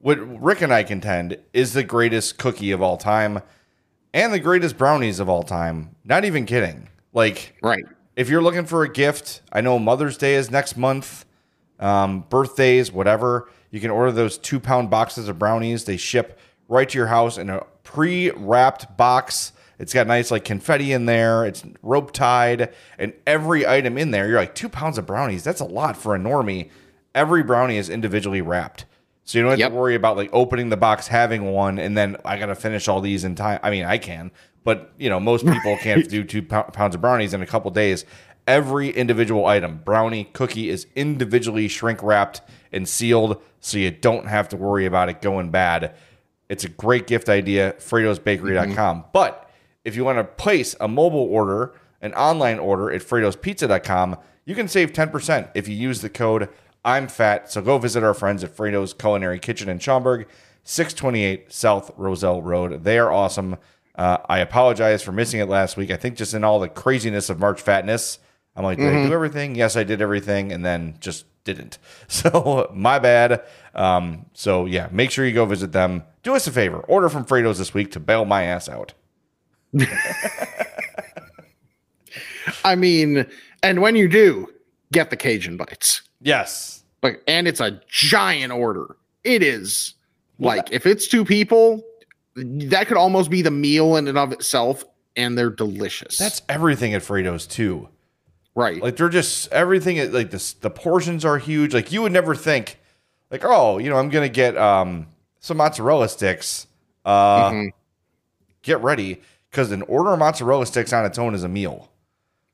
what 0.00 0.14
Rick 0.40 0.62
and 0.62 0.72
I 0.72 0.84
contend 0.84 1.38
is 1.52 1.72
the 1.72 1.82
greatest 1.82 2.38
cookie 2.38 2.70
of 2.70 2.80
all 2.80 2.96
time 2.96 3.42
and 4.14 4.32
the 4.32 4.38
greatest 4.38 4.78
brownies 4.78 5.18
of 5.18 5.28
all 5.28 5.42
time. 5.42 5.96
Not 6.04 6.24
even 6.24 6.46
kidding. 6.46 6.88
Like 7.12 7.56
Right. 7.64 7.84
if 8.14 8.28
you're 8.28 8.42
looking 8.42 8.64
for 8.64 8.84
a 8.84 8.88
gift, 8.88 9.42
I 9.52 9.60
know 9.60 9.80
Mother's 9.80 10.16
Day 10.16 10.36
is 10.36 10.52
next 10.52 10.76
month, 10.76 11.24
um, 11.80 12.26
birthdays, 12.30 12.92
whatever. 12.92 13.48
You 13.72 13.80
can 13.80 13.90
order 13.90 14.12
those 14.12 14.38
two 14.38 14.60
pound 14.60 14.88
boxes 14.88 15.28
of 15.28 15.40
brownies. 15.40 15.84
They 15.84 15.96
ship 15.96 16.38
right 16.68 16.88
to 16.88 16.98
your 16.98 17.06
house 17.08 17.38
in 17.38 17.50
a 17.50 17.64
pre 17.82 18.30
wrapped 18.30 18.96
box. 18.96 19.52
It's 19.78 19.92
got 19.92 20.06
nice 20.06 20.30
like 20.30 20.44
confetti 20.44 20.92
in 20.92 21.06
there. 21.06 21.44
It's 21.44 21.64
rope 21.82 22.12
tied, 22.12 22.72
and 22.98 23.12
every 23.26 23.66
item 23.66 23.98
in 23.98 24.10
there, 24.12 24.28
you're 24.28 24.38
like 24.38 24.54
two 24.54 24.68
pounds 24.68 24.96
of 24.98 25.06
brownies. 25.06 25.42
That's 25.42 25.60
a 25.60 25.64
lot 25.64 25.96
for 25.96 26.14
a 26.14 26.18
normie. 26.18 26.70
Every 27.14 27.42
brownie 27.42 27.76
is 27.78 27.90
individually 27.90 28.42
wrapped, 28.42 28.84
so 29.24 29.38
you 29.38 29.42
don't 29.42 29.50
have 29.50 29.58
Yep. 29.58 29.70
to 29.72 29.76
worry 29.76 29.94
about 29.96 30.16
like 30.16 30.30
opening 30.32 30.68
the 30.68 30.76
box, 30.76 31.08
having 31.08 31.52
one, 31.52 31.78
and 31.78 31.96
then 31.96 32.16
I 32.24 32.38
gotta 32.38 32.54
finish 32.54 32.86
all 32.86 33.00
these 33.00 33.24
in 33.24 33.34
time. 33.34 33.58
I 33.62 33.70
mean, 33.70 33.84
I 33.84 33.98
can, 33.98 34.30
but 34.62 34.92
you 34.98 35.10
know, 35.10 35.18
most 35.18 35.44
people 35.44 35.76
can't 35.78 36.08
do 36.08 36.22
two 36.22 36.42
pou- 36.42 36.62
pounds 36.72 36.94
of 36.94 37.00
brownies 37.00 37.34
in 37.34 37.42
a 37.42 37.46
couple 37.46 37.70
days. 37.72 38.04
Every 38.46 38.90
individual 38.90 39.46
item, 39.46 39.80
brownie, 39.84 40.24
cookie, 40.32 40.68
is 40.70 40.86
individually 40.96 41.66
shrink 41.68 42.02
wrapped 42.02 42.40
and 42.72 42.88
sealed, 42.88 43.40
so 43.60 43.78
you 43.78 43.90
don't 43.90 44.26
have 44.28 44.48
to 44.50 44.56
worry 44.56 44.86
about 44.86 45.08
it 45.08 45.20
going 45.20 45.50
bad. 45.50 45.94
It's 46.52 46.64
a 46.64 46.68
great 46.68 47.06
gift 47.06 47.30
idea, 47.30 47.72
Frato'sBakery.com. 47.78 49.06
But 49.14 49.50
if 49.86 49.96
you 49.96 50.04
want 50.04 50.18
to 50.18 50.24
place 50.24 50.76
a 50.78 50.86
mobile 50.86 51.24
order, 51.24 51.72
an 52.02 52.12
online 52.12 52.58
order 52.58 52.90
at 52.90 53.00
Frato'sPizza.com, 53.00 54.18
you 54.44 54.54
can 54.54 54.68
save 54.68 54.92
10% 54.92 55.50
if 55.54 55.66
you 55.66 55.74
use 55.74 56.02
the 56.02 56.10
code 56.10 56.50
I'm 56.84 57.08
fat. 57.08 57.50
So 57.50 57.62
go 57.62 57.78
visit 57.78 58.02
our 58.02 58.12
friends 58.12 58.44
at 58.44 58.54
Frato's 58.54 58.92
Culinary 58.92 59.38
Kitchen 59.38 59.70
in 59.70 59.78
Schaumburg, 59.78 60.28
628 60.64 61.50
South 61.50 61.90
Roselle 61.96 62.42
Road. 62.42 62.84
They 62.84 62.98
are 62.98 63.10
awesome. 63.10 63.56
Uh, 63.94 64.18
I 64.28 64.40
apologize 64.40 65.02
for 65.02 65.12
missing 65.12 65.40
it 65.40 65.48
last 65.48 65.78
week. 65.78 65.90
I 65.90 65.96
think 65.96 66.16
just 66.16 66.34
in 66.34 66.44
all 66.44 66.60
the 66.60 66.68
craziness 66.68 67.30
of 67.30 67.38
March 67.38 67.62
Fatness, 67.62 68.18
I'm 68.54 68.64
like, 68.64 68.76
did 68.76 68.92
I 68.92 69.06
do 69.06 69.14
everything? 69.14 69.54
Yes, 69.54 69.74
I 69.74 69.84
did 69.84 70.02
everything, 70.02 70.52
and 70.52 70.62
then 70.62 70.96
just 71.00 71.24
didn't. 71.44 71.78
So 72.08 72.70
my 72.74 72.98
bad. 72.98 73.42
Um, 73.74 74.26
so 74.34 74.66
yeah, 74.66 74.88
make 74.92 75.10
sure 75.10 75.24
you 75.26 75.32
go 75.32 75.46
visit 75.46 75.72
them. 75.72 76.04
Do 76.22 76.34
us 76.34 76.46
a 76.46 76.52
favor, 76.52 76.80
order 76.80 77.08
from 77.08 77.24
Frato's 77.24 77.58
this 77.58 77.72
week 77.72 77.90
to 77.92 78.00
bail 78.00 78.24
my 78.24 78.42
ass 78.42 78.68
out. 78.68 78.92
I 82.64 82.74
mean, 82.74 83.26
and 83.62 83.80
when 83.80 83.96
you 83.96 84.08
do, 84.08 84.48
get 84.92 85.10
the 85.10 85.16
Cajun 85.16 85.56
bites. 85.56 86.02
Yes. 86.20 86.84
Like, 87.02 87.22
and 87.26 87.48
it's 87.48 87.60
a 87.60 87.80
giant 87.88 88.52
order. 88.52 88.96
It 89.24 89.42
is 89.42 89.94
like 90.38 90.68
if 90.70 90.86
it's 90.86 91.06
two 91.06 91.24
people, 91.24 91.82
that 92.36 92.86
could 92.86 92.96
almost 92.96 93.30
be 93.30 93.42
the 93.42 93.50
meal 93.50 93.96
in 93.96 94.08
and 94.08 94.18
of 94.18 94.32
itself, 94.32 94.84
and 95.16 95.36
they're 95.36 95.50
delicious. 95.50 96.18
That's 96.18 96.42
everything 96.48 96.94
at 96.94 97.02
Frato's 97.02 97.46
too. 97.46 97.88
Right. 98.54 98.82
Like 98.82 98.96
they're 98.96 99.08
just 99.08 99.50
everything. 99.52 100.12
Like 100.12 100.30
the 100.30 100.54
the 100.60 100.70
portions 100.70 101.24
are 101.24 101.38
huge. 101.38 101.72
Like 101.74 101.90
you 101.92 102.02
would 102.02 102.12
never 102.12 102.34
think, 102.34 102.78
like 103.30 103.44
oh, 103.44 103.78
you 103.78 103.88
know, 103.90 103.96
I'm 103.96 104.10
gonna 104.10 104.28
get 104.28 104.56
um 104.58 105.06
some 105.40 105.56
mozzarella 105.56 106.08
sticks. 106.08 106.66
Uh, 107.04 107.50
Mhm. 107.50 107.70
get 108.62 108.80
ready 108.82 109.20
because 109.50 109.72
an 109.72 109.82
order 109.82 110.12
of 110.12 110.18
mozzarella 110.18 110.66
sticks 110.66 110.92
on 110.92 111.04
its 111.04 111.18
own 111.18 111.34
is 111.34 111.42
a 111.44 111.48
meal. 111.48 111.88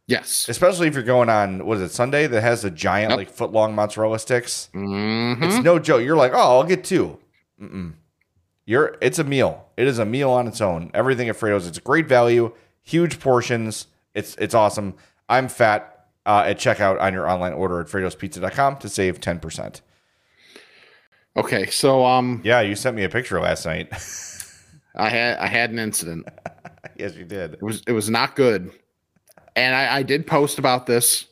yes. 0.07 0.49
Especially 0.49 0.89
if 0.89 0.95
you're 0.95 1.03
going 1.03 1.29
on 1.29 1.67
what 1.67 1.77
is 1.77 1.83
it 1.83 1.91
Sunday 1.95 2.27
that 2.27 2.41
has 2.41 2.63
the 2.63 2.71
giant 2.71 3.11
Yep. 3.11 3.19
like 3.19 3.29
foot 3.31 3.53
long 3.53 3.75
mozzarella 3.75 4.19
sticks. 4.19 4.71
Mhm. 4.75 5.43
It's 5.43 5.63
no 5.65 5.79
joke. 5.79 6.03
You're 6.03 6.17
like, 6.17 6.33
oh, 6.33 6.39
I'll 6.59 6.65
get 6.65 6.83
two. 6.85 7.19
Mm-mm. 7.61 7.93
You're. 8.65 8.97
It's 9.03 9.19
a 9.19 9.25
meal. 9.25 9.67
It 9.77 9.87
is 9.87 9.99
a 9.99 10.05
meal 10.07 10.31
on 10.31 10.47
its 10.47 10.61
own. 10.61 10.91
Everything 10.95 11.29
at 11.29 11.37
Frato's. 11.37 11.67
It's 11.67 11.79
great 11.79 12.07
value. 12.07 12.53
Huge 12.83 13.19
portions. 13.21 13.87
It's 14.15 14.35
it's 14.37 14.55
awesome. 14.55 14.95
I'm 15.29 15.49
fat 15.49 16.07
uh, 16.27 16.45
at 16.47 16.59
checkout 16.59 17.01
on 17.01 17.13
your 17.13 17.29
online 17.29 17.53
order 17.53 17.81
at 17.81 17.87
Frato'sPizza.com 17.87 18.79
to 18.79 18.89
save 18.89 19.21
ten 19.21 19.41
percent. 19.41 19.83
Okay, 21.37 21.67
so 21.67 22.05
um, 22.05 22.41
Yeah, 22.45 22.61
you 22.61 22.75
sent 22.75 22.97
me 22.97 23.05
a 23.05 23.09
picture 23.09 23.41
last 23.41 23.65
night. 23.65 23.93
I 24.97 25.09
had 25.09 25.39
I 25.39 25.47
had 25.47 25.71
an 25.71 25.79
incident. 25.79 26.29
yes, 26.97 27.15
you 27.15 27.25
did. 27.25 27.55
It 27.55 27.63
was 27.63 27.83
it 27.87 27.93
was 27.93 28.11
not 28.11 28.35
good, 28.35 28.73
and 29.55 29.75
I, 29.75 29.99
I 29.99 30.03
did 30.03 30.27
post 30.27 30.59
about 30.59 30.87
this 30.87 31.27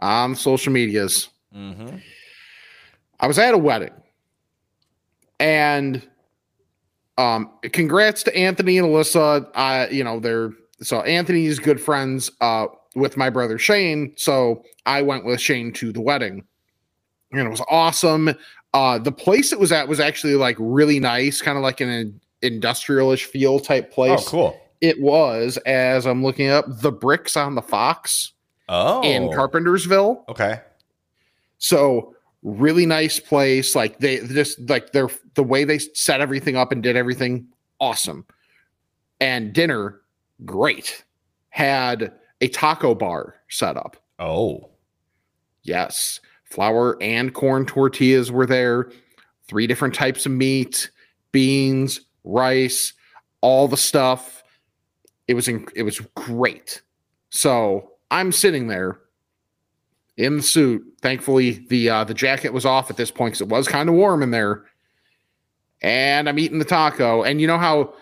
on 0.00 0.34
social 0.34 0.72
medias. 0.72 1.28
Mm-hmm. 1.56 1.96
I 3.20 3.26
was 3.26 3.38
at 3.38 3.54
a 3.54 3.58
wedding, 3.58 3.94
and 5.40 6.06
um, 7.16 7.50
congrats 7.72 8.22
to 8.24 8.36
Anthony 8.36 8.78
and 8.78 8.88
Alyssa. 8.88 9.48
Uh, 9.54 9.86
you 9.90 10.04
know 10.04 10.20
they're 10.20 10.52
so 10.82 11.00
Anthony's 11.00 11.58
good 11.58 11.80
friends 11.80 12.30
uh 12.40 12.66
with 12.94 13.16
my 13.16 13.30
brother 13.30 13.58
Shane. 13.58 14.12
So 14.16 14.64
I 14.86 15.02
went 15.02 15.24
with 15.24 15.40
Shane 15.40 15.72
to 15.74 15.92
the 15.92 16.00
wedding, 16.00 16.44
and 17.32 17.40
it 17.40 17.50
was 17.50 17.62
awesome. 17.68 18.34
Uh, 18.74 18.98
the 18.98 19.12
place 19.12 19.52
it 19.52 19.58
was 19.60 19.72
at 19.72 19.88
was 19.88 20.00
actually 20.00 20.34
like 20.34 20.56
really 20.58 20.98
nice, 21.00 21.40
kind 21.42 21.56
of 21.58 21.62
like 21.62 21.80
an 21.80 22.20
industrialish 22.42 23.24
feel 23.24 23.58
type 23.60 23.92
place. 23.92 24.20
Oh, 24.26 24.30
cool. 24.30 24.60
It 24.80 25.00
was, 25.00 25.58
as 25.58 26.06
I'm 26.06 26.24
looking 26.24 26.48
up, 26.48 26.64
the 26.68 26.90
bricks 26.90 27.36
on 27.36 27.54
the 27.54 27.62
Fox 27.62 28.32
Oh, 28.68 29.02
in 29.02 29.28
Carpentersville. 29.28 30.28
okay. 30.28 30.60
So 31.58 32.16
really 32.42 32.86
nice 32.86 33.20
place. 33.20 33.76
Like 33.76 33.98
they 33.98 34.18
just 34.26 34.58
like 34.68 34.92
they're 34.92 35.10
the 35.34 35.44
way 35.44 35.64
they 35.64 35.78
set 35.78 36.20
everything 36.20 36.56
up 36.56 36.72
and 36.72 36.82
did 36.82 36.96
everything 36.96 37.46
awesome. 37.80 38.24
And 39.20 39.52
dinner, 39.52 40.00
great. 40.44 41.04
Had 41.50 42.12
a 42.42 42.48
taco 42.48 42.94
bar 42.94 43.36
setup. 43.48 43.96
Oh, 44.18 44.68
Yes. 45.62 46.20
Flour 46.44 46.98
and 47.00 47.32
corn 47.32 47.64
tortillas 47.64 48.30
were 48.30 48.46
there. 48.46 48.90
Three 49.48 49.66
different 49.66 49.94
types 49.94 50.26
of 50.26 50.32
meat, 50.32 50.90
beans, 51.30 52.00
rice, 52.24 52.92
all 53.40 53.68
the 53.68 53.76
stuff. 53.76 54.42
It 55.28 55.34
was 55.34 55.48
in, 55.48 55.66
it 55.74 55.84
was 55.84 56.00
great. 56.14 56.82
So 57.30 57.92
I'm 58.10 58.32
sitting 58.32 58.66
there 58.66 58.98
in 60.16 60.36
the 60.36 60.42
suit. 60.42 60.82
Thankfully, 61.00 61.64
the 61.70 61.88
uh, 61.88 62.04
the 62.04 62.14
jacket 62.14 62.52
was 62.52 62.66
off 62.66 62.90
at 62.90 62.96
this 62.96 63.10
point 63.10 63.32
because 63.32 63.40
it 63.40 63.48
was 63.48 63.66
kind 63.66 63.88
of 63.88 63.94
warm 63.94 64.22
in 64.22 64.30
there. 64.30 64.64
And 65.80 66.28
I'm 66.28 66.38
eating 66.38 66.58
the 66.58 66.64
taco. 66.64 67.22
And 67.22 67.40
you 67.40 67.46
know 67.46 67.58
how 67.58 67.94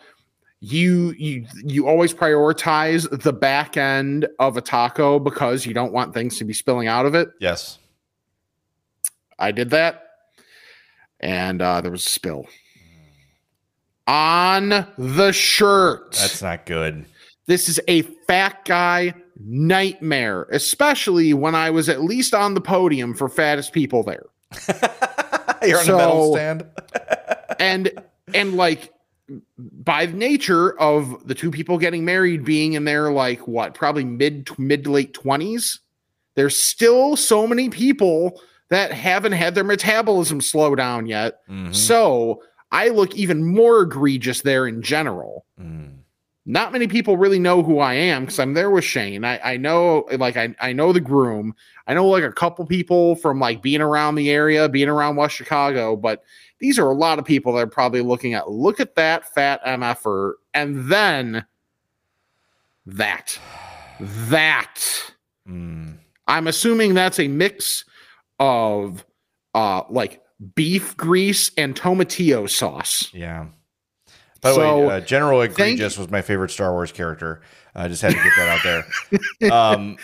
you 0.61 1.15
you 1.19 1.47
you 1.65 1.89
always 1.89 2.13
prioritize 2.13 3.09
the 3.23 3.33
back 3.33 3.77
end 3.77 4.27
of 4.39 4.57
a 4.57 4.61
taco 4.61 5.19
because 5.19 5.65
you 5.65 5.73
don't 5.73 5.93
want 5.93 6.13
things 6.15 6.37
to 6.39 6.45
be 6.45 6.53
spilling 6.53 6.87
out 6.89 7.07
of 7.07 7.15
it. 7.15 7.31
yes. 7.41 7.79
I 9.39 9.53
did 9.53 9.71
that, 9.71 10.03
and 11.19 11.63
uh, 11.63 11.81
there 11.81 11.91
was 11.91 12.05
a 12.05 12.11
spill 12.11 12.47
on 14.07 14.87
the 14.99 15.33
shirt. 15.33 16.13
That's 16.13 16.43
not 16.43 16.67
good. 16.67 17.07
this 17.47 17.69
is 17.69 17.81
a 17.89 18.03
fat 18.27 18.65
guy 18.65 19.15
nightmare, 19.43 20.43
especially 20.51 21.33
when 21.33 21.55
I 21.55 21.71
was 21.71 21.89
at 21.89 22.03
least 22.03 22.35
on 22.35 22.53
the 22.55 22.61
podium 22.61 23.15
for 23.15 23.29
fattest 23.31 23.73
people 23.73 24.03
there. 24.03 24.27
You're 25.67 25.79
on 25.81 25.87
the 25.87 25.97
medal 25.97 26.27
So- 26.27 26.33
stand. 26.35 26.67
and 27.59 27.91
and 28.35 28.55
like 28.57 28.93
by 29.85 30.07
nature 30.07 30.79
of 30.81 31.27
the 31.27 31.35
two 31.35 31.51
people 31.51 31.79
getting 31.79 32.05
married 32.05 32.45
being 32.45 32.73
in 32.75 32.85
their 32.85 33.11
like 33.13 33.47
what 33.47 33.75
probably 33.75 34.05
mid 34.05 34.49
mid 34.59 34.85
to 34.85 34.91
late 34.91 35.13
20s 35.15 35.79
there's 36.37 36.57
still 36.57 37.17
so 37.17 37.47
many 37.47 37.69
people 37.69 38.41
that 38.71 38.93
haven't 38.93 39.33
had 39.33 39.55
their 39.55 39.65
metabolism 39.65 40.41
slow 40.41 40.75
down 40.75 41.07
yet 41.07 41.41
Mhm. 41.49 41.75
so 41.75 42.43
i 42.73 42.89
look 42.89 43.15
even 43.17 43.45
more 43.45 43.83
egregious 43.83 44.43
there 44.43 44.67
in 44.67 44.83
general 44.83 45.45
Mm. 45.61 46.00
Not 46.47 46.73
many 46.73 46.89
people 46.89 47.17
really 47.17 47.39
know 47.39 47.63
who 47.63 47.79
I 47.81 47.95
am 47.95 48.25
because 48.25 48.39
I'm 48.39 48.55
there 48.55 48.71
with 48.71 48.85
Shane. 48.85 49.25
I, 49.25 49.39
I 49.53 49.57
know 49.57 50.07
like 50.19 50.37
I, 50.37 50.55
I 50.61 50.73
know 50.73 50.93
the 50.93 51.01
groom. 51.01 51.55
I 51.87 51.95
know 51.95 52.07
like 52.07 52.25
a 52.25 52.33
couple 52.33 52.65
people 52.65 53.17
from 53.17 53.39
like 53.39 53.63
being 53.63 53.81
around 53.81 54.15
the 54.15 54.31
area, 54.31 54.69
being 54.69 54.89
around 54.89 55.17
West 55.17 55.37
Chicago, 55.37 55.97
but 55.97 56.23
these 56.59 56.79
are 56.79 56.91
a 56.91 56.95
lot 56.95 57.19
of 57.19 57.25
people 57.25 57.53
that 57.53 57.61
are 57.61 57.67
probably 57.67 58.01
looking 58.01 58.35
at 58.35 58.51
look 58.51 58.81
at 58.81 58.95
that 58.95 59.33
fat 59.35 59.65
MFer 59.65 60.35
and 60.55 60.91
then 60.91 61.45
that. 62.87 63.39
That. 64.01 65.13
Mm. 65.47 65.99
I'm 66.27 66.47
assuming 66.47 66.95
that's 66.95 67.19
a 67.19 67.29
mix 67.29 67.85
of 68.39 69.05
uh 69.55 69.83
like 69.91 70.23
beef 70.55 70.97
grease 70.97 71.51
and 71.59 71.77
tomatillo 71.77 72.49
sauce. 72.49 73.13
Yeah. 73.13 73.47
By 74.41 74.51
the 74.51 74.55
So, 74.55 74.87
way, 74.89 74.95
uh, 74.97 75.01
General 75.01 75.41
thank- 75.41 75.53
Egregious 75.53 75.99
was 75.99 76.11
my 76.11 76.23
favorite 76.23 76.51
Star 76.51 76.73
Wars 76.73 76.93
character. 76.93 77.43
I 77.75 77.89
just 77.89 78.03
had 78.03 78.13
to 78.13 78.17
get 78.23 78.33
that 78.37 78.49
out 78.49 78.63
there. 79.41 79.51
Um, 79.53 79.97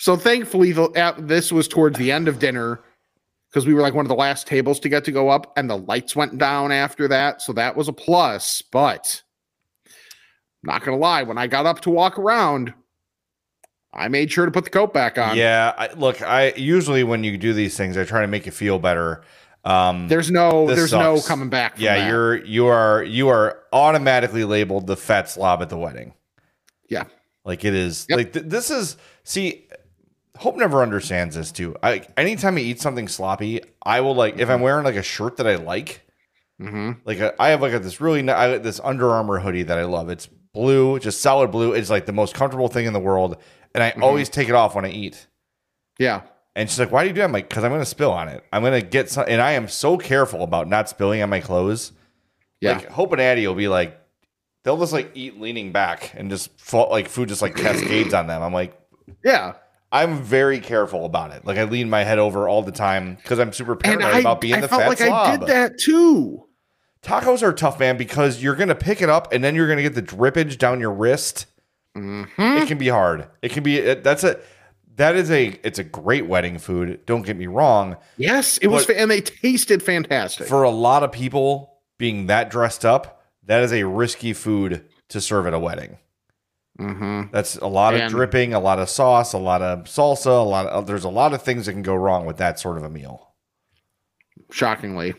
So 0.00 0.16
thankfully, 0.16 0.70
the, 0.72 0.84
at, 0.94 1.26
this 1.26 1.50
was 1.50 1.66
towards 1.66 1.98
the 1.98 2.12
end 2.12 2.28
of 2.28 2.38
dinner 2.38 2.80
because 3.50 3.66
we 3.66 3.74
were 3.74 3.80
like 3.80 3.94
one 3.94 4.04
of 4.04 4.08
the 4.08 4.14
last 4.14 4.46
tables 4.46 4.78
to 4.80 4.88
get 4.88 5.04
to 5.06 5.12
go 5.12 5.28
up, 5.28 5.52
and 5.56 5.68
the 5.68 5.76
lights 5.78 6.14
went 6.14 6.38
down 6.38 6.70
after 6.70 7.08
that. 7.08 7.42
So 7.42 7.52
that 7.54 7.74
was 7.76 7.88
a 7.88 7.92
plus. 7.92 8.62
But 8.70 9.22
not 10.62 10.84
gonna 10.84 10.98
lie, 10.98 11.22
when 11.24 11.38
I 11.38 11.46
got 11.46 11.66
up 11.66 11.80
to 11.80 11.90
walk 11.90 12.18
around, 12.18 12.74
I 13.92 14.08
made 14.08 14.30
sure 14.30 14.44
to 14.44 14.52
put 14.52 14.64
the 14.64 14.70
coat 14.70 14.92
back 14.92 15.18
on. 15.18 15.36
yeah, 15.36 15.72
I, 15.76 15.92
look, 15.94 16.20
I 16.22 16.52
usually 16.56 17.02
when 17.04 17.24
you 17.24 17.36
do 17.38 17.52
these 17.52 17.76
things, 17.76 17.96
I 17.96 18.04
try 18.04 18.20
to 18.20 18.26
make 18.28 18.44
you 18.46 18.52
feel 18.52 18.78
better. 18.78 19.22
Um, 19.64 20.08
There's 20.08 20.30
no, 20.30 20.66
there's 20.66 20.92
no 20.92 21.20
coming 21.20 21.50
back. 21.50 21.74
From 21.74 21.84
yeah, 21.84 21.96
that. 21.96 22.08
you're 22.08 22.44
you 22.44 22.66
are 22.68 23.02
you 23.02 23.28
are 23.28 23.64
automatically 23.72 24.44
labeled 24.44 24.86
the 24.86 24.96
fat 24.96 25.28
slob 25.28 25.60
at 25.62 25.68
the 25.68 25.76
wedding. 25.76 26.14
Yeah. 26.88 27.04
like 27.44 27.64
it 27.64 27.74
is. 27.74 28.06
Yep. 28.08 28.16
Like 28.16 28.32
th- 28.32 28.46
this 28.46 28.70
is. 28.70 28.96
See, 29.24 29.68
Hope 30.38 30.56
never 30.56 30.82
understands 30.82 31.34
this 31.34 31.50
too. 31.50 31.76
I 31.82 32.02
anytime 32.16 32.56
I 32.56 32.60
eat 32.60 32.80
something 32.80 33.08
sloppy, 33.08 33.60
I 33.82 34.00
will 34.00 34.14
like 34.14 34.38
if 34.38 34.48
I'm 34.48 34.60
wearing 34.60 34.84
like 34.84 34.94
a 34.94 35.02
shirt 35.02 35.36
that 35.38 35.46
I 35.46 35.56
like. 35.56 36.06
Mm-hmm. 36.60 36.92
Like 37.04 37.18
a, 37.18 37.40
I 37.42 37.48
have 37.48 37.60
like 37.60 37.72
a, 37.72 37.78
this 37.78 38.00
really 38.00 38.28
I, 38.30 38.58
this 38.58 38.80
Under 38.82 39.10
Armour 39.10 39.40
hoodie 39.40 39.64
that 39.64 39.78
I 39.78 39.84
love. 39.84 40.08
It's 40.08 40.28
blue, 40.54 40.98
just 40.98 41.20
solid 41.20 41.50
blue. 41.50 41.72
It's 41.72 41.90
like 41.90 42.06
the 42.06 42.12
most 42.12 42.34
comfortable 42.34 42.68
thing 42.68 42.86
in 42.86 42.92
the 42.92 43.00
world, 43.00 43.36
and 43.74 43.82
I 43.82 43.90
always 44.00 44.28
take 44.28 44.48
it 44.48 44.54
off 44.54 44.74
when 44.74 44.84
I 44.84 44.90
eat. 44.90 45.26
Yeah. 45.98 46.22
And 46.58 46.68
she's 46.68 46.80
like, 46.80 46.90
"Why 46.90 47.04
do 47.04 47.08
you 47.08 47.14
do 47.14 47.20
that?" 47.20 47.26
I'm 47.26 47.32
like, 47.32 47.48
"Cause 47.48 47.62
I'm 47.62 47.70
gonna 47.70 47.84
spill 47.84 48.10
on 48.10 48.26
it. 48.26 48.42
I'm 48.52 48.64
gonna 48.64 48.82
get 48.82 49.08
some." 49.08 49.24
And 49.28 49.40
I 49.40 49.52
am 49.52 49.68
so 49.68 49.96
careful 49.96 50.42
about 50.42 50.66
not 50.66 50.88
spilling 50.88 51.22
on 51.22 51.30
my 51.30 51.38
clothes. 51.38 51.92
Yeah. 52.60 52.72
Like 52.72 52.88
Hope 52.88 53.12
and 53.12 53.20
Addie 53.20 53.46
will 53.46 53.54
be 53.54 53.68
like, 53.68 53.96
they'll 54.64 54.76
just 54.76 54.92
like 54.92 55.12
eat 55.14 55.40
leaning 55.40 55.72
back 55.72 56.12
and 56.16 56.28
just 56.30 56.60
fall, 56.60 56.90
like 56.90 57.08
food 57.08 57.28
just 57.28 57.42
like 57.42 57.54
cascades 57.54 58.12
on 58.12 58.26
them. 58.26 58.42
I'm 58.42 58.52
like, 58.52 58.78
yeah. 59.24 59.54
I'm 59.90 60.20
very 60.20 60.60
careful 60.60 61.06
about 61.06 61.30
it. 61.30 61.46
Like 61.46 61.56
I 61.56 61.64
lean 61.64 61.88
my 61.88 62.02
head 62.02 62.18
over 62.18 62.48
all 62.48 62.62
the 62.62 62.72
time 62.72 63.14
because 63.14 63.38
I'm 63.38 63.52
super 63.52 63.76
paranoid 63.76 64.14
I, 64.14 64.18
about 64.18 64.40
being 64.40 64.56
I 64.56 64.60
the 64.60 64.68
felt 64.68 64.82
fat 64.82 64.88
like 64.88 64.98
slob. 64.98 65.26
I 65.28 65.36
did 65.36 65.48
that 65.48 65.78
too. 65.78 66.44
Tacos 67.02 67.42
are 67.42 67.52
tough, 67.52 67.78
man, 67.78 67.96
because 67.96 68.42
you're 68.42 68.56
gonna 68.56 68.74
pick 68.74 69.00
it 69.00 69.08
up 69.08 69.32
and 69.32 69.42
then 69.42 69.54
you're 69.54 69.68
gonna 69.68 69.82
get 69.82 69.94
the 69.94 70.02
drippage 70.02 70.58
down 70.58 70.80
your 70.80 70.92
wrist. 70.92 71.46
Mhm. 71.96 72.28
It 72.62 72.68
can 72.68 72.76
be 72.78 72.88
hard. 72.88 73.28
It 73.40 73.52
can 73.52 73.62
be. 73.62 73.78
It, 73.78 74.04
that's 74.04 74.24
a. 74.24 74.38
That 74.98 75.16
is 75.16 75.30
a. 75.30 75.58
It's 75.64 75.78
a 75.78 75.84
great 75.84 76.26
wedding 76.26 76.58
food. 76.58 77.00
Don't 77.06 77.22
get 77.22 77.36
me 77.36 77.46
wrong. 77.46 77.96
Yes, 78.16 78.58
it 78.58 78.66
was, 78.68 78.88
and 78.90 79.10
they 79.10 79.20
tasted 79.22 79.82
fantastic. 79.82 80.46
For 80.46 80.62
a 80.62 80.70
lot 80.70 81.02
of 81.02 81.10
people, 81.10 81.78
being 81.98 82.26
that 82.26 82.50
dressed 82.50 82.84
up, 82.84 83.22
that 83.46 83.62
is 83.62 83.72
a 83.72 83.84
risky 83.84 84.32
food 84.32 84.84
to 85.08 85.20
serve 85.20 85.46
at 85.46 85.54
a 85.54 85.58
wedding. 85.58 85.98
hmm 86.78 87.22
That's 87.32 87.56
a 87.56 87.66
lot 87.66 87.94
of 87.94 88.10
dripping, 88.10 88.54
a 88.54 88.60
lot 88.60 88.78
of 88.78 88.88
sauce, 88.88 89.32
a 89.32 89.38
lot 89.38 89.62
of 89.62 89.84
salsa, 89.84 90.26
a 90.26 90.30
lot 90.44 90.66
of. 90.66 90.86
There's 90.86 91.04
a 91.04 91.08
lot 91.08 91.32
of 91.32 91.42
things 91.42 91.66
that 91.66 91.72
can 91.72 91.82
go 91.82 91.94
wrong 91.94 92.26
with 92.26 92.36
that 92.38 92.58
sort 92.58 92.76
of 92.76 92.82
a 92.84 92.90
meal. 92.90 93.34
Shockingly, 94.50 95.14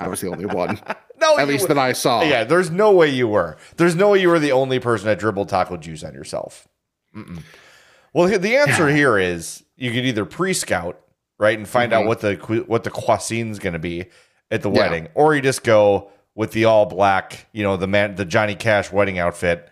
I 0.00 0.08
was 0.08 0.20
the 0.20 0.28
only 0.30 0.46
one, 0.46 0.80
No, 1.20 1.36
at 1.38 1.46
least 1.48 1.62
were- 1.68 1.74
that 1.74 1.78
I 1.78 1.92
saw. 1.92 2.22
Yeah, 2.22 2.44
there's 2.44 2.70
no 2.70 2.92
way 2.92 3.08
you 3.10 3.28
were. 3.28 3.56
There's 3.76 3.94
no 3.94 4.10
way 4.10 4.20
you 4.20 4.28
were 4.28 4.38
the 4.38 4.52
only 4.52 4.78
person 4.78 5.06
that 5.06 5.18
dribbled 5.18 5.48
taco 5.48 5.76
juice 5.76 6.02
on 6.04 6.14
yourself. 6.14 6.66
Mm-mm. 7.14 7.42
Well, 8.18 8.38
the- 8.38 8.56
answer 8.56 8.88
here 8.88 9.16
is 9.18 9.62
you 9.76 9.92
could 9.92 10.04
either 10.04 10.24
pre-scout 10.24 10.98
right 11.38 11.56
and 11.56 11.68
find 11.68 11.92
out 11.92 12.02
Mhm. 12.04 12.06
what 12.08 12.20
the 12.20 12.34
what 12.66 12.82
the 12.84 12.90
cuisine's 12.90 13.58
going 13.60 13.74
to 13.74 13.78
be 13.78 14.06
at 14.50 14.62
the 14.62 14.70
Yeah. 14.70 14.80
wedding, 14.80 15.08
or 15.14 15.34
you 15.36 15.40
just 15.40 15.62
go 15.62 16.10
with 16.34 16.50
the 16.52 16.64
all 16.64 16.86
black, 16.86 17.46
you 17.52 17.62
know, 17.62 17.76
the 17.76 17.86
man, 17.86 18.16
the 18.16 18.24
Johnny 18.24 18.54
Cash 18.56 18.90
wedding 18.90 19.18
outfit, 19.20 19.68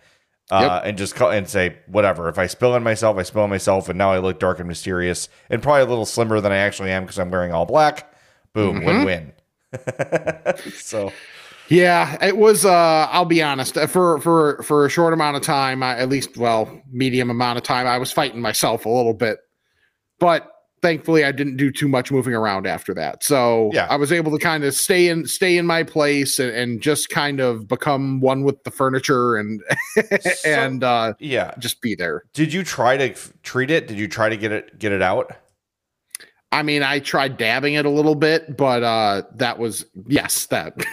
uh, 0.49 0.79
and 0.85 0.97
just 0.97 1.13
call, 1.15 1.29
and 1.31 1.47
say 1.49 1.75
whatever. 1.87 2.29
If 2.29 2.39
I 2.39 2.47
spill 2.47 2.73
on 2.73 2.83
myself, 2.83 3.17
I 3.17 3.23
spill 3.23 3.41
on 3.43 3.49
myself, 3.49 3.89
and 3.89 3.97
now 3.97 4.11
I 4.13 4.19
look 4.19 4.39
dark 4.39 4.59
and 4.59 4.67
mysterious, 4.67 5.27
and 5.49 5.61
probably 5.61 5.81
a 5.81 5.85
little 5.85 6.05
slimmer 6.05 6.39
than 6.39 6.51
I 6.53 6.57
actually 6.57 6.91
am 6.91 7.03
because 7.03 7.19
I'm 7.19 7.29
wearing 7.29 7.51
all 7.51 7.65
black. 7.65 8.09
Boom, 8.53 8.79
Mhm. 8.81 8.85
win 8.85 9.05
win. 9.05 9.33
so. 10.73 11.11
Yeah, 11.69 12.17
it 12.23 12.37
was. 12.37 12.65
Uh, 12.65 13.07
I'll 13.11 13.25
be 13.25 13.41
honest. 13.43 13.77
uh, 13.77 13.87
For 13.87 14.19
for 14.21 14.61
for 14.63 14.85
a 14.85 14.89
short 14.89 15.13
amount 15.13 15.35
of 15.37 15.43
time, 15.43 15.83
I, 15.83 15.97
at 15.97 16.09
least, 16.09 16.37
well, 16.37 16.81
medium 16.91 17.29
amount 17.29 17.57
of 17.57 17.63
time, 17.63 17.87
I 17.87 17.97
was 17.97 18.11
fighting 18.11 18.41
myself 18.41 18.85
a 18.85 18.89
little 18.89 19.13
bit, 19.13 19.39
but 20.19 20.47
thankfully, 20.81 21.25
I 21.25 21.31
didn't 21.31 21.57
do 21.57 21.71
too 21.71 21.87
much 21.87 22.11
moving 22.11 22.33
around 22.35 22.67
after 22.67 22.93
that. 22.93 23.23
So 23.23 23.71
Yeah. 23.73 23.87
I 23.89 23.95
was 23.95 24.11
able 24.11 24.31
to 24.31 24.37
kind 24.37 24.63
of 24.63 24.73
stay 24.75 25.09
in 25.09 25.25
stay 25.25 25.57
in 25.57 25.65
my 25.65 25.83
place 25.83 26.37
and, 26.39 26.51
and 26.51 26.81
just 26.81 27.09
kind 27.09 27.39
of 27.41 27.67
become 27.67 28.21
one 28.21 28.43
with 28.43 28.63
the 28.63 28.71
furniture 28.71 29.35
and 29.37 29.61
and 30.45 30.83
uh, 30.83 31.13
Yeah. 31.19 31.53
just 31.59 31.81
be 31.81 31.95
there. 31.95 32.23
Did 32.33 32.53
you 32.53 32.63
try 32.63 32.95
to 32.95 33.11
f- 33.11 33.33
treat 33.43 33.71
it? 33.71 33.87
Did 33.87 33.97
you 33.99 34.07
try 34.07 34.29
to 34.29 34.37
get 34.37 34.51
it 34.51 34.77
get 34.79 34.91
it 34.91 35.01
out? 35.01 35.35
I 36.53 36.63
mean, 36.63 36.81
I 36.83 36.99
tried 36.99 37.35
dabbing 37.37 37.73
it 37.73 37.85
a 37.85 37.89
little 37.89 38.15
bit, 38.15 38.55
but 38.55 38.81
uh, 38.83 39.23
that 39.35 39.59
was 39.59 39.85
yes, 40.07 40.45
that. 40.45 40.73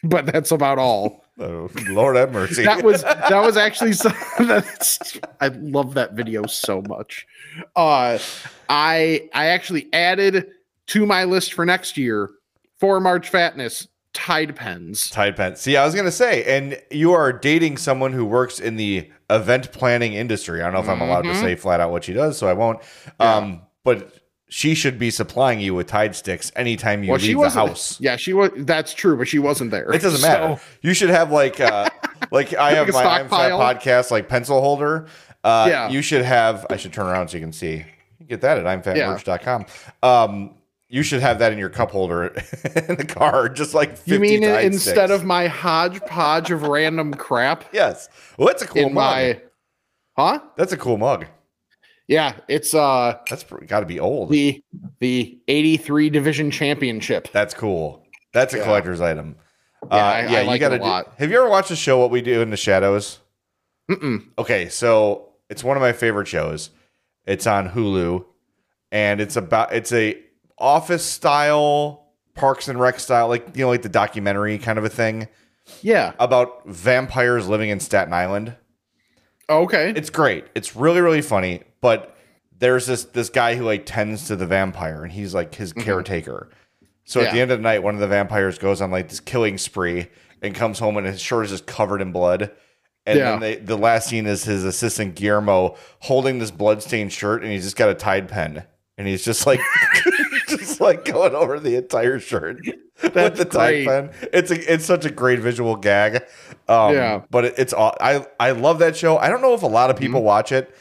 but 0.04 0.26
that's 0.26 0.50
about 0.50 0.78
all. 0.78 1.24
Oh, 1.40 1.70
Lord 1.90 2.16
have 2.16 2.32
mercy. 2.32 2.64
that 2.64 2.82
was 2.82 3.04
that 3.04 3.30
was 3.42 3.56
actually 3.56 3.92
so, 3.92 4.08
that's 4.40 5.16
I 5.40 5.46
love 5.46 5.94
that 5.94 6.14
video 6.14 6.46
so 6.46 6.82
much. 6.88 7.28
Uh 7.76 8.18
I 8.68 9.28
I 9.32 9.46
actually 9.46 9.86
added 9.92 10.48
to 10.88 11.06
my 11.06 11.22
list 11.22 11.52
for 11.52 11.64
next 11.64 11.96
year 11.96 12.30
for 12.80 12.98
March 12.98 13.30
Fatness 13.30 13.86
Tide 14.14 14.56
pens. 14.56 15.08
Tide 15.10 15.36
Pens. 15.36 15.60
See, 15.60 15.76
I 15.76 15.84
was 15.86 15.94
gonna 15.94 16.10
say, 16.10 16.42
and 16.42 16.76
you 16.90 17.12
are 17.12 17.32
dating 17.32 17.76
someone 17.76 18.12
who 18.12 18.24
works 18.24 18.58
in 18.58 18.74
the 18.74 19.08
event 19.30 19.70
planning 19.70 20.14
industry. 20.14 20.60
I 20.60 20.64
don't 20.64 20.74
know 20.74 20.80
if 20.80 20.88
I'm 20.88 21.00
allowed 21.08 21.22
to 21.22 21.28
Mhm. 21.30 21.40
say 21.40 21.54
flat 21.54 21.78
out 21.78 21.92
what 21.92 22.02
she 22.02 22.14
does, 22.14 22.36
so 22.36 22.48
I 22.48 22.52
won't. 22.54 22.80
Yeah. 23.20 23.36
Um, 23.36 23.62
but 23.84 24.12
she 24.48 24.74
should 24.74 24.98
be 24.98 25.10
supplying 25.10 25.60
you 25.60 25.74
with 25.74 25.86
Tide 25.86 26.14
sticks 26.16 26.50
anytime 26.56 27.02
you 27.04 27.10
Well, 27.10 27.20
leave 27.20 27.38
the 27.38 27.50
house. 27.50 28.00
Yeah, 28.00 28.16
she 28.16 28.32
was. 28.32 28.50
That's 28.56 28.94
true, 28.94 29.16
but 29.16 29.28
she 29.28 29.38
wasn't 29.38 29.70
there. 29.70 29.90
It 29.92 30.00
doesn't 30.02 30.22
matter. 30.22 30.56
So, 30.56 30.62
you 30.82 30.94
should 30.94 31.10
have 31.10 31.30
like 31.30 31.60
uh 31.60 31.88
like 32.30 32.54
I 32.54 32.72
have 32.72 32.88
a 32.88 32.92
my 32.92 33.02
I'm 33.04 33.28
Fat 33.28 33.50
podcast 33.52 34.10
like 34.10 34.28
pencil 34.28 34.60
holder. 34.60 35.06
Uh 35.44 35.66
Yeah. 35.70 35.88
you 35.90 36.00
should 36.02 36.22
have 36.24 36.66
I 36.70 36.76
should 36.76 36.92
turn 36.92 37.06
around 37.06 37.28
so 37.28 37.36
you 37.36 37.42
can 37.42 37.52
see. 37.52 37.76
You 37.76 37.84
can 38.18 38.26
get 38.26 38.40
that 38.40 38.58
at 38.58 38.84
imfatmerch.com. 38.84 39.66
Um 40.02 40.54
you 40.90 41.02
should 41.02 41.20
have 41.20 41.38
that 41.40 41.52
in 41.52 41.58
your 41.58 41.68
cup 41.68 41.90
holder 41.90 42.28
in 42.88 42.96
the 42.96 43.04
car, 43.04 43.50
just 43.50 43.74
like 43.74 43.90
50 43.98 44.10
you 44.12 44.18
mean 44.18 44.42
instead 44.44 44.94
sticks. 44.94 45.10
of 45.10 45.24
my 45.26 45.46
hodgepodge 45.46 46.50
of 46.50 46.62
random 46.62 47.12
crap 47.12 47.64
Yes. 47.74 48.08
Well, 48.38 48.48
that's 48.48 48.62
a 48.62 48.66
cool 48.66 48.86
in 48.86 48.94
mug. 48.94 48.94
my? 48.94 49.40
Huh? 50.16 50.40
That's 50.56 50.72
a 50.72 50.78
cool 50.78 50.96
mug. 50.96 51.26
Yeah, 52.08 52.34
it's 52.48 52.74
uh 52.74 53.18
That's 53.28 53.44
got 53.66 53.80
to 53.80 53.86
be 53.86 54.00
old. 54.00 54.30
the 54.30 54.62
the 54.98 55.38
'83 55.46 56.10
division 56.10 56.50
championship. 56.50 57.28
That's 57.32 57.54
cool. 57.54 58.04
That's 58.32 58.54
a 58.54 58.58
Yeah. 58.58 58.64
collector's 58.64 59.00
item. 59.00 59.36
Yeah, 59.92 59.96
I- 60.06 60.20
I 60.40 60.42
like 60.42 60.56
it 60.56 60.70
gotta 60.70 60.78
a 60.78 60.82
lot. 60.82 61.12
Have 61.18 61.30
you 61.30 61.38
ever 61.38 61.48
watched 61.48 61.68
the 61.68 61.76
show 61.76 61.98
What 61.98 62.10
We 62.10 62.20
Do 62.22 62.40
in 62.40 62.50
the 62.50 62.56
Shadows? 62.56 63.20
Mm-mm. 63.90 64.24
Okay, 64.38 64.68
so 64.68 65.28
it's 65.48 65.62
one 65.62 65.76
of 65.76 65.80
my 65.82 65.92
favorite 65.92 66.26
shows. 66.28 66.70
It's 67.26 67.46
on 67.46 67.68
Hulu, 67.70 68.24
and 68.90 69.20
it's 69.20 69.36
about 69.36 69.72
it's 69.74 69.92
a 69.92 70.18
office 70.58 71.04
style, 71.04 72.06
Parks 72.34 72.68
and 72.68 72.80
Rec 72.80 72.98
style, 73.00 73.28
like 73.28 73.54
you 73.54 73.64
know, 73.64 73.68
like 73.68 73.82
the 73.82 73.88
documentary 73.90 74.58
kind 74.58 74.78
of 74.78 74.84
a 74.84 74.88
thing 74.88 75.28
Yeah. 75.82 76.12
about 76.18 76.66
vampires 76.66 77.48
living 77.48 77.68
in 77.70 77.80
Staten 77.80 78.12
Island. 78.14 78.56
Okay. 79.50 79.92
It's 79.94 80.10
great. 80.10 80.46
It's 80.54 80.74
really 80.74 81.00
really 81.00 81.22
funny. 81.22 81.62
But 81.80 82.16
there's 82.58 82.86
this 82.86 83.04
this 83.04 83.30
guy 83.30 83.54
who 83.54 83.64
like 83.64 83.84
tends 83.86 84.26
to 84.28 84.36
the 84.36 84.46
vampire, 84.46 85.02
and 85.04 85.12
he's 85.12 85.34
like 85.34 85.54
his 85.54 85.72
caretaker. 85.72 86.50
So 87.04 87.20
at 87.22 87.32
the 87.32 87.40
end 87.40 87.50
of 87.50 87.58
the 87.58 87.62
night, 87.62 87.82
one 87.82 87.94
of 87.94 88.00
the 88.00 88.06
vampires 88.08 88.58
goes 88.58 88.82
on 88.82 88.90
like 88.90 89.08
this 89.08 89.20
killing 89.20 89.56
spree 89.58 90.08
and 90.42 90.54
comes 90.54 90.78
home, 90.78 90.96
and 90.96 91.06
his 91.06 91.20
shirt 91.20 91.46
is 91.46 91.50
just 91.52 91.66
covered 91.66 92.00
in 92.02 92.12
blood. 92.12 92.50
And 93.06 93.18
Yeah. 93.18 93.30
then 93.30 93.40
they, 93.40 93.56
the 93.56 93.78
last 93.78 94.08
scene 94.08 94.26
is 94.26 94.44
his 94.44 94.64
assistant 94.64 95.14
Guillermo 95.14 95.76
holding 96.00 96.38
this 96.38 96.50
bloodstained 96.50 97.12
shirt, 97.12 97.42
and 97.42 97.50
he's 97.50 97.64
just 97.64 97.76
got 97.76 97.88
a 97.88 97.94
Tide 97.94 98.28
pen, 98.28 98.64
and 98.98 99.08
he's 99.08 99.24
just 99.24 99.46
like, 99.46 99.60
just 100.48 100.80
like 100.80 101.06
going 101.06 101.34
over 101.34 101.58
the 101.58 101.76
entire 101.76 102.18
shirt 102.18 102.60
with 103.02 103.14
That's 103.14 103.38
the 103.38 103.44
Tide 103.46 103.86
pen. 103.86 104.10
It's 104.32 104.50
a, 104.50 104.72
it's 104.72 104.84
such 104.84 105.06
a 105.06 105.10
great 105.10 105.38
visual 105.38 105.76
gag. 105.76 106.24
Um, 106.68 106.94
Yeah. 106.94 107.22
but 107.30 107.46
it, 107.46 107.54
it's 107.56 107.72
I 107.72 108.26
I 108.38 108.50
love 108.50 108.80
that 108.80 108.96
show. 108.96 109.16
I 109.16 109.30
don't 109.30 109.40
know 109.40 109.54
if 109.54 109.62
a 109.62 109.66
lot 109.66 109.88
of 109.88 109.96
Mm-hmm. 109.96 110.04
people 110.04 110.22
watch 110.22 110.52
it, 110.52 110.74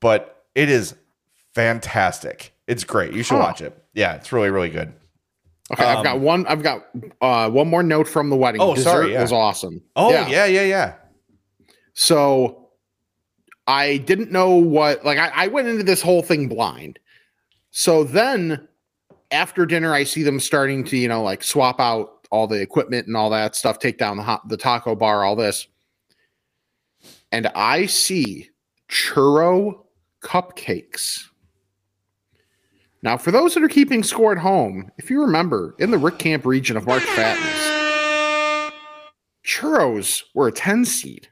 but 0.00 0.33
it 0.54 0.68
is 0.68 0.94
fantastic. 1.54 2.52
It's 2.66 2.84
great. 2.84 3.12
You 3.12 3.22
should 3.22 3.36
Huh. 3.36 3.42
watch 3.44 3.60
it. 3.60 3.76
Yeah, 3.94 4.14
it's 4.14 4.32
really 4.32 4.50
really 4.50 4.70
good. 4.70 4.92
Okay, 5.72 5.84
I've 5.84 6.04
got 6.04 6.20
one. 6.20 6.46
I've 6.46 6.62
got 6.62 6.86
uh, 7.22 7.48
one 7.50 7.68
more 7.68 7.82
note 7.82 8.06
from 8.06 8.28
the 8.28 8.36
wedding. 8.36 8.60
Um, 8.60 8.68
Oh, 8.70 8.74
Dessert 8.74 8.90
sorry, 8.90 9.12
yeah. 9.12 9.22
was 9.22 9.32
awesome. 9.32 9.82
Oh 9.96 10.10
yeah, 10.10 10.44
yeah, 10.46 10.62
yeah. 10.62 10.94
So 11.94 12.68
I 13.66 13.96
didn't 13.98 14.30
know 14.30 14.56
what. 14.56 15.04
Like 15.04 15.18
I, 15.18 15.30
I 15.34 15.46
went 15.48 15.68
into 15.68 15.82
this 15.82 16.02
whole 16.02 16.22
thing 16.22 16.48
blind. 16.48 16.98
So 17.70 18.04
then 18.04 18.68
after 19.30 19.64
dinner, 19.64 19.92
I 19.94 20.04
see 20.04 20.22
them 20.22 20.38
starting 20.38 20.84
to 20.84 20.96
you 20.98 21.08
know 21.08 21.22
like 21.22 21.42
swap 21.42 21.80
out 21.80 22.10
all 22.30 22.46
the 22.46 22.60
equipment 22.60 23.06
and 23.06 23.16
all 23.16 23.30
that 23.30 23.54
stuff, 23.56 23.78
take 23.78 23.96
down 23.96 24.16
the 24.16 24.22
hot, 24.22 24.46
the 24.48 24.56
taco 24.56 24.94
bar, 24.94 25.24
all 25.24 25.36
this, 25.36 25.66
and 27.32 27.46
I 27.54 27.86
see 27.86 28.50
churro 28.90 29.83
cupcakes. 30.24 31.28
Now, 33.02 33.18
for 33.18 33.30
those 33.30 33.54
that 33.54 33.62
are 33.62 33.68
keeping 33.68 34.02
score 34.02 34.32
at 34.32 34.38
home, 34.38 34.90
if 34.96 35.10
you 35.10 35.20
remember, 35.20 35.74
in 35.78 35.90
the 35.90 35.98
Rick 35.98 36.18
Camp 36.18 36.46
region 36.46 36.76
of 36.76 36.86
March 36.86 37.02
Fatness, 37.02 38.72
churros 39.46 40.22
were 40.34 40.48
a 40.48 40.52
10 40.52 40.86
seed. 40.86 41.28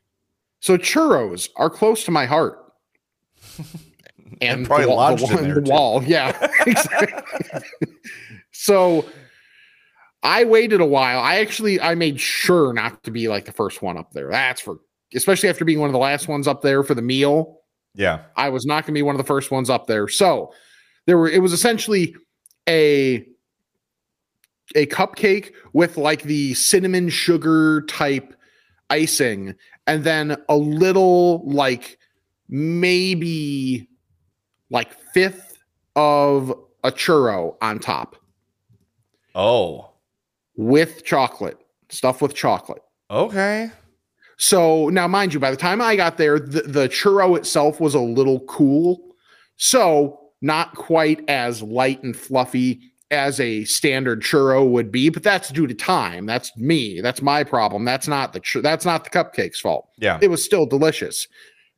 So 0.61 0.76
churros 0.76 1.48
are 1.57 1.70
close 1.70 2.05
to 2.05 2.11
my 2.11 2.26
heart. 2.26 2.59
And, 4.40 4.66
probably 4.66 4.87
the, 4.87 4.90
wall, 4.90 5.16
the, 5.16 5.37
there, 5.37 5.61
the 5.61 5.70
wall. 5.70 6.02
Yeah. 6.07 6.50
exactly. 6.66 7.88
so 8.50 9.07
I 10.22 10.44
waited 10.44 10.81
a 10.81 10.87
while. 10.87 11.20
I 11.20 11.37
actually 11.37 11.81
I 11.81 11.94
made 11.94 12.20
sure 12.20 12.72
not 12.72 13.02
to 13.05 13.11
be 13.11 13.28
like 13.28 13.44
the 13.44 13.52
first 13.52 13.83
one 13.83 13.96
up 13.98 14.12
there. 14.12 14.31
That's 14.31 14.61
for 14.61 14.78
especially 15.14 15.48
after 15.48 15.64
being 15.64 15.81
one 15.81 15.88
of 15.88 15.92
the 15.92 15.98
last 15.98 16.28
ones 16.28 16.48
up 16.48 16.62
there 16.62 16.83
for 16.83 16.94
the 16.94 17.02
meal. 17.02 17.62
Yeah. 17.94 18.20
I 18.37 18.48
was 18.48 18.64
not 18.66 18.85
going 18.85 18.94
to 18.94 18.98
be 18.98 19.02
one 19.02 19.14
of 19.14 19.18
the 19.18 19.26
first 19.26 19.50
ones 19.50 19.68
up 19.70 19.87
there. 19.87 20.09
So 20.09 20.52
there 21.07 21.18
were 21.18 21.28
it 21.28 21.40
was 21.42 21.52
essentially 21.52 22.14
a 22.68 23.26
a 24.74 24.87
cupcake 24.87 25.52
with 25.72 25.96
like 25.98 26.22
the 26.22 26.55
cinnamon 26.55 27.09
sugar 27.11 27.83
type 27.83 28.35
icing 28.88 29.55
and 29.87 30.05
then 30.05 30.37
a 30.48 30.57
little 30.57 31.42
like 31.46 31.98
maybe 32.48 33.88
like 34.70 34.98
fifth 35.12 35.59
of 35.96 36.50
a 36.85 36.90
churro 36.90 37.57
on 37.61 37.78
top 37.78 38.16
Oh. 39.35 39.90
with 40.57 41.05
chocolate 41.05 41.59
stuff 41.90 42.22
with 42.22 42.35
chocolate 42.35 42.83
Okay. 43.11 43.70
So 44.42 44.88
now, 44.88 45.07
mind 45.07 45.33
you, 45.33 45.38
by 45.38 45.52
the 45.52 45.57
time 45.57 45.81
I 45.81 45.94
got 45.94 46.16
there, 46.16 46.40
the, 46.40 46.62
the 46.62 46.88
churro 46.88 47.37
itself 47.37 47.78
was 47.78 47.94
a 47.94 48.00
little 48.00 48.40
cool. 48.40 49.14
So 49.57 50.18
not 50.40 50.74
quite 50.74 51.24
as 51.31 51.62
light 51.62 52.02
and 52.02 52.16
fluffy 52.16 52.81
as 53.12 53.38
a 53.38 53.62
standard 53.66 54.20
churro 54.20 54.68
would 54.68 54.90
be, 54.90 55.11
but 55.11 55.22
that's 55.22 55.50
due 55.50 55.68
to 55.68 55.74
time. 55.74 56.26
That's 56.26 56.50
me. 56.57 57.00
That's 57.00 57.22
my 57.22 57.44
problem. 57.44 57.85
That's 57.85 58.09
not 58.09 58.33
the 58.33 58.40
chur- 58.40 58.62
that's 58.62 58.85
not 58.85 59.05
the 59.05 59.11
cupcake's 59.11 59.61
fault. 59.61 59.88
Yeah. 59.98 60.18
It 60.20 60.26
was 60.26 60.44
still 60.44 60.66
delicious. 60.66 61.28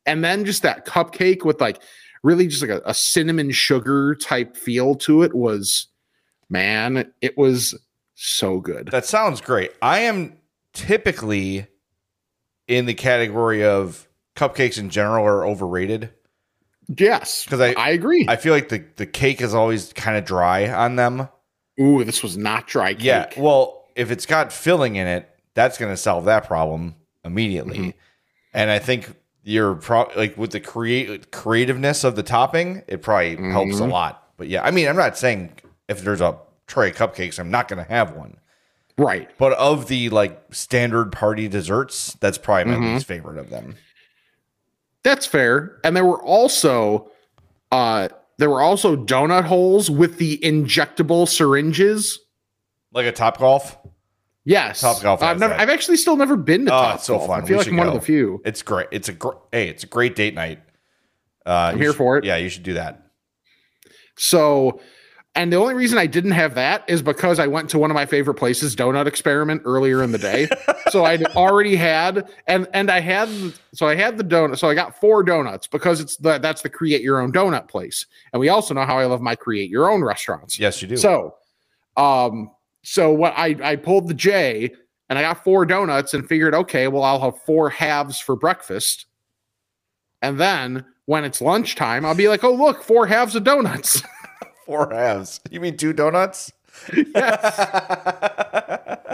And 0.07 0.23
then 0.23 0.43
just 0.43 0.63
that 0.63 0.87
cupcake 0.87 1.45
with 1.45 1.61
like 1.61 1.83
really 2.23 2.47
just 2.47 2.63
like 2.63 2.71
a, 2.71 2.81
a 2.83 2.95
cinnamon 2.95 3.51
sugar 3.51 4.15
type 4.15 4.57
feel 4.57 4.95
to 4.95 5.21
it 5.21 5.35
was, 5.35 5.85
man, 6.49 7.13
it 7.21 7.37
was 7.37 7.79
so 8.15 8.59
good. 8.59 8.87
That 8.87 9.05
sounds 9.05 9.39
great. 9.39 9.71
I 9.83 9.99
am 9.99 10.39
typically 10.73 11.67
in 12.67 12.85
the 12.85 12.93
category 12.93 13.63
of 13.63 14.07
cupcakes 14.35 14.77
in 14.77 14.89
general 14.89 15.25
are 15.25 15.45
overrated. 15.45 16.09
Yes, 16.87 17.45
'Cause 17.47 17.61
I- 17.61 17.73
I 17.77 17.89
agree. 17.89 18.25
I 18.27 18.35
feel 18.35 18.53
like 18.53 18.69
the, 18.69 18.83
the 18.97 19.05
cake 19.05 19.41
is 19.41 19.53
always 19.55 19.91
kind 19.93 20.17
of 20.17 20.25
dry 20.25 20.69
on 20.69 20.95
them. 20.95 21.27
Ooh, 21.79 22.03
this 22.03 22.21
was 22.21 22.37
not 22.37 22.67
dry 22.67 22.93
cake. 22.93 23.03
Yeah. 23.03 23.29
Well, 23.37 23.85
if 23.95 24.11
it's 24.11 24.25
got 24.25 24.53
filling 24.53 24.95
in 24.95 25.07
it, 25.07 25.29
that's 25.55 25.77
going 25.77 25.91
to 25.91 25.97
solve 25.97 26.25
that 26.25 26.45
problem 26.47 26.95
immediately. 27.23 27.77
Mm-hmm. 27.77 27.89
And 28.53 28.69
I 28.69 28.79
think 28.79 29.13
you're 29.43 29.75
pro- 29.75 30.09
like 30.15 30.37
with 30.37 30.51
the 30.51 30.59
create 30.59 31.31
creativeness 31.31 32.03
of 32.03 32.15
the 32.15 32.23
topping, 32.23 32.83
it 32.87 33.01
probably 33.01 33.35
helps 33.51 33.79
a 33.79 33.83
Mhm. 33.83 33.91
lot. 33.91 34.23
But 34.37 34.47
yeah, 34.47 34.63
I 34.63 34.71
mean, 34.71 34.87
I'm 34.87 34.95
not 34.95 35.17
saying 35.17 35.53
if 35.87 36.01
there's 36.01 36.21
a 36.21 36.37
tray 36.67 36.89
of 36.89 36.95
cupcakes, 36.95 37.39
I'm 37.39 37.51
not 37.51 37.67
going 37.67 37.83
to 37.83 37.89
have 37.91 38.15
one. 38.15 38.37
Right. 38.97 39.29
But 39.37 39.53
of 39.53 39.87
the 39.87 40.09
like 40.09 40.41
standard 40.53 41.11
party 41.11 41.47
desserts, 41.47 42.15
that's 42.21 42.37
probably 42.37 42.71
my 42.73 42.77
Mhm. 42.79 42.93
least 42.93 43.05
favorite 43.07 43.37
of 43.37 43.49
them. 43.49 43.75
That's 45.03 45.25
fair. 45.25 45.79
And 45.83 45.95
there 45.95 46.05
were 46.05 46.21
also 46.23 47.11
uh 47.71 48.07
there 48.37 48.49
were 48.49 48.61
also 48.61 48.95
donut 48.97 49.45
holes 49.45 49.89
with 49.89 50.17
the 50.17 50.37
injectable 50.39 51.27
syringes. 51.27 52.19
Like 52.93 53.05
a 53.05 53.11
Top 53.11 53.37
Golf, 53.39 53.77
Yes. 54.45 54.81
Topgolf 54.83 55.21
I've 55.21 55.39
never. 55.39 55.53
I've 55.55 55.69
actually 55.69 55.97
still 55.97 56.15
never 56.17 56.37
been 56.37 56.65
to 56.67 56.71
Oh, 56.73 56.77
Top 56.81 56.95
it's 56.95 57.05
so 57.05 57.17
Golf. 57.17 57.27
fun. 57.27 57.39
I 57.39 57.41
We 57.43 57.47
feel 57.49 57.57
like 57.57 57.67
I'm 57.67 57.77
one 57.77 57.87
of 57.87 57.93
the 57.93 58.01
few. 58.01 58.41
it's 58.45 58.61
great. 58.61 58.87
It's 58.91 59.09
a 59.09 59.13
great 59.13 59.37
hey, 59.51 59.67
it's 59.69 59.83
a 59.83 59.87
great 59.87 60.15
date 60.15 60.33
night. 60.35 60.59
Uh, 61.45 61.71
I'm 61.73 61.77
here 61.77 61.89
should- 61.91 61.97
for 61.97 62.17
it. 62.17 62.23
Yeah, 62.25 62.37
you 62.37 62.49
should 62.49 62.63
do 62.63 62.73
that. 62.75 63.01
So 64.17 64.79
and 65.35 65.51
the 65.51 65.57
only 65.57 65.73
reason 65.73 65.97
I 65.97 66.05
didn't 66.07 66.31
have 66.31 66.55
that 66.55 66.85
is 66.87 67.01
because 67.01 67.39
I 67.39 67.47
went 67.47 67.69
to 67.71 67.77
one 67.77 67.91
of 67.91 67.95
my 67.95 68.05
favorite 68.05 68.35
places, 68.35 68.73
Donut 68.73 69.05
Experiment, 69.05 69.63
earlier 69.65 70.01
in 70.01 70.13
the 70.13 70.17
day. 70.17 70.47
so 70.89 71.03
I'd 71.03 71.25
already 71.35 71.75
had 71.75 72.29
and 72.47 72.67
and 72.73 72.89
I 72.89 73.01
had 73.01 73.29
so 73.73 73.85
I 73.85 73.95
had 73.95 74.17
the 74.17 74.23
donut. 74.23 74.57
So 74.57 74.69
I 74.69 74.73
got 74.73 74.97
four 74.99 75.23
donuts 75.23 75.67
because 75.67 75.99
it's 75.99 76.15
the 76.15 76.37
that's 76.37 76.61
the 76.61 76.69
create 76.69 77.01
your 77.01 77.19
own 77.19 77.33
donut 77.33 77.67
place. 77.67 78.05
And 78.31 78.39
we 78.39 78.47
also 78.47 78.73
know 78.73 78.85
how 78.85 78.97
I 78.97 79.05
love 79.05 79.21
my 79.21 79.35
create 79.35 79.69
your 79.69 79.91
own 79.91 80.03
restaurants. 80.03 80.57
Yes, 80.57 80.81
you 80.81 80.87
do. 80.87 80.95
So, 80.95 81.35
um, 81.97 82.49
so 82.83 83.11
what 83.11 83.33
I 83.35 83.57
I 83.61 83.75
pulled 83.75 84.07
the 84.07 84.13
J 84.13 84.71
and 85.09 85.19
I 85.19 85.21
got 85.21 85.43
four 85.43 85.65
donuts 85.65 86.13
and 86.13 86.25
figured, 86.25 86.55
okay, 86.55 86.87
well 86.87 87.03
I'll 87.03 87.19
have 87.19 87.41
four 87.41 87.69
halves 87.69 88.19
for 88.19 88.37
breakfast, 88.37 89.05
and 90.21 90.39
then 90.39 90.85
when 91.07 91.23
it's 91.23 91.41
lunchtime, 91.41 92.05
I'll 92.05 92.15
be 92.15 92.29
like, 92.29 92.43
oh 92.45 92.53
look, 92.53 92.83
four 92.83 93.05
halves 93.05 93.35
of 93.35 93.43
donuts. 93.43 94.01
Four 94.65 94.91
halves. 94.91 95.39
You 95.51 95.59
mean 95.59 95.77
two 95.77 95.93
donuts? 95.93 96.51
Yes. 96.93 97.59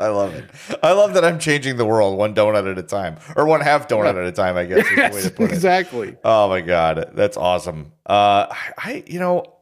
I 0.00 0.06
love 0.08 0.32
it. 0.34 0.44
I 0.82 0.92
love 0.92 1.14
that 1.14 1.24
I'm 1.24 1.40
changing 1.40 1.76
the 1.76 1.84
world 1.84 2.16
one 2.16 2.32
donut 2.34 2.70
at 2.70 2.78
a 2.78 2.82
time, 2.84 3.16
or 3.34 3.46
one 3.46 3.60
half 3.60 3.88
donut 3.88 4.10
at 4.10 4.28
a 4.28 4.32
time. 4.32 4.56
I 4.56 4.64
guess 4.64 4.86
is 4.86 4.90
the 4.90 4.94
way 4.96 5.08
to 5.08 5.12
Yes, 5.12 5.30
put 5.30 5.50
it. 5.50 5.54
exactly. 5.54 6.16
Oh 6.24 6.48
my 6.48 6.60
god, 6.60 7.10
that's 7.14 7.36
awesome. 7.36 7.92
Uh, 8.06 8.46
I 8.78 9.02
you 9.08 9.18
know 9.18 9.56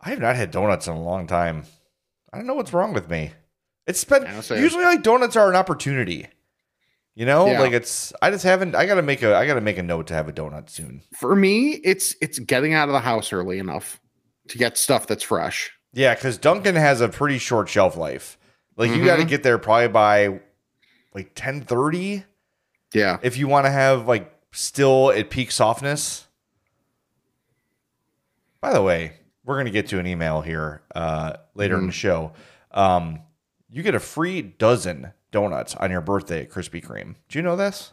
I 0.00 0.10
have 0.10 0.18
not 0.20 0.34
had 0.34 0.50
donuts 0.50 0.88
in 0.88 0.94
a 0.94 1.00
long 1.02 1.28
time. 1.28 1.64
I 2.32 2.38
don't 2.38 2.46
know 2.48 2.54
what's 2.54 2.72
wrong 2.72 2.92
with 2.92 3.08
me. 3.08 3.32
It's 3.86 4.02
been 4.04 4.26
usually 4.50 4.84
like 4.84 5.02
donuts 5.04 5.36
are 5.36 5.48
an 5.48 5.54
opportunity. 5.56 6.26
You 7.18 7.26
know, 7.26 7.46
Yeah. 7.48 7.58
like 7.58 7.72
it's 7.72 8.12
I 8.22 8.30
just 8.30 8.44
haven't 8.44 8.76
I 8.76 8.86
gotta 8.86 9.02
make 9.02 9.24
a 9.24 9.34
I 9.34 9.44
gotta 9.44 9.60
make 9.60 9.76
a 9.76 9.82
note 9.82 10.06
to 10.06 10.14
have 10.14 10.28
a 10.28 10.32
donut 10.32 10.70
soon. 10.70 11.02
For 11.18 11.34
me, 11.34 11.70
it's 11.82 12.14
it's 12.20 12.38
getting 12.38 12.74
out 12.74 12.88
of 12.88 12.92
the 12.92 13.00
house 13.00 13.32
early 13.32 13.58
enough 13.58 14.00
to 14.46 14.56
get 14.56 14.78
stuff 14.78 15.08
that's 15.08 15.24
fresh. 15.24 15.72
Yeah, 15.92 16.14
because 16.14 16.38
Dunkin' 16.38 16.76
has 16.76 17.00
a 17.00 17.08
pretty 17.08 17.38
short 17.38 17.68
shelf 17.68 17.96
life. 17.96 18.38
Like 18.76 18.92
you 18.92 19.04
gotta 19.04 19.24
Mhm. 19.24 19.28
get 19.30 19.42
there 19.42 19.58
probably 19.58 19.88
by 19.88 20.38
like 21.12 21.32
10 21.34 21.62
30 21.62 22.22
Yeah. 22.94 23.16
if 23.22 23.36
you 23.36 23.48
want 23.48 23.66
to 23.66 23.70
have 23.72 24.06
like 24.06 24.32
still 24.52 25.10
at 25.10 25.28
peak 25.28 25.50
softness. 25.50 26.28
By 28.60 28.72
the 28.72 28.80
way, 28.82 29.14
we're 29.44 29.56
gonna 29.58 29.70
get 29.70 29.88
to 29.88 29.98
an 29.98 30.06
email 30.06 30.40
here 30.40 30.82
uh 30.94 31.32
later 31.56 31.78
in 31.78 31.86
the 31.86 31.92
show. 31.92 32.32
Um 32.70 33.22
you 33.68 33.82
get 33.82 33.96
a 33.96 34.00
free 34.00 34.40
dozen 34.40 35.12
donuts 35.30 35.74
on 35.76 35.90
your 35.90 36.00
birthday 36.00 36.42
at 36.42 36.50
Krispy 36.50 36.84
Kreme. 36.84 37.14
Do 37.28 37.38
you 37.38 37.42
know 37.42 37.56
this? 37.56 37.92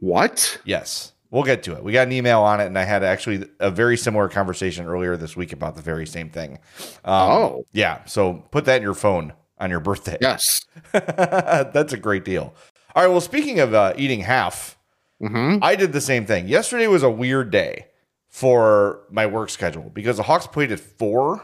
What? 0.00 0.58
Yes. 0.64 1.12
We'll 1.30 1.44
get 1.44 1.62
to 1.64 1.72
it. 1.74 1.82
We 1.82 1.92
got 1.92 2.06
an 2.08 2.12
email 2.12 2.40
on 2.40 2.60
it, 2.60 2.66
and 2.66 2.78
I 2.78 2.84
had 2.84 3.02
actually 3.02 3.48
a 3.58 3.70
very 3.70 3.96
similar 3.96 4.28
conversation 4.28 4.84
earlier 4.86 5.16
this 5.16 5.34
week 5.36 5.52
about 5.52 5.76
the 5.76 5.82
very 5.82 6.06
same 6.06 6.28
thing. 6.28 6.58
Um, 7.04 7.30
Oh. 7.30 7.66
Yeah. 7.72 8.04
So 8.04 8.34
put 8.50 8.66
that 8.66 8.76
in 8.76 8.82
your 8.82 8.94
phone 8.94 9.32
on 9.58 9.70
your 9.70 9.80
birthday. 9.80 10.18
Yes. 10.20 10.60
That's 10.92 11.92
a 11.94 11.96
great 11.96 12.24
deal. 12.24 12.54
All 12.94 13.02
right. 13.02 13.10
Well, 13.10 13.20
speaking 13.22 13.60
of 13.60 13.72
uh, 13.72 13.94
eating 13.96 14.20
half, 14.20 14.76
hmm 15.20 15.56
I 15.62 15.74
did 15.76 15.92
the 15.92 16.00
same 16.00 16.26
thing. 16.26 16.48
Yesterday 16.48 16.86
was 16.88 17.02
a 17.02 17.10
weird 17.10 17.50
day 17.50 17.86
for 18.28 19.00
my 19.10 19.24
work 19.26 19.48
schedule 19.50 19.90
because 19.94 20.16
the 20.18 20.24
Hawks 20.24 20.46
played 20.46 20.72
at 20.72 20.80
four. 20.80 21.42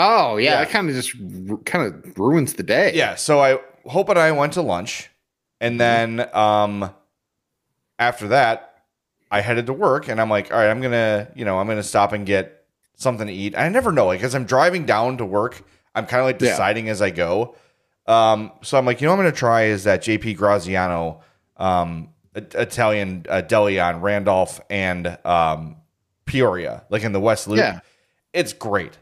Oh 0.00 0.36
yeah, 0.36 0.50
Yeah. 0.52 0.56
that 0.64 0.70
kind 0.70 0.88
of 0.88 0.94
just 0.94 1.12
kind 1.66 1.86
of 1.92 2.18
ruins 2.18 2.54
the 2.54 2.62
day. 2.62 2.92
Yeah. 2.94 3.14
So 3.16 3.40
I 3.40 3.58
Hope 3.86 4.08
and 4.10 4.18
I 4.18 4.32
went 4.32 4.52
to 4.54 4.62
lunch, 4.62 5.08
and 5.60 5.80
then 5.80 6.28
um, 6.34 6.90
after 7.98 8.28
that, 8.28 8.82
I 9.30 9.40
headed 9.40 9.66
to 9.66 9.72
work, 9.72 10.08
and 10.08 10.20
I'm 10.20 10.28
like, 10.30 10.52
all 10.52 10.58
right, 10.58 10.68
I'm 10.70 10.80
gonna, 10.80 11.28
you 11.34 11.44
know, 11.44 11.58
I'm 11.58 11.66
gonna 11.66 11.82
stop 11.82 12.12
and 12.12 12.26
get 12.26 12.64
something 12.96 13.26
to 13.26 13.32
eat. 13.32 13.56
I 13.56 13.68
never 13.68 13.90
know, 13.92 14.06
like, 14.06 14.22
as 14.22 14.34
I'm 14.34 14.44
driving 14.44 14.84
down 14.84 15.16
to 15.18 15.24
work, 15.24 15.62
I'm 15.94 16.06
kind 16.06 16.20
of 16.20 16.26
like 16.26 16.40
Yeah. 16.40 16.50
deciding 16.50 16.88
as 16.88 17.00
I 17.02 17.10
go. 17.10 17.54
Um, 18.06 18.52
so 18.62 18.78
I'm 18.78 18.84
like, 18.86 19.00
you 19.00 19.06
know, 19.06 19.12
what 19.12 19.20
I'm 19.20 19.26
gonna 19.26 19.36
try 19.36 19.64
is 19.64 19.84
that 19.84 20.02
JP 20.02 20.36
Graziano, 20.36 21.20
um, 21.56 22.10
Italian 22.34 23.24
uh, 23.28 23.40
deli 23.40 23.80
on 23.80 24.00
Randolph 24.00 24.60
and 24.70 25.18
um, 25.24 25.76
Peoria, 26.24 26.84
like 26.90 27.02
in 27.04 27.12
the 27.12 27.20
West 27.20 27.48
Loop. 27.48 27.58
Yeah. 27.58 27.80
It's 28.32 28.52
great. 28.52 28.96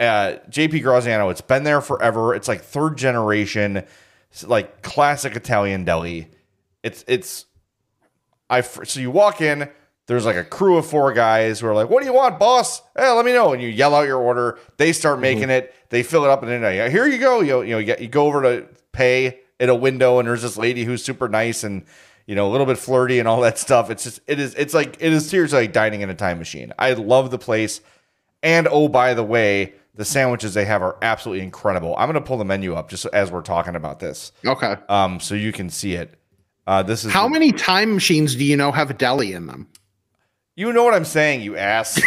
Uh, 0.00 0.38
JP 0.48 0.82
Graziano, 0.82 1.28
it's 1.28 1.42
been 1.42 1.62
there 1.62 1.82
forever. 1.82 2.34
It's 2.34 2.48
like 2.48 2.62
third 2.62 2.96
generation, 2.96 3.84
like 4.46 4.80
classic 4.80 5.36
Italian 5.36 5.84
deli. 5.84 6.30
It's 6.82 7.04
it's 7.06 7.44
I 8.48 8.62
so 8.62 8.98
you 8.98 9.10
walk 9.10 9.42
in, 9.42 9.68
there's 10.06 10.24
like 10.24 10.36
a 10.36 10.44
crew 10.44 10.76
of 10.76 10.86
four 10.86 11.12
guys 11.12 11.60
who 11.60 11.68
are 11.68 11.74
like, 11.74 11.88
"What 11.88 12.00
do 12.00 12.06
you 12.06 12.12
want, 12.12 12.38
boss? 12.38 12.82
Hey, 12.96 13.08
let 13.10 13.24
me 13.24 13.32
know." 13.32 13.52
And 13.52 13.62
you 13.62 13.68
yell 13.68 13.94
out 13.94 14.08
your 14.08 14.18
order. 14.18 14.58
They 14.76 14.92
start 14.92 15.20
making 15.20 15.50
it. 15.50 15.72
They 15.90 16.02
fill 16.02 16.24
it 16.24 16.30
up, 16.30 16.42
and 16.42 16.50
then 16.50 16.64
uh, 16.64 16.90
here 16.90 17.06
you 17.06 17.18
go. 17.18 17.40
You 17.42 17.62
you 17.62 17.70
know 17.72 17.78
you, 17.78 17.84
get, 17.84 18.00
you 18.00 18.08
go 18.08 18.26
over 18.26 18.42
to 18.42 18.68
pay 18.90 19.38
at 19.60 19.68
a 19.68 19.74
window, 19.74 20.18
and 20.18 20.26
there's 20.26 20.42
this 20.42 20.56
lady 20.56 20.82
who's 20.82 21.04
super 21.04 21.28
nice 21.28 21.62
and 21.62 21.84
you 22.26 22.34
know 22.34 22.48
a 22.48 22.50
little 22.50 22.66
bit 22.66 22.76
flirty 22.76 23.20
and 23.20 23.28
all 23.28 23.40
that 23.42 23.58
stuff. 23.58 23.88
It's 23.88 24.02
just 24.02 24.20
it 24.26 24.40
is 24.40 24.54
it's 24.56 24.74
like 24.74 24.96
it 24.98 25.12
is 25.12 25.28
seriously 25.28 25.60
like 25.60 25.72
dining 25.72 26.00
in 26.00 26.10
a 26.10 26.14
time 26.14 26.38
machine. 26.38 26.72
I 26.78 26.94
love 26.94 27.30
the 27.30 27.38
place. 27.38 27.80
And 28.42 28.66
oh, 28.68 28.88
by 28.88 29.14
the 29.14 29.22
way, 29.22 29.74
the 29.94 30.04
sandwiches 30.04 30.54
they 30.54 30.64
have 30.64 30.82
are 30.82 30.96
absolutely 31.02 31.42
incredible. 31.44 31.94
I'm 31.98 32.08
gonna 32.08 32.20
pull 32.20 32.38
the 32.38 32.44
menu 32.44 32.74
up 32.74 32.88
just 32.90 33.06
as 33.06 33.30
we're 33.30 33.42
talking 33.42 33.74
about 33.76 33.98
this, 34.00 34.32
Okay. 34.46 34.76
um, 34.88 35.20
so 35.20 35.34
you 35.34 35.52
can 35.52 35.68
see 35.70 35.94
it. 35.94 36.14
Uh, 36.66 36.82
this 36.82 37.04
is 37.04 37.12
How 37.12 37.26
many 37.28 37.52
time 37.52 37.94
machines 37.94 38.34
do 38.36 38.44
you 38.44 38.56
know 38.56 38.70
have 38.72 38.90
a 38.90 38.94
deli 38.94 39.32
in 39.32 39.46
them? 39.46 39.66
You 40.56 40.72
know 40.72 40.84
what 40.84 40.94
I'm 40.94 41.04
saying, 41.04 41.40
you 41.42 41.56
ass. 41.56 42.00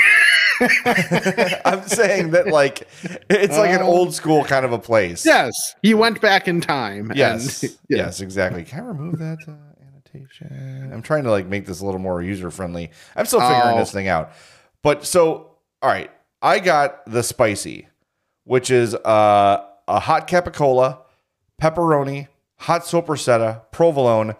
I'm 0.85 1.83
saying 1.87 2.31
that 2.31 2.47
like 2.47 2.87
it's 3.29 3.57
like 3.57 3.71
an 3.71 3.81
Oh. 3.81 3.85
old 3.87 4.13
school 4.13 4.43
kind 4.45 4.65
of 4.65 4.71
a 4.71 4.79
place. 4.79 5.25
Yes, 5.25 5.75
you 5.81 5.97
went 5.97 6.21
back 6.21 6.47
in 6.47 6.61
time. 6.61 7.09
and- 7.09 7.17
Yes. 7.17 7.63
Yeah. 7.89 7.97
Yes, 7.97 8.21
exactly. 8.21 8.63
Can 8.63 8.79
I 8.79 8.87
remove 8.87 9.19
that 9.19 9.39
uh, 9.47 9.51
annotation? 9.85 10.91
I'm 10.93 11.01
trying 11.01 11.23
to 11.23 11.31
like 11.31 11.47
make 11.47 11.65
this 11.65 11.81
a 11.81 11.85
little 11.85 11.99
more 11.99 12.21
user 12.21 12.49
friendly. 12.51 12.91
I'm 13.15 13.25
still 13.25 13.39
figuring 13.41 13.75
Oh. 13.75 13.77
this 13.79 13.91
thing 13.91 14.07
out. 14.07 14.31
But 14.81 15.05
so, 15.05 15.55
all 15.81 15.89
right, 15.89 16.11
I 16.43 16.59
got 16.59 17.05
the 17.05 17.23
spicy, 17.23 17.87
which 18.43 18.69
is 18.69 18.93
uh, 18.93 19.65
a 19.87 19.99
hot 19.99 20.27
capicola, 20.27 20.99
pepperoni, 21.59 22.27
hot 22.57 22.81
sopressata, 22.81 23.61
provolone, 23.71 24.35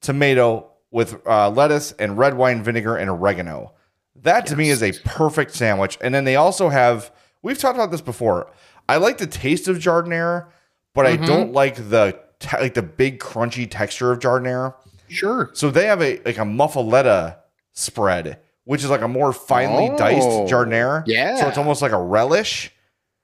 tomato 0.00 0.72
with 0.90 1.24
uh, 1.26 1.48
lettuce 1.50 1.92
and 1.92 2.18
red 2.18 2.34
wine 2.34 2.62
vinegar 2.62 2.96
and 2.96 3.08
oregano. 3.08 3.72
That 4.16 4.46
to 4.46 4.56
me 4.56 4.70
is 4.70 4.82
a 4.82 4.92
perfect 5.04 5.54
sandwich. 5.54 5.96
And 6.00 6.12
then 6.12 6.24
they 6.24 6.36
also 6.36 6.70
have, 6.70 7.12
we've 7.42 7.58
talked 7.58 7.76
about 7.76 7.92
this 7.92 8.00
before. 8.00 8.50
I 8.88 8.96
like 8.96 9.18
the 9.18 9.26
taste 9.26 9.68
of 9.68 9.78
jardinere, 9.78 10.48
but 10.92 11.06
I 11.06 11.16
don't 11.16 11.52
like 11.52 11.76
the 11.76 12.18
te- 12.38 12.58
like 12.58 12.74
the 12.74 12.82
big 12.82 13.18
crunchy 13.20 13.68
texture 13.70 14.12
of 14.12 14.18
jardinere. 14.18 14.74
Sure. 15.08 15.50
So 15.52 15.70
they 15.70 15.86
have 15.86 16.02
a 16.02 16.20
like 16.24 16.38
a 16.38 16.42
muffaletta 16.42 17.38
spread, 17.72 18.40
which 18.64 18.82
is 18.84 18.90
like 18.90 19.02
a 19.02 19.08
more 19.08 19.32
finely 19.32 19.96
diced 19.96 20.26
Oh, 20.28 20.46
jardinere. 20.46 21.02
yeah. 21.06 21.36
So 21.36 21.48
it's 21.48 21.58
almost 21.58 21.82
like 21.82 21.92
a 21.92 22.00
relish. 22.02 22.70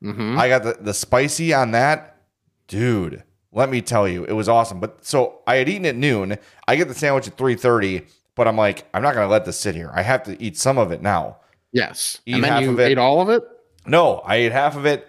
hmm 0.03 0.38
I 0.38 0.48
got 0.48 0.62
the, 0.62 0.76
the 0.81 0.94
spicy 0.94 1.53
on 1.55 1.72
that. 1.72 2.16
Dude, 2.68 3.24
let 3.53 3.68
me 3.68 3.83
tell 3.83 4.07
you, 4.09 4.24
it 4.24 4.33
was 4.33 4.48
awesome. 4.48 4.79
But 4.81 5.05
so 5.05 5.40
I 5.46 5.57
had 5.57 5.68
eaten 5.68 5.87
at 5.87 5.96
noon. 5.96 6.38
I 6.68 6.76
get 6.76 6.88
the 6.88 6.94
sandwich 6.94 7.26
at 7.29 7.37
3:30, 7.37 8.07
but 8.37 8.46
I'm 8.46 8.57
like, 8.57 8.85
I'm 8.94 9.03
not 9.03 9.14
gonna 9.14 9.26
let 9.29 9.44
this 9.44 9.59
sit 9.59 9.74
here. 9.74 9.90
I 9.94 10.03
have 10.03 10.22
to 10.24 10.40
eat 10.42 10.57
some 10.57 10.79
of 10.79 10.92
it 10.92 11.03
now. 11.03 11.38
Yes. 11.72 12.20
Eat 12.26 12.35
and 12.37 12.44
then 12.44 12.62
you 12.62 12.81
ate 12.81 12.98
all 12.98 13.20
of 13.20 13.29
it. 13.29 13.42
No, 13.87 14.16
I 14.18 14.37
ate 14.37 14.53
half 14.53 14.76
of 14.76 14.87
it. 14.87 15.07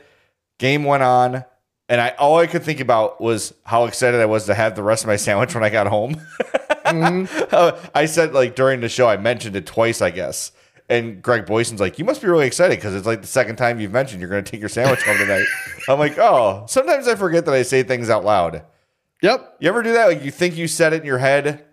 Game 0.60 0.84
went 0.84 1.04
on, 1.04 1.44
and 1.90 2.00
I 2.02 2.10
all 2.20 2.38
I 2.40 2.48
could 2.48 2.64
think 2.64 2.80
about 2.80 3.20
was 3.22 3.54
how 3.64 3.86
excited 3.86 4.20
I 4.22 4.26
was 4.26 4.46
to 4.46 4.54
have 4.54 4.76
the 4.76 4.84
rest 4.84 5.04
of 5.04 5.08
my 5.08 5.16
sandwich 5.18 5.54
when 5.54 5.64
I 5.64 5.70
got 5.70 5.88
home. 5.88 6.20
Mhm. 6.92 7.54
Uh, 7.54 7.78
I 7.96 8.06
said 8.06 8.34
like 8.34 8.56
during 8.56 8.82
the 8.82 8.90
show, 8.90 9.08
I 9.08 9.18
mentioned 9.18 9.56
it 9.56 9.66
twice, 9.66 10.02
I 10.02 10.12
guess. 10.12 10.52
And 10.90 11.22
Greg 11.22 11.46
Boyson's 11.46 11.80
like, 11.80 11.98
"You 12.00 12.04
must 12.06 12.22
be 12.22 12.28
really 12.28 12.46
excited 12.48 12.78
because 12.78 12.94
it's 12.96 13.06
like 13.06 13.22
the 13.22 13.28
second 13.28 13.56
time 13.56 13.80
you've 13.80 13.94
mentioned 13.94 14.20
you're 14.20 14.30
going 14.30 14.44
to 14.44 14.52
take 14.52 14.60
your 14.60 14.70
sandwich 14.70 15.02
home 15.04 15.18
tonight." 15.18 15.46
I'm 15.90 16.00
like, 16.00 16.18
"Oh, 16.18 16.66
sometimes 16.68 17.08
I 17.08 17.16
forget 17.16 17.46
that 17.46 17.54
I 17.54 17.62
say 17.64 17.84
things 17.84 18.10
out 18.10 18.26
loud." 18.26 18.64
Yep. 19.22 19.58
You 19.60 19.70
ever 19.70 19.84
do 19.84 19.94
that? 19.94 20.08
Like 20.08 20.24
you 20.24 20.32
think 20.32 20.58
you 20.58 20.68
said 20.68 20.94
it 20.94 21.02
in 21.02 21.06
your 21.06 21.20
head, 21.20 21.64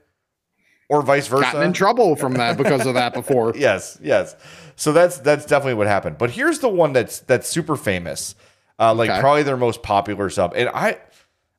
or 0.88 1.02
vice 1.02 1.26
versa? 1.26 1.42
Gotten 1.42 1.62
in 1.62 1.72
trouble 1.72 2.14
from 2.14 2.34
that 2.34 2.56
because 2.56 2.86
of 2.86 2.94
that 2.94 3.12
before. 3.14 3.52
yes, 3.56 3.98
yes. 4.02 4.36
So 4.76 4.92
that's 4.92 5.18
that's 5.18 5.46
definitely 5.46 5.74
what 5.74 5.86
happened. 5.88 6.18
But 6.18 6.30
here's 6.30 6.60
the 6.60 6.68
one 6.68 6.92
that's 6.92 7.18
that's 7.20 7.48
super 7.48 7.74
famous, 7.74 8.34
uh, 8.78 8.94
like 8.94 9.10
Okay. 9.10 9.18
probably 9.20 9.42
their 9.42 9.56
most 9.56 9.82
popular 9.82 10.30
sub. 10.30 10.52
And 10.54 10.68
I 10.68 10.98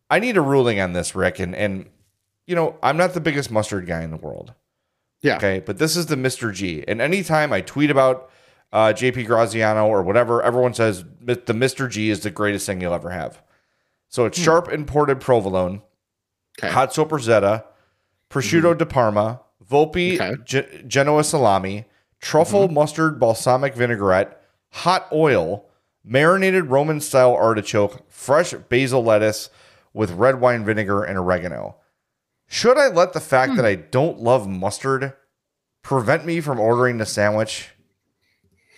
I 0.09 0.19
need 0.19 0.37
a 0.37 0.41
ruling 0.41 0.79
on 0.79 0.93
this, 0.93 1.13
Rick. 1.15 1.39
And 1.39 1.53
and 1.55 1.89
you 2.49 2.55
know 2.55 2.75
I'm 2.81 2.97
not 2.97 3.13
the 3.13 3.21
biggest 3.21 3.51
mustard 3.51 3.85
guy 3.85 4.01
in 4.01 4.09
the 4.09 4.17
world. 4.17 4.55
Yeah. 5.21 5.35
Okay, 5.37 5.59
but 5.59 5.77
this 5.77 5.95
is 5.95 6.07
the 6.07 6.15
Mr. 6.15 6.51
G. 6.51 6.83
And 6.87 6.99
anytime 6.99 7.53
I 7.53 7.61
tweet 7.61 7.91
about 7.91 8.31
uh, 8.73 8.87
JP 8.87 9.27
Graziano 9.27 9.85
or 9.85 10.01
whatever, 10.01 10.41
everyone 10.41 10.73
says 10.73 11.03
the 11.21 11.35
Mr. 11.35 11.89
G 11.89 12.09
is 12.09 12.21
the 12.21 12.31
greatest 12.31 12.65
thing 12.65 12.81
you'll 12.81 12.93
ever 12.93 13.11
have. 13.11 13.41
So 14.07 14.25
it's 14.25 14.37
hmm. 14.37 14.43
sharp 14.43 14.71
imported 14.71 15.19
provolone, 15.21 15.83
Okay. 16.57 16.73
hot 16.73 16.91
sopressata, 16.91 17.65
prosciutto 18.29 18.71
hmm. 18.71 18.79
di 18.79 18.85
Parma, 18.85 19.41
Volpi 19.69 20.15
Okay. 20.15 20.35
Ge- 20.43 20.87
Genoa 20.87 21.23
salami, 21.23 21.85
truffle 22.19 22.67
hmm. 22.67 22.73
mustard 22.73 23.19
balsamic 23.19 23.75
vinaigrette, 23.75 24.41
hot 24.71 25.07
oil, 25.11 25.65
marinated 26.03 26.65
Roman 26.65 26.99
style 26.99 27.35
artichoke, 27.35 28.09
fresh 28.09 28.53
basil 28.69 29.03
lettuce 29.03 29.49
with 29.93 30.11
red 30.11 30.39
wine 30.39 30.65
vinegar 30.65 31.03
and 31.03 31.19
oregano. 31.19 31.75
Should 32.49 32.77
I 32.77 32.87
let 32.87 33.13
the 33.13 33.19
fact 33.19 33.55
that 33.55 33.65
I 33.65 33.75
don't 33.75 34.19
love 34.19 34.47
mustard 34.47 35.13
prevent 35.83 36.25
me 36.25 36.41
from 36.41 36.59
ordering 36.59 36.97
the 36.97 37.05
sandwich? 37.05 37.69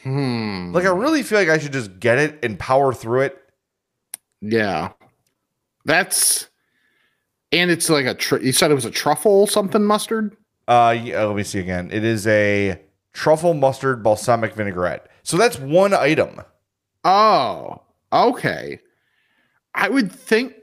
Hmm. 0.04 0.74
Like, 0.74 0.84
I 0.84 0.90
really 0.90 1.24
feel 1.24 1.40
like 1.40 1.48
I 1.48 1.58
should 1.58 1.72
just 1.72 2.00
get 2.00 2.18
it 2.18 2.40
and 2.44 2.60
power 2.60 2.94
through 2.94 3.22
it. 3.22 3.38
Yeah. 4.42 4.92
That's 5.86 6.50
and 7.54 7.72
it's 7.72 7.90
like 7.90 8.06
a 8.06 8.14
tr- 8.14 8.38
you 8.38 8.52
said 8.52 8.72
it 8.72 8.76
was 8.76 8.86
a 8.86 8.92
truffle 8.92 9.48
something 9.48 9.84
mustard. 9.84 10.36
Uh, 10.68 10.96
yeah, 11.02 11.24
let 11.24 11.36
me 11.36 11.44
see 11.44 11.60
again. 11.60 11.90
It 11.92 12.04
is 12.04 12.28
a 12.28 12.80
truffle 13.14 13.54
mustard 13.54 14.04
balsamic 14.04 14.54
vinaigrette. 14.54 15.08
So 15.24 15.38
that's 15.38 15.60
one 15.60 15.94
item. 15.94 16.42
Oh, 17.04 17.82
okay. 18.12 18.80
I 19.74 19.90
would 19.90 20.12
think 20.12 20.56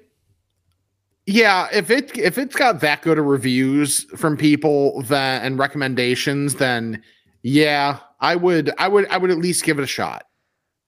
yeah, 1.31 1.69
if 1.73 1.91
it 1.91 2.17
if 2.17 2.39
it's 2.39 2.57
got 2.57 2.81
that 2.81 3.03
good 3.03 3.19
of 3.19 3.27
reviews 3.27 4.05
from 4.17 4.37
people 4.37 5.03
that 5.03 5.45
and 5.45 5.59
recommendations, 5.59 6.55
then 6.55 7.03
Yeah, 7.43 7.99
I 8.19 8.35
would. 8.35 8.71
I 8.79 8.89
would. 8.89 9.07
I 9.09 9.19
would 9.19 9.31
at 9.31 9.39
least 9.39 9.63
give 9.65 9.79
it 9.79 9.83
a 9.83 9.87
shot. 9.87 10.25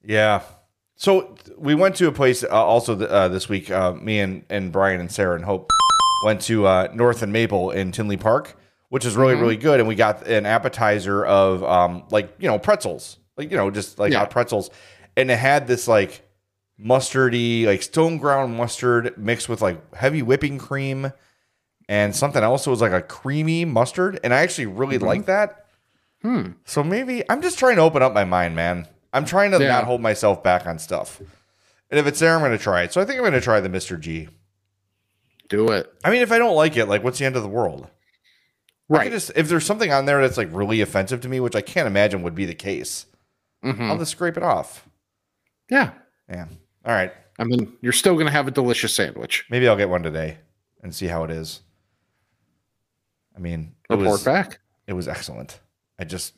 Yeah. 0.03 0.43
So 0.97 1.37
we 1.59 1.75
went 1.75 1.95
to 1.97 2.09
a 2.09 2.13
place 2.13 2.43
uh, 2.43 2.49
also 2.49 2.97
th- 2.97 3.09
uh, 3.09 3.29
this 3.29 3.49
week. 3.49 3.71
Uh, 3.71 3.93
me 3.93 4.19
and, 4.21 4.45
and 4.51 4.73
Brian 4.73 4.99
and 5.01 5.11
Sarah 5.13 5.37
and 5.37 5.45
Hope 5.45 5.71
went 6.25 6.41
to 6.43 6.67
uh, 6.67 6.89
North 6.95 7.23
and 7.23 7.33
Maple 7.33 7.71
in 7.71 7.93
Tinley 7.93 8.17
Park, 8.17 8.57
which 8.89 9.05
is 9.05 9.17
really 9.17 9.35
really 9.35 9.57
good. 9.59 9.79
And 9.81 9.89
we 9.89 9.95
got 9.95 10.27
an 10.27 10.47
appetizer 10.47 11.25
of 11.25 11.63
um, 11.65 12.05
like 12.11 12.35
you 12.39 12.49
know 12.49 12.59
pretzels, 12.59 13.19
like 13.37 13.51
you 13.51 13.57
know 13.59 13.71
just 13.71 13.99
like 13.99 14.11
Yeah. 14.13 14.21
hot 14.21 14.31
pretzels, 14.31 14.71
and 15.17 15.31
it 15.31 15.39
had 15.39 15.67
this 15.67 15.87
like 15.87 16.23
mustardy, 16.83 17.67
like 17.67 17.83
stone 17.83 18.19
ground 18.19 18.57
mustard 18.57 19.17
mixed 19.19 19.49
with 19.49 19.61
like 19.63 19.95
heavy 19.95 20.23
whipping 20.23 20.59
cream 20.59 21.13
and 21.89 22.15
something 22.15 22.43
else. 22.43 22.67
It 22.67 22.71
was 22.71 22.81
like 22.81 22.93
a 22.93 23.03
creamy 23.03 23.65
mustard, 23.65 24.21
and 24.25 24.33
I 24.33 24.39
actually 24.41 24.67
really 24.67 24.99
like 24.99 25.27
that. 25.27 25.67
Hmm. 26.23 26.53
So 26.65 26.83
maybe 26.85 27.23
I'm 27.31 27.43
just 27.43 27.59
trying 27.59 27.77
to 27.77 27.83
open 27.83 28.03
up 28.03 28.13
my 28.13 28.25
mind, 28.25 28.55
man. 28.55 28.87
I'm 29.13 29.25
trying 29.25 29.51
to 29.53 29.59
Yeah. 29.61 29.69
not 29.69 29.85
hold 29.85 30.01
myself 30.01 30.43
back 30.43 30.67
on 30.67 30.79
stuff. 30.79 31.21
And 31.91 31.99
if 31.99 32.07
it's 32.07 32.21
there, 32.21 32.35
I'm 32.35 32.41
going 32.41 32.53
to 32.53 32.59
try 32.59 32.83
it. 32.83 32.93
So 32.93 33.01
I 33.01 33.05
think 33.05 33.17
I'm 33.17 33.23
going 33.23 33.33
to 33.33 33.41
try 33.41 33.59
the 33.61 33.69
Mr. 33.69 33.99
G. 33.99 34.29
Do 35.49 35.73
it. 35.73 35.93
I 36.05 36.11
mean, 36.11 36.23
if 36.23 36.31
I 36.31 36.39
don't 36.39 36.55
like 36.55 36.77
it, 36.77 36.87
like, 36.87 37.03
what's 37.03 37.19
the 37.19 37.25
end 37.25 37.35
of 37.37 37.43
the 37.43 37.49
world? 37.49 37.89
Right. 38.89 39.11
just 39.13 39.31
if 39.37 39.49
there's 39.49 39.65
something 39.67 39.93
on 39.93 40.07
there 40.07 40.21
that's 40.21 40.37
like 40.37 40.49
really 40.53 40.81
offensive 40.81 41.21
to 41.21 41.29
me, 41.29 41.39
which 41.39 41.55
I 41.55 41.61
can't 41.61 41.87
imagine 41.87 42.23
would 42.23 42.35
be 42.35 42.45
the 42.45 42.55
case, 42.57 43.07
Mhm. 43.65 43.89
I'll 43.89 43.99
just 43.99 44.11
scrape 44.13 44.37
it 44.37 44.43
off. 44.43 44.89
Yeah. 45.71 45.91
Yeah. 46.29 46.47
All 46.85 46.93
right. 46.93 47.13
I 47.39 47.45
mean, 47.45 47.73
you're 47.81 47.93
still 47.93 48.17
gonna 48.17 48.31
have 48.31 48.49
a 48.49 48.51
delicious 48.51 48.95
sandwich. 48.95 49.45
Maybe 49.51 49.69
I'll 49.69 49.77
get 49.77 49.89
one 49.89 50.03
today 50.03 50.39
and 50.83 50.95
see 50.95 51.07
how 51.07 51.25
it 51.25 51.31
is. 51.31 51.61
I 53.37 53.39
mean, 53.41 53.75
Report 53.89 54.09
was 54.09 54.25
back. 54.25 54.61
it 54.87 54.93
was 54.93 55.09
excellent. 55.09 55.61
I 55.99 56.05
just 56.05 56.35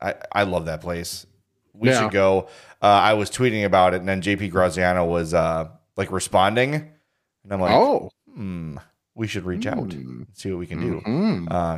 I 0.00 0.14
I 0.32 0.42
love 0.44 0.66
that 0.66 0.80
place. 0.80 1.26
We 1.72 1.88
Yeah. 1.88 2.02
should 2.02 2.12
go. 2.12 2.48
Uh, 2.82 2.86
I 2.86 3.14
was 3.14 3.30
tweeting 3.30 3.64
about 3.64 3.94
it, 3.94 4.00
and 4.00 4.08
then 4.08 4.22
JP 4.22 4.50
Graziano 4.50 5.04
was 5.04 5.34
uh, 5.34 5.68
like 5.96 6.10
responding, 6.10 6.74
and 6.74 7.52
I'm 7.52 7.60
like, 7.60 7.72
oh. 7.72 8.10
hmm, 8.34 8.76
we 9.14 9.26
should 9.26 9.44
reach 9.44 9.66
out 9.66 9.78
Hmm. 9.78 9.90
and 9.90 10.26
see 10.32 10.50
what 10.50 10.58
we 10.58 10.66
can 10.66 10.80
do. 10.80 11.00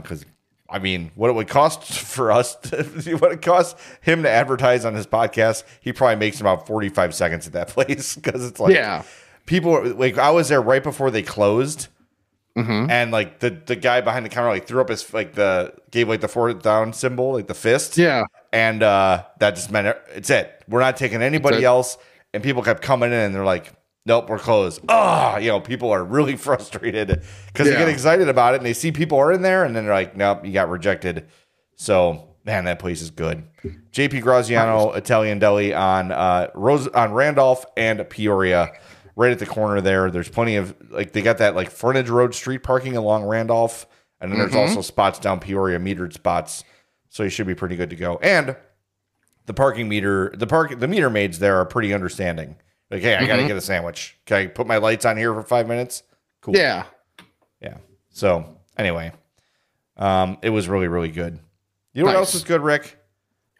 Because 0.01 0.25
I 0.73 0.79
mean, 0.79 1.11
what 1.15 1.29
it 1.29 1.35
would 1.35 1.49
cost 1.49 1.85
for 1.85 2.33
us, 2.33 2.57
to, 2.71 3.17
what 3.19 3.33
it 3.33 3.43
costs 3.43 3.81
him 4.01 4.23
to 4.23 4.31
advertise 4.31 4.85
on 4.85 4.95
his 4.95 5.07
podcast, 5.07 5.65
he 5.81 5.93
probably 5.93 6.17
makes 6.17 6.41
about 6.41 6.67
45 6.67 7.15
seconds 7.15 7.47
at 7.47 7.53
that 7.53 7.69
place 7.77 8.17
because 8.17 8.45
it's 8.47 8.59
like 8.59 8.75
yeah. 8.75 9.03
people 9.47 9.87
like 9.95 10.19
I 10.19 10.31
was 10.31 10.49
there 10.49 10.63
right 10.63 10.83
before 10.83 11.11
they 11.11 11.23
closed, 11.23 11.89
Mhm. 12.57 12.91
and 12.91 13.11
like 13.13 13.39
the 13.41 13.51
the 13.51 13.77
guy 13.77 14.01
behind 14.03 14.25
the 14.27 14.29
counter 14.29 14.51
like 14.51 14.67
threw 14.67 14.81
up 14.81 14.89
his 14.91 15.13
like 15.15 15.35
the 15.35 15.73
gave 15.91 16.09
like 16.09 16.21
the 16.21 16.29
fourth 16.29 16.63
down 16.63 16.93
symbol 16.93 17.33
like 17.33 17.47
the 17.47 17.55
fist, 17.55 17.97
Yeah. 17.97 18.25
and 18.53 18.83
uh 18.83 19.25
that 19.39 19.55
just 19.55 19.71
meant 19.71 19.87
it- 19.89 20.03
it's 20.15 20.31
it. 20.31 20.63
We're 20.69 20.81
not 20.81 20.97
taking 20.97 21.23
anybody 21.23 21.65
else, 21.65 21.97
and 22.35 22.43
people 22.43 22.63
kept 22.63 22.83
coming 22.83 23.11
in 23.11 23.19
and 23.19 23.35
they're 23.35 23.45
like. 23.45 23.73
Nope, 24.05 24.29
we're 24.29 24.39
closed. 24.39 24.81
Oh, 24.89 25.37
you 25.37 25.49
know, 25.49 25.61
people 25.61 25.91
are 25.91 26.05
really 26.05 26.37
frustrated 26.49 27.23
because 27.47 27.69
they 27.69 27.77
get 27.77 27.89
excited 27.89 28.29
about 28.29 28.55
it 28.55 28.59
and 28.59 28.67
they 28.67 28.73
see 28.73 28.91
people 28.93 29.19
are 29.19 29.33
in 29.33 29.43
there 29.43 29.65
and 29.65 29.77
then 29.77 29.85
they're 29.85 29.95
like, 29.95 30.17
nope, 30.17 30.45
you 30.45 30.53
got 30.53 30.69
rejected. 30.69 31.29
So, 31.77 32.37
man, 32.45 32.65
that 32.65 32.79
place 32.79 33.01
is 33.01 33.11
good. 33.11 33.45
JP 33.93 34.23
Graziano 34.23 34.93
Italian 34.93 35.39
Deli 35.39 35.73
on 35.73 36.11
uh, 36.11 36.49
Rose 36.55 36.89
on 36.89 37.13
Randolph 37.13 37.65
and 37.77 38.09
Peoria, 38.09 38.73
right 39.15 39.31
at 39.31 39.39
the 39.39 39.47
corner 39.47 39.81
there. 39.81 40.11
There's 40.11 40.29
plenty 40.29 40.57
of 40.57 40.75
like 40.91 41.13
they 41.13 41.23
got 41.23 41.39
that 41.39 41.55
like 41.55 41.71
frontage 41.71 42.09
road 42.09 42.35
street 42.35 42.63
parking 42.63 42.97
along 42.97 43.25
Randolph, 43.25 43.87
and 44.21 44.33
then 44.33 44.39
there's 44.39 44.55
also 44.55 44.81
spots 44.81 45.19
down 45.19 45.39
Peoria, 45.41 45.79
metered 45.79 46.13
spots. 46.13 46.65
So 47.09 47.23
you 47.23 47.29
should 47.29 47.47
be 47.47 47.55
pretty 47.55 47.77
good 47.77 47.91
to 47.91 47.97
go. 47.97 48.19
And 48.23 48.57
the 49.47 49.55
parking 49.55 49.89
meter, 49.89 50.33
the 50.37 50.47
park, 50.47 50.79
the 50.79 50.89
meter 50.89 51.11
maids 51.11 51.39
there 51.39 51.57
are 51.57 51.67
pretty 51.67 51.93
understanding. 51.93 52.57
Like, 52.93 53.01
hey, 53.01 53.17
I 53.17 53.27
gotta 53.27 53.47
get 53.47 53.57
a 53.57 53.61
sandwich. 53.63 54.19
Can 54.27 54.37
I 54.37 54.47
put 54.49 54.67
my 54.67 54.77
lights 54.77 55.07
on 55.07 55.17
here 55.17 55.33
for 55.33 55.43
five 55.43 55.67
minutes? 55.67 56.03
Cool. 56.43 56.55
Yeah. 56.55 56.85
Yeah. 57.63 57.79
So 58.11 58.59
anyway, 58.77 59.13
um, 59.97 60.37
it 60.43 60.51
was 60.51 60.69
really, 60.69 60.89
really 60.89 61.11
good. 61.11 61.39
You 61.95 62.03
know 62.03 62.09
what 62.09 62.17
else 62.17 62.35
is 62.35 62.45
good, 62.45 62.61
Rick? 62.61 62.99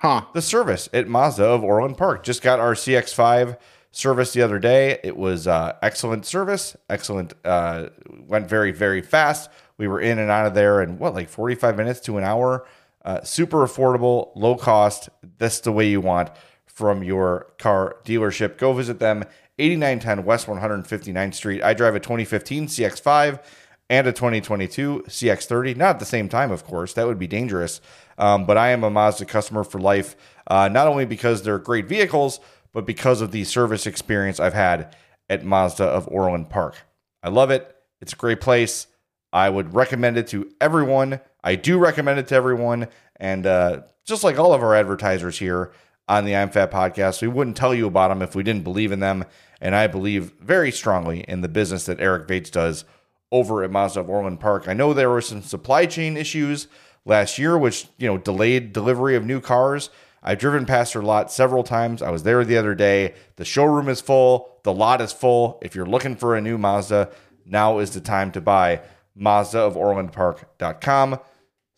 Huh. 0.01 0.27
The 0.35 0.43
service 0.43 0.91
at 0.93 1.09
Mazda 1.09 1.45
of 1.45 1.65
Orland 1.65 1.97
Park. 1.97 2.25
Just 2.25 2.43
got 2.43 2.61
our 2.61 2.75
CX5 2.75 3.57
service 3.91 4.35
the 4.35 4.43
other 4.43 4.59
day. 4.59 4.99
It 5.03 5.17
was 5.17 5.47
uh, 5.47 5.77
excellent 5.81 6.27
service. 6.27 6.77
Excellent. 6.91 7.33
Uh, 7.43 7.89
went 8.27 8.47
very, 8.49 8.71
very 8.71 9.01
fast. 9.01 9.49
We 9.79 9.89
were 9.89 10.01
in 10.01 10.19
and 10.19 10.31
out 10.31 10.45
of 10.45 10.53
there 10.53 10.83
in 10.83 10.99
what, 10.99 11.15
like 11.15 11.31
45 11.31 11.79
minutes 11.79 12.01
to 12.01 12.19
an 12.19 12.25
hour. 12.25 12.67
Uh, 13.03 13.23
super 13.23 13.67
affordable, 13.67 14.33
low 14.35 14.57
cost. 14.57 15.09
That's 15.39 15.61
the 15.61 15.73
way 15.73 15.89
you 15.89 16.03
want 16.03 16.31
from 16.75 17.03
your 17.03 17.53
car 17.59 17.97
dealership. 18.05 18.59
Go 18.59 18.73
visit 18.73 18.99
them. 18.99 19.25
8910 19.59 20.25
West 20.25 20.47
159th 20.47 21.35
Street. 21.35 21.63
I 21.63 21.75
drive 21.75 21.95
a 21.95 22.01
2015 22.01 22.67
CX5 22.67 23.43
and 23.91 24.07
a 24.07 24.13
2022 24.13 25.05
CX30. 25.07 25.77
Not 25.77 25.91
at 25.91 25.99
the 25.99 26.07
same 26.07 26.29
time, 26.29 26.51
of 26.51 26.65
course. 26.65 26.95
That 26.95 27.07
would 27.07 27.19
be 27.19 27.27
dangerous. 27.27 27.81
Um, 28.17 28.47
but 28.47 28.57
I 28.57 28.71
am 28.71 28.85
a 28.85 28.91
Mazda 28.91 29.27
customer 29.27 29.65
for 29.65 29.79
life, 29.79 30.17
uh, 30.47 30.69
not 30.69 30.89
only 30.89 31.05
because 31.05 31.43
they're 31.43 31.59
great 31.59 31.87
vehicles, 31.87 32.41
but 32.73 32.87
because 32.87 33.21
of 33.21 33.33
the 33.33 33.45
service 33.45 33.87
experience 33.87 34.41
I've 34.41 34.55
had 34.55 34.97
at 35.29 35.45
Mazda 35.45 35.85
of 35.85 36.09
Orland 36.09 36.49
Park. 36.49 36.77
I 37.23 37.29
love 37.29 37.51
it. 37.51 37.77
It's 38.01 38.15
a 38.15 38.17
great 38.17 38.41
place. 38.41 38.87
I 39.33 39.49
would 39.49 39.75
recommend 39.75 40.17
it 40.17 40.29
to 40.29 40.51
everyone. 40.61 41.21
I 41.45 41.57
do 41.57 41.79
recommend 41.79 42.19
it 42.19 42.29
to 42.29 42.35
everyone. 42.35 42.89
And 43.17 43.47
uh, 43.47 43.83
just 44.05 44.25
like 44.25 44.39
all 44.39 44.53
of 44.53 44.63
our 44.63 44.75
advertisers 44.75 45.39
here 45.39 45.73
on 46.13 46.27
the 46.27 46.37
I'm 46.37 46.51
Fat 46.51 46.71
podcast, 46.71 47.23
we 47.23 47.29
wouldn't 47.29 47.57
tell 47.57 47.75
you 47.75 47.87
about 47.87 48.09
them 48.09 48.21
if 48.21 48.35
we 48.35 48.43
didn't 48.43 48.65
believe 48.65 48.93
in 48.93 49.01
them. 49.01 49.25
And 49.63 49.75
I 49.75 49.87
believe 49.87 50.33
very 50.41 50.71
strongly 50.71 51.21
in 51.21 51.41
the 51.41 51.49
business 51.49 51.87
that 51.87 52.01
Eric 52.01 52.29
Vates 52.29 52.51
does 52.51 52.85
over 53.31 53.65
at 53.65 53.71
Mazda 53.71 54.01
of 54.01 54.11
Orland 54.11 54.39
Park. 54.39 54.69
I 54.69 54.75
know 54.75 54.93
there 54.93 55.09
were 55.09 55.23
some 55.23 55.41
supply 55.41 55.87
chain 55.87 56.19
issues 56.19 56.69
last 57.07 57.39
year, 57.39 57.57
which 57.57 57.87
you 57.97 58.07
know 58.07 58.19
delayed 58.19 58.75
delivery 58.75 59.17
of 59.17 59.25
new 59.25 59.41
cars. 59.41 59.89
I've 60.23 60.39
driven 60.39 60.67
past 60.67 60.93
their 60.93 61.03
lot 61.03 61.33
several 61.33 61.65
times. 61.65 62.03
I 62.03 62.11
was 62.11 62.25
there 62.25 62.45
the 62.45 62.59
other 62.59 62.75
day. 62.75 63.15
The 63.37 63.47
showroom 63.47 63.89
is 63.89 64.03
full. 64.03 64.61
The 64.65 64.73
lot 64.73 65.01
is 65.01 65.13
full. 65.13 65.59
If 65.63 65.75
you're 65.75 65.87
looking 65.87 66.17
for 66.17 66.37
a 66.37 66.43
new 66.43 66.59
Mazda, 66.59 67.11
now 67.47 67.79
is 67.79 67.93
the 67.93 68.03
time 68.03 68.33
to 68.33 68.41
buy 68.43 68.83
Mazda 69.17 69.61
of 69.61 69.77
OrlandPark.com. 69.77 71.19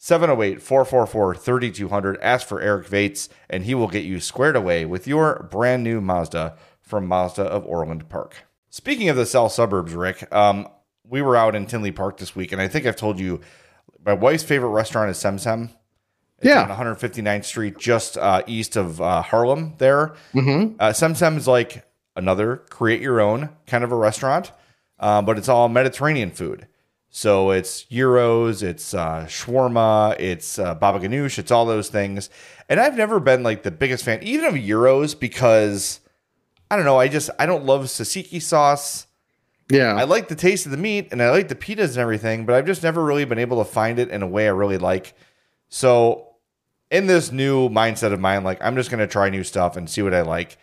708 0.04 0.60
444 0.60 1.34
3200. 1.34 2.18
Ask 2.20 2.46
for 2.46 2.60
Eric 2.60 2.86
Vates, 2.88 3.30
and 3.48 3.64
he 3.64 3.74
will 3.74 3.88
get 3.88 4.04
you 4.04 4.20
squared 4.20 4.54
away 4.54 4.84
with 4.84 5.06
your 5.06 5.48
brand 5.50 5.82
new 5.82 5.98
Mazda 6.02 6.58
from 6.82 7.06
Mazda 7.06 7.40
of 7.44 7.64
Orland 7.64 8.10
Park. 8.10 8.44
Speaking 8.68 9.08
of 9.08 9.16
the 9.16 9.24
South 9.24 9.52
suburbs, 9.52 9.94
Rick, 9.94 10.30
um, 10.30 10.68
we 11.08 11.22
were 11.22 11.36
out 11.38 11.54
in 11.54 11.64
Tinley 11.64 11.90
Park 11.90 12.18
this 12.18 12.36
week, 12.36 12.52
and 12.52 12.60
I 12.60 12.68
think 12.68 12.84
I've 12.84 12.96
told 12.96 13.18
you 13.18 13.40
my 14.04 14.12
wife's 14.12 14.42
favorite 14.44 14.68
restaurant 14.72 15.10
is 15.10 15.16
Sem 15.16 15.38
Sem. 15.38 15.70
It's 16.36 16.48
Yeah. 16.48 16.64
on 16.64 16.68
159th 16.68 17.46
Street, 17.46 17.78
just 17.78 18.18
uh, 18.18 18.42
east 18.46 18.76
of 18.76 19.00
uh, 19.00 19.22
Harlem. 19.22 19.72
There, 19.78 20.12
Mm-hmm. 20.34 20.74
uh, 20.80 20.92
Sem 20.92 21.14
Sem 21.14 21.38
is 21.38 21.48
like 21.48 21.82
another 22.14 22.58
create 22.68 23.00
your 23.00 23.22
own 23.22 23.48
kind 23.66 23.82
of 23.82 23.90
a 23.90 23.96
restaurant, 23.96 24.52
uh, 25.00 25.22
but 25.22 25.38
it's 25.38 25.48
all 25.48 25.70
Mediterranean 25.70 26.30
food. 26.30 26.66
So 27.16 27.52
it's 27.52 27.84
gyros, 27.84 28.64
it's 28.64 28.92
uh, 28.92 29.26
shawarma, 29.28 30.18
it's 30.18 30.58
uh, 30.58 30.74
baba 30.74 30.98
ganoush, 30.98 31.38
it's 31.38 31.52
all 31.52 31.64
those 31.64 31.88
things. 31.88 32.28
And 32.68 32.80
I've 32.80 32.96
never 32.96 33.20
been 33.20 33.44
like 33.44 33.62
the 33.62 33.70
biggest 33.70 34.04
fan, 34.04 34.20
even 34.24 34.46
of 34.46 34.60
gyros, 34.60 35.14
because 35.14 36.00
I 36.68 36.74
don't 36.74 36.84
know. 36.84 36.98
I 36.98 37.06
just 37.06 37.30
I 37.38 37.46
don't 37.46 37.64
love 37.64 37.82
tzatziki 37.84 38.42
sauce. 38.42 39.06
Yeah. 39.70 39.94
I 39.94 40.02
like 40.02 40.26
the 40.26 40.34
taste 40.34 40.66
of 40.66 40.72
the 40.72 40.76
meat 40.76 41.10
and 41.12 41.22
I 41.22 41.30
like 41.30 41.46
the 41.46 41.54
pitas 41.54 41.90
and 41.90 41.98
everything, 41.98 42.46
but 42.46 42.56
I've 42.56 42.66
just 42.66 42.82
never 42.82 43.04
really 43.04 43.24
been 43.24 43.38
able 43.38 43.64
to 43.64 43.70
find 43.70 44.00
it 44.00 44.08
in 44.08 44.22
a 44.22 44.26
way 44.26 44.48
I 44.48 44.50
really 44.50 44.78
like. 44.78 45.14
So, 45.68 46.30
in 46.90 47.06
this 47.06 47.30
new 47.30 47.68
mindset 47.68 48.12
of 48.12 48.18
mine, 48.18 48.42
like 48.42 48.58
I'm 48.60 48.74
just 48.74 48.90
going 48.90 48.98
to 48.98 49.06
try 49.06 49.30
new 49.30 49.44
stuff 49.44 49.76
and 49.76 49.88
see 49.88 50.02
what 50.02 50.14
I 50.14 50.22
like. 50.22 50.58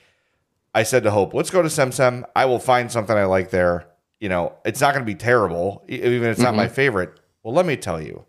I 0.76 0.84
said 0.84 1.04
to 1.04 1.12
Hope, 1.12 1.34
let's 1.34 1.50
go 1.50 1.62
to 1.62 1.70
Sem 1.70 1.94
Sem. 1.94 2.26
I 2.36 2.44
will 2.44 2.60
find 2.60 2.92
something 2.92 3.16
I 3.16 3.24
like 3.24 3.52
there. 3.52 3.88
You 4.22 4.30
know, 4.30 4.54
it's 4.64 4.80
not 4.80 4.94
going 4.94 5.04
to 5.04 5.12
be 5.12 5.16
terrible, 5.16 5.84
even 5.90 6.24
if 6.24 6.34
it's 6.34 6.40
not 6.40 6.56
my 6.56 6.68
favorite. 6.68 7.20
Well, 7.42 7.56
let 7.56 7.66
me 7.66 7.76
tell 7.76 8.00
you, 8.00 8.24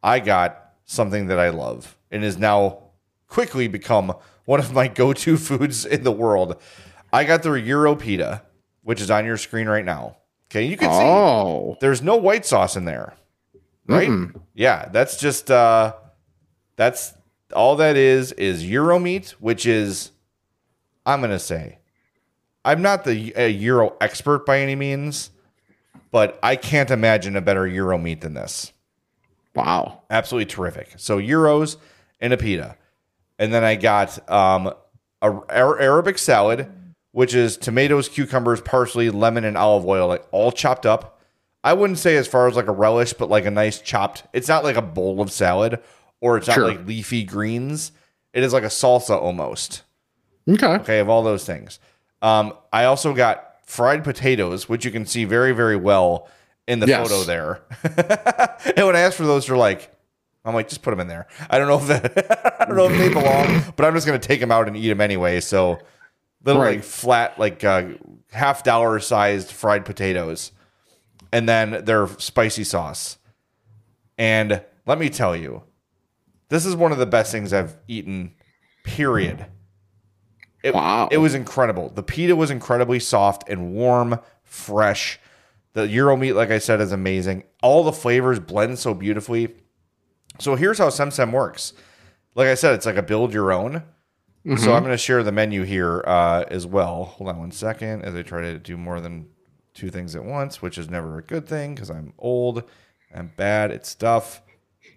I 0.00 0.20
got 0.20 0.74
something 0.84 1.26
that 1.26 1.40
I 1.40 1.48
love 1.48 1.98
and 2.10 2.22
is 2.22 2.38
now 2.38 2.84
quickly 3.26 3.66
become 3.66 4.14
one 4.44 4.60
of 4.60 4.72
my 4.72 4.86
go 4.86 5.12
to 5.12 5.36
foods 5.48 5.84
in 5.84 6.04
the 6.04 6.12
world. 6.12 6.62
I 7.12 7.24
got 7.24 7.42
their 7.42 7.60
gyro 7.60 7.96
pita, 7.96 8.42
which 8.82 9.00
is 9.00 9.10
on 9.10 9.26
your 9.26 9.36
screen 9.36 9.68
right 9.68 9.84
now. 9.84 10.18
Okay, 10.50 10.64
you 10.64 10.76
can 10.76 10.90
see 10.90 11.00
oh. 11.00 11.76
there's 11.80 12.00
no 12.00 12.16
white 12.16 12.46
sauce 12.46 12.76
in 12.76 12.84
there. 12.84 13.14
Right? 13.86 14.08
Yeah, 14.54 14.88
that's 14.90 15.18
just 15.18 15.50
uh 15.50 15.94
that's 16.76 17.12
all 17.54 17.76
that 17.76 17.96
is 17.96 18.32
is 18.32 18.62
gyro 18.62 18.98
meat, 18.98 19.34
which 19.40 19.66
is 19.66 20.12
I'm 21.04 21.20
going 21.20 21.30
to 21.30 21.38
say 21.38 21.78
I'm 22.68 22.82
not 22.82 23.04
the 23.04 23.32
a 23.34 23.50
gyro 23.58 23.96
expert 24.00 24.44
by 24.44 24.60
any 24.60 24.74
means, 24.76 25.30
but 26.10 26.38
I 26.42 26.54
can't 26.56 26.90
imagine 26.90 27.34
a 27.34 27.40
better 27.40 27.66
gyro 27.66 27.96
meat 27.96 28.20
than 28.20 28.34
this. 28.34 28.72
Wow. 29.54 30.02
Absolutely 30.10 30.46
terrific. 30.46 30.92
So 30.98 31.18
gyros 31.20 31.78
and 32.20 32.32
a 32.32 32.36
pita. 32.36 32.76
And 33.38 33.54
then 33.54 33.64
I 33.64 33.76
got 33.76 34.18
um, 34.30 34.66
a 34.66 34.74
Ar- 35.22 35.80
Arabic 35.80 36.18
salad, 36.18 36.70
which 37.12 37.34
is 37.34 37.56
tomatoes, 37.56 38.08
cucumbers, 38.08 38.60
parsley, 38.60 39.08
lemon, 39.08 39.44
and 39.44 39.56
olive 39.56 39.86
oil, 39.86 40.06
like 40.08 40.26
all 40.30 40.52
chopped 40.52 40.84
up. 40.84 41.20
I 41.64 41.72
wouldn't 41.72 41.98
say 41.98 42.16
as 42.16 42.28
far 42.28 42.48
as 42.48 42.54
like 42.54 42.68
a 42.68 42.72
relish, 42.72 43.14
but 43.14 43.30
like 43.30 43.46
a 43.46 43.50
nice 43.50 43.80
chopped. 43.80 44.24
It's 44.34 44.48
not 44.48 44.62
like 44.62 44.76
a 44.76 44.82
bowl 44.82 45.20
of 45.22 45.32
salad 45.32 45.80
or 46.20 46.36
it's 46.36 46.46
not 46.48 46.54
Sure. 46.54 46.68
like 46.68 46.86
leafy 46.86 47.24
greens. 47.24 47.92
It 48.34 48.42
is 48.44 48.52
like 48.52 48.62
a 48.64 48.66
salsa 48.66 49.16
almost. 49.20 49.82
Okay. 50.48 50.66
Okay, 50.76 50.98
of 50.98 51.08
all 51.08 51.22
those 51.22 51.44
things. 51.46 51.78
Um, 52.22 52.52
I 52.72 52.84
also 52.84 53.14
got 53.14 53.44
fried 53.64 54.02
potatoes, 54.04 54.68
which 54.68 54.84
you 54.84 54.90
can 54.90 55.06
see 55.06 55.24
very, 55.24 55.52
very 55.52 55.76
well 55.76 56.28
in 56.66 56.80
the 56.80 56.86
Yes. 56.86 57.08
photo 57.08 57.24
there. 57.24 57.62
and 58.76 58.86
when 58.86 58.96
I 58.96 59.00
asked 59.00 59.16
for 59.16 59.24
those, 59.26 59.46
they're 59.46 59.56
like, 59.56 59.90
I'm 60.44 60.54
like, 60.54 60.68
just 60.68 60.82
put 60.82 60.90
them 60.90 61.00
in 61.00 61.08
there. 61.08 61.26
I 61.50 61.58
don't 61.58 61.68
know 61.68 61.78
if 61.78 61.86
that, 61.88 62.56
I 62.60 62.64
don't 62.64 62.76
know 62.76 62.88
if 62.88 62.98
they 62.98 63.08
belong, 63.08 63.62
but 63.76 63.84
I'm 63.86 63.94
just 63.94 64.06
gonna 64.06 64.18
take 64.18 64.40
them 64.40 64.50
out 64.50 64.66
and 64.68 64.76
eat 64.76 64.88
them 64.88 65.00
anyway. 65.00 65.40
So 65.40 65.78
little 66.44 66.62
Right. 66.62 66.76
like 66.76 66.84
flat, 66.84 67.38
like 67.38 67.62
uh, 67.64 67.88
half 68.32 68.62
dollar 68.64 68.98
sized 69.00 69.50
fried 69.52 69.84
potatoes, 69.84 70.52
and 71.32 71.48
then 71.48 71.84
their 71.84 72.06
spicy 72.18 72.64
sauce. 72.64 73.18
And 74.16 74.62
let 74.86 74.98
me 74.98 75.10
tell 75.10 75.36
you, 75.36 75.62
this 76.48 76.64
is 76.64 76.74
one 76.74 76.92
of 76.92 76.98
the 76.98 77.06
best 77.06 77.30
things 77.32 77.52
I've 77.52 77.76
eaten. 77.86 78.34
Period. 78.84 79.46
It, 80.62 80.74
Wow. 80.74 81.08
It 81.10 81.18
was 81.18 81.34
incredible. 81.34 81.90
The 81.90 82.02
pita 82.02 82.34
was 82.34 82.50
incredibly 82.50 82.98
soft 82.98 83.48
and 83.48 83.72
warm, 83.72 84.18
fresh. 84.42 85.20
The 85.74 85.86
gyro 85.86 86.16
meat, 86.16 86.32
like 86.32 86.50
I 86.50 86.58
said, 86.58 86.80
is 86.80 86.92
amazing. 86.92 87.44
All 87.62 87.84
the 87.84 87.92
flavors 87.92 88.40
blend 88.40 88.78
so 88.78 88.94
beautifully. 88.94 89.54
So 90.40 90.56
here's 90.56 90.78
how 90.78 90.88
Semsem 90.88 91.32
works. 91.32 91.72
Like 92.34 92.48
I 92.48 92.54
said, 92.54 92.74
it's 92.74 92.86
like 92.86 92.96
a 92.96 93.02
build 93.02 93.32
your 93.32 93.52
own. 93.52 93.82
So 94.56 94.72
I'm 94.72 94.82
going 94.82 94.94
to 94.94 94.96
share 94.96 95.22
the 95.22 95.32
menu 95.32 95.62
here 95.64 96.02
uh, 96.06 96.44
as 96.48 96.66
well. 96.66 97.04
Hold 97.04 97.28
on 97.28 97.38
one 97.38 97.50
second 97.50 98.02
as 98.02 98.14
I 98.14 98.22
try 98.22 98.40
to 98.40 98.58
do 98.58 98.78
more 98.78 98.98
than 98.98 99.28
two 99.74 99.90
things 99.90 100.16
at 100.16 100.24
once, 100.24 100.62
which 100.62 100.78
is 100.78 100.88
never 100.88 101.18
a 101.18 101.22
good 101.22 101.46
thing 101.46 101.74
because 101.74 101.90
I'm 101.90 102.14
old, 102.18 102.62
I'm 103.14 103.30
bad 103.36 103.70
at 103.72 103.84
stuff. 103.84 104.40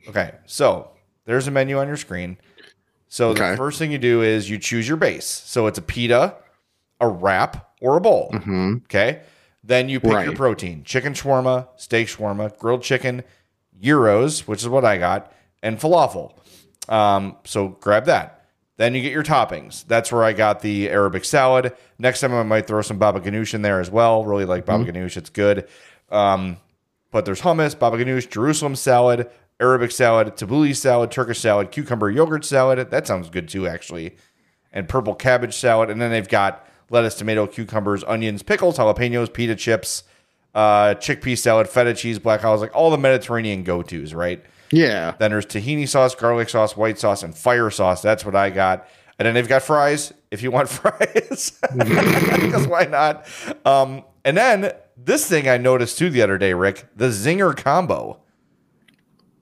Okay, 0.07 0.32
so 0.45 0.91
there's 1.26 1.47
a 1.47 1.51
menu 1.51 1.78
on 1.80 1.88
your 1.88 1.97
screen. 1.97 2.38
So 3.12 3.34
the 3.34 3.57
first 3.57 3.78
thing 3.78 3.91
you 3.91 3.97
do 3.97 4.22
is 4.22 4.49
you 4.49 4.57
choose 4.57 4.88
your 4.88 4.95
base. 4.95 5.26
So 5.26 5.68
it's 5.68 5.78
a 5.78 5.82
pita, 5.82 6.36
a 7.01 7.07
wrap, 7.09 7.74
or 7.82 7.97
a 7.97 8.01
bowl. 8.01 8.30
Okay. 8.86 9.22
Then 9.64 9.89
you 9.89 9.99
pick 9.99 10.12
your 10.12 10.36
protein 10.38 10.84
chicken 10.86 11.14
shawarma, 11.14 11.68
steak 11.76 12.07
shawarma, 12.07 12.57
grilled 12.57 12.84
chicken, 12.84 13.24
gyros, 13.82 14.47
which 14.47 14.62
is 14.62 14.70
what 14.70 14.86
I 14.86 14.97
got, 14.97 15.32
and 15.62 15.78
falafel. 15.78 16.34
Um, 16.88 17.36
so 17.43 17.68
grab 17.82 18.05
that. 18.05 18.45
Then 18.78 18.95
you 18.95 19.01
get 19.01 19.12
your 19.12 19.24
toppings. 19.24 19.86
That's 19.86 20.12
where 20.12 20.24
I 20.24 20.32
got 20.34 20.62
the 20.62 20.89
Arabic 20.89 21.26
salad. 21.26 21.74
Next 21.99 22.22
time 22.22 22.34
I 22.34 22.43
might 22.43 22.66
throw 22.66 22.82
some 22.82 22.97
baba 22.97 23.20
ganoush 23.20 23.53
in 23.53 23.62
there 23.62 23.80
as 23.82 23.91
well. 23.91 24.24
Really 24.24 24.45
like 24.45 24.66
baba 24.66 24.86
ganoush. 24.86 25.18
It's 25.18 25.30
good. 25.30 25.68
Um, 26.09 26.57
but 27.12 27.26
there's 27.26 27.41
hummus, 27.41 27.78
baba 27.78 27.97
ganoush, 27.97 28.30
Jerusalem 28.30 28.76
salad, 28.76 29.30
Arabic 29.62 29.91
salad, 29.91 30.36
tabbouleh 30.36 30.76
salad, 30.76 31.12
Turkish 31.12 31.39
salad, 31.39 31.72
cucumber 31.72 32.09
yogurt 32.09 32.43
salad. 32.43 32.89
That 32.89 33.07
sounds 33.07 33.30
good 33.30 33.47
too, 33.47 33.68
actually. 33.68 34.16
And 34.74 34.89
purple 34.89 35.14
cabbage 35.16 35.53
salad. 35.53 35.89
And 35.89 36.01
then 36.01 36.12
they've 36.12 36.28
got 36.28 36.68
lettuce, 36.89 37.16
tomato, 37.16 37.47
cucumbers, 37.47 38.03
onions, 38.05 38.43
pickles, 38.43 38.78
jalapenos, 38.78 39.32
pita 39.32 39.55
chips, 39.55 40.03
uh, 40.55 40.95
chickpea 40.95 41.38
salad, 41.38 41.70
feta 41.70 41.93
cheese, 41.93 42.20
black 42.20 42.43
olives, 42.43 42.62
like 42.62 42.76
all 42.76 42.89
the 42.89 42.97
Mediterranean 42.97 43.64
go 43.64 43.82
tos, 43.82 44.14
right? 44.14 44.43
Yeah. 44.72 45.16
Then 45.20 45.32
there's 45.32 45.45
tahini 45.45 45.88
sauce, 45.88 46.16
garlic 46.16 46.49
sauce, 46.49 46.76
white 46.76 46.99
sauce, 46.99 47.24
and 47.24 47.36
fire 47.36 47.70
sauce. 47.70 48.01
That's 48.01 48.26
what 48.26 48.36
I 48.36 48.49
got. 48.49 48.88
And 49.20 49.26
then 49.26 49.36
they've 49.36 49.47
got 49.47 49.62
fries 49.62 50.14
if 50.32 50.41
you 50.41 50.49
want 50.51 50.70
fries. 50.70 51.59
Because 51.76 52.68
why 52.68 52.86
not? 52.86 53.28
Um, 53.66 54.03
and 54.26 54.36
then 54.36 54.72
this 54.97 55.28
thing 55.28 55.47
I 55.47 55.57
noticed 55.57 55.97
too 55.97 56.09
the 56.09 56.22
other 56.22 56.38
day, 56.38 56.53
Rick, 56.53 56.88
the 56.95 57.09
Zinger 57.09 57.55
combo. 57.55 58.20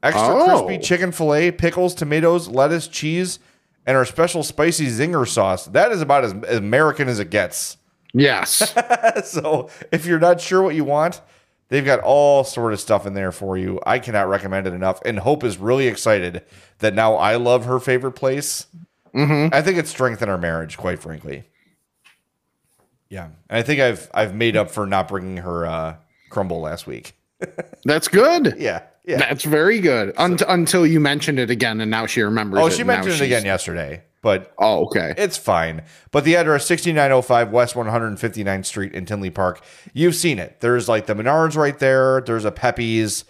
Extra 0.02 0.28
Oh. 0.28 0.66
crispy 0.66 0.84
chicken 0.84 1.12
filet, 1.12 1.52
pickles, 1.52 1.94
tomatoes, 1.94 2.48
lettuce, 2.48 2.88
cheese, 2.88 3.40
and 3.86 3.98
our 3.98 4.06
special 4.06 4.44
spicy 4.44 4.88
Zinger 4.88 5.28
sauce. 5.28 5.66
That 5.66 5.92
is 5.92 6.02
about 6.02 6.24
as, 6.24 6.32
American 6.56 7.08
as 7.10 7.20
it 7.20 7.30
gets. 7.30 7.78
Yes. 8.14 8.74
so 9.26 9.70
if 9.92 10.06
you're 10.06 10.20
not 10.20 10.40
sure 10.42 10.62
what 10.64 10.76
you 10.76 10.84
want, 10.86 11.22
they've 11.68 11.86
got 11.86 12.00
all 12.00 12.44
sort 12.44 12.74
of 12.74 12.80
stuff 12.80 13.06
in 13.06 13.14
there 13.14 13.32
for 13.32 13.58
you. 13.58 13.80
I 13.86 14.00
cannot 14.00 14.30
recommend 14.30 14.68
it 14.68 14.74
enough. 14.74 15.00
And 15.06 15.20
Hope 15.20 15.44
is 15.44 15.58
really 15.58 15.88
excited 15.88 16.44
that 16.80 16.94
now 16.94 17.16
I 17.16 17.36
love 17.36 17.66
her 17.66 17.80
favorite 17.80 18.14
place. 18.14 18.68
I 19.14 19.62
think 19.62 19.78
it's 19.80 19.90
strengthened 19.90 20.30
our 20.30 20.38
marriage, 20.38 20.78
quite 20.78 21.00
frankly. 21.00 21.44
Yeah, 23.10 23.26
and 23.50 23.58
I 23.58 23.64
think 23.64 23.82
I've 23.82 24.08
I've 24.14 24.36
made 24.36 24.56
up 24.56 24.70
for 24.70 24.86
not 24.86 25.08
bringing 25.08 25.38
her 25.38 25.66
uh, 25.66 25.96
crumble 26.30 26.62
last 26.62 26.86
week. 26.86 27.14
That's 27.84 28.08
good. 28.08 28.56
Yeah, 28.60 28.84
yeah. 29.10 29.18
That's 29.18 29.44
very 29.44 29.80
good. 29.80 30.14
Unt- 30.18 30.44
until 30.48 30.86
you 30.86 31.00
mentioned 31.00 31.40
it 31.40 31.50
again, 31.50 31.82
and 31.82 31.90
now 31.92 32.06
she 32.06 32.22
remembers. 32.22 32.60
oh, 32.62 32.70
she 32.70 32.84
mentioned 32.84 33.16
it 33.16 33.22
again 33.22 33.44
yesterday, 33.46 34.04
but 34.22 34.54
Oh, 34.58 34.86
okay. 34.86 35.14
It's 35.18 35.38
fine. 35.38 35.82
But 36.12 36.24
the 36.24 36.36
address 36.36 36.66
6905 36.68 37.52
West 37.52 37.76
159th 37.76 38.66
Street 38.66 38.94
in 38.94 39.06
Tinley 39.06 39.30
Park. 39.30 39.62
You've 39.94 40.16
seen 40.16 40.40
it. 40.40 40.60
There's 40.62 40.88
like 40.88 41.06
the 41.08 41.14
Menards 41.16 41.56
right 41.58 41.78
there. 41.80 42.22
There's 42.22 42.46
a 42.46 42.52
Pepe's. 42.52 43.26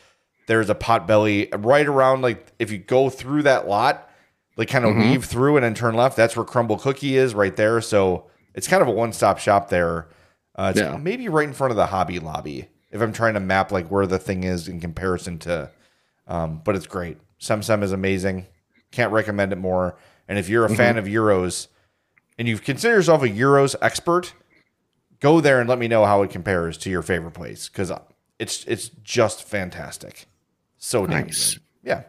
There's 0.48 0.70
a 0.70 0.76
Potbelly 0.76 1.48
right 1.66 1.86
around 1.86 2.22
like 2.24 2.48
if 2.58 2.72
you 2.72 2.80
go 2.80 3.10
through 3.10 3.44
that 3.44 3.68
lot, 3.68 4.10
like 4.58 4.68
kind 4.68 4.84
of 4.84 4.96
weave 4.96 5.24
through 5.26 5.58
and 5.58 5.64
then 5.64 5.76
turn 5.76 5.94
left, 5.94 6.18
that's 6.18 6.36
where 6.36 6.44
Crumble 6.46 6.78
Cookie 6.80 7.16
is 7.16 7.34
right 7.36 7.56
there. 7.56 7.80
So 7.82 8.26
it's 8.56 8.68
kind 8.68 8.82
of 8.82 8.88
a 8.88 8.92
one-stop 8.92 9.38
shop 9.38 9.70
there. 9.70 10.10
Uh, 10.56 10.72
it's 10.76 10.80
Yeah. 10.82 10.98
maybe 10.98 11.30
right 11.30 11.48
in 11.48 11.54
front 11.54 11.70
of 11.72 11.78
the 11.78 11.86
Hobby 11.86 12.18
Lobby 12.20 12.68
if 12.92 13.02
I'm 13.02 13.14
trying 13.14 13.36
to 13.36 13.40
map 13.40 13.72
like 13.72 13.88
where 13.90 14.08
the 14.08 14.20
thing 14.20 14.44
is 14.44 14.68
in 14.68 14.80
comparison 14.80 15.38
to 15.40 15.70
um, 16.28 16.62
but 16.64 16.76
it's 16.76 16.86
great. 16.88 17.18
Sem 17.40 17.64
Sem 17.64 17.82
is 17.84 17.92
amazing. 17.92 18.46
Can't 18.92 19.12
recommend 19.12 19.52
it 19.52 19.58
more. 19.58 19.98
And 20.28 20.38
if 20.38 20.48
you're 20.48 20.66
a 20.66 20.70
fan 20.76 20.98
of 20.98 21.06
gyros 21.06 21.68
and 22.38 22.48
you 22.48 22.58
consider 22.60 22.96
yourself 22.96 23.24
a 23.24 23.30
gyros 23.30 23.76
expert, 23.82 24.34
go 25.20 25.42
there 25.42 25.60
and 25.60 25.68
let 25.68 25.80
me 25.80 25.88
know 25.88 26.06
how 26.06 26.22
it 26.22 26.30
compares 26.30 26.78
to 26.80 26.90
your 26.92 27.02
favorite 27.02 27.32
place 27.34 27.68
because 27.68 27.92
it's 28.38 28.64
it's 28.66 28.90
just 29.04 29.44
fantastic. 29.44 30.28
So 30.78 31.06
Nice. 31.06 31.56
good. 31.56 31.62
Yeah. 31.84 32.04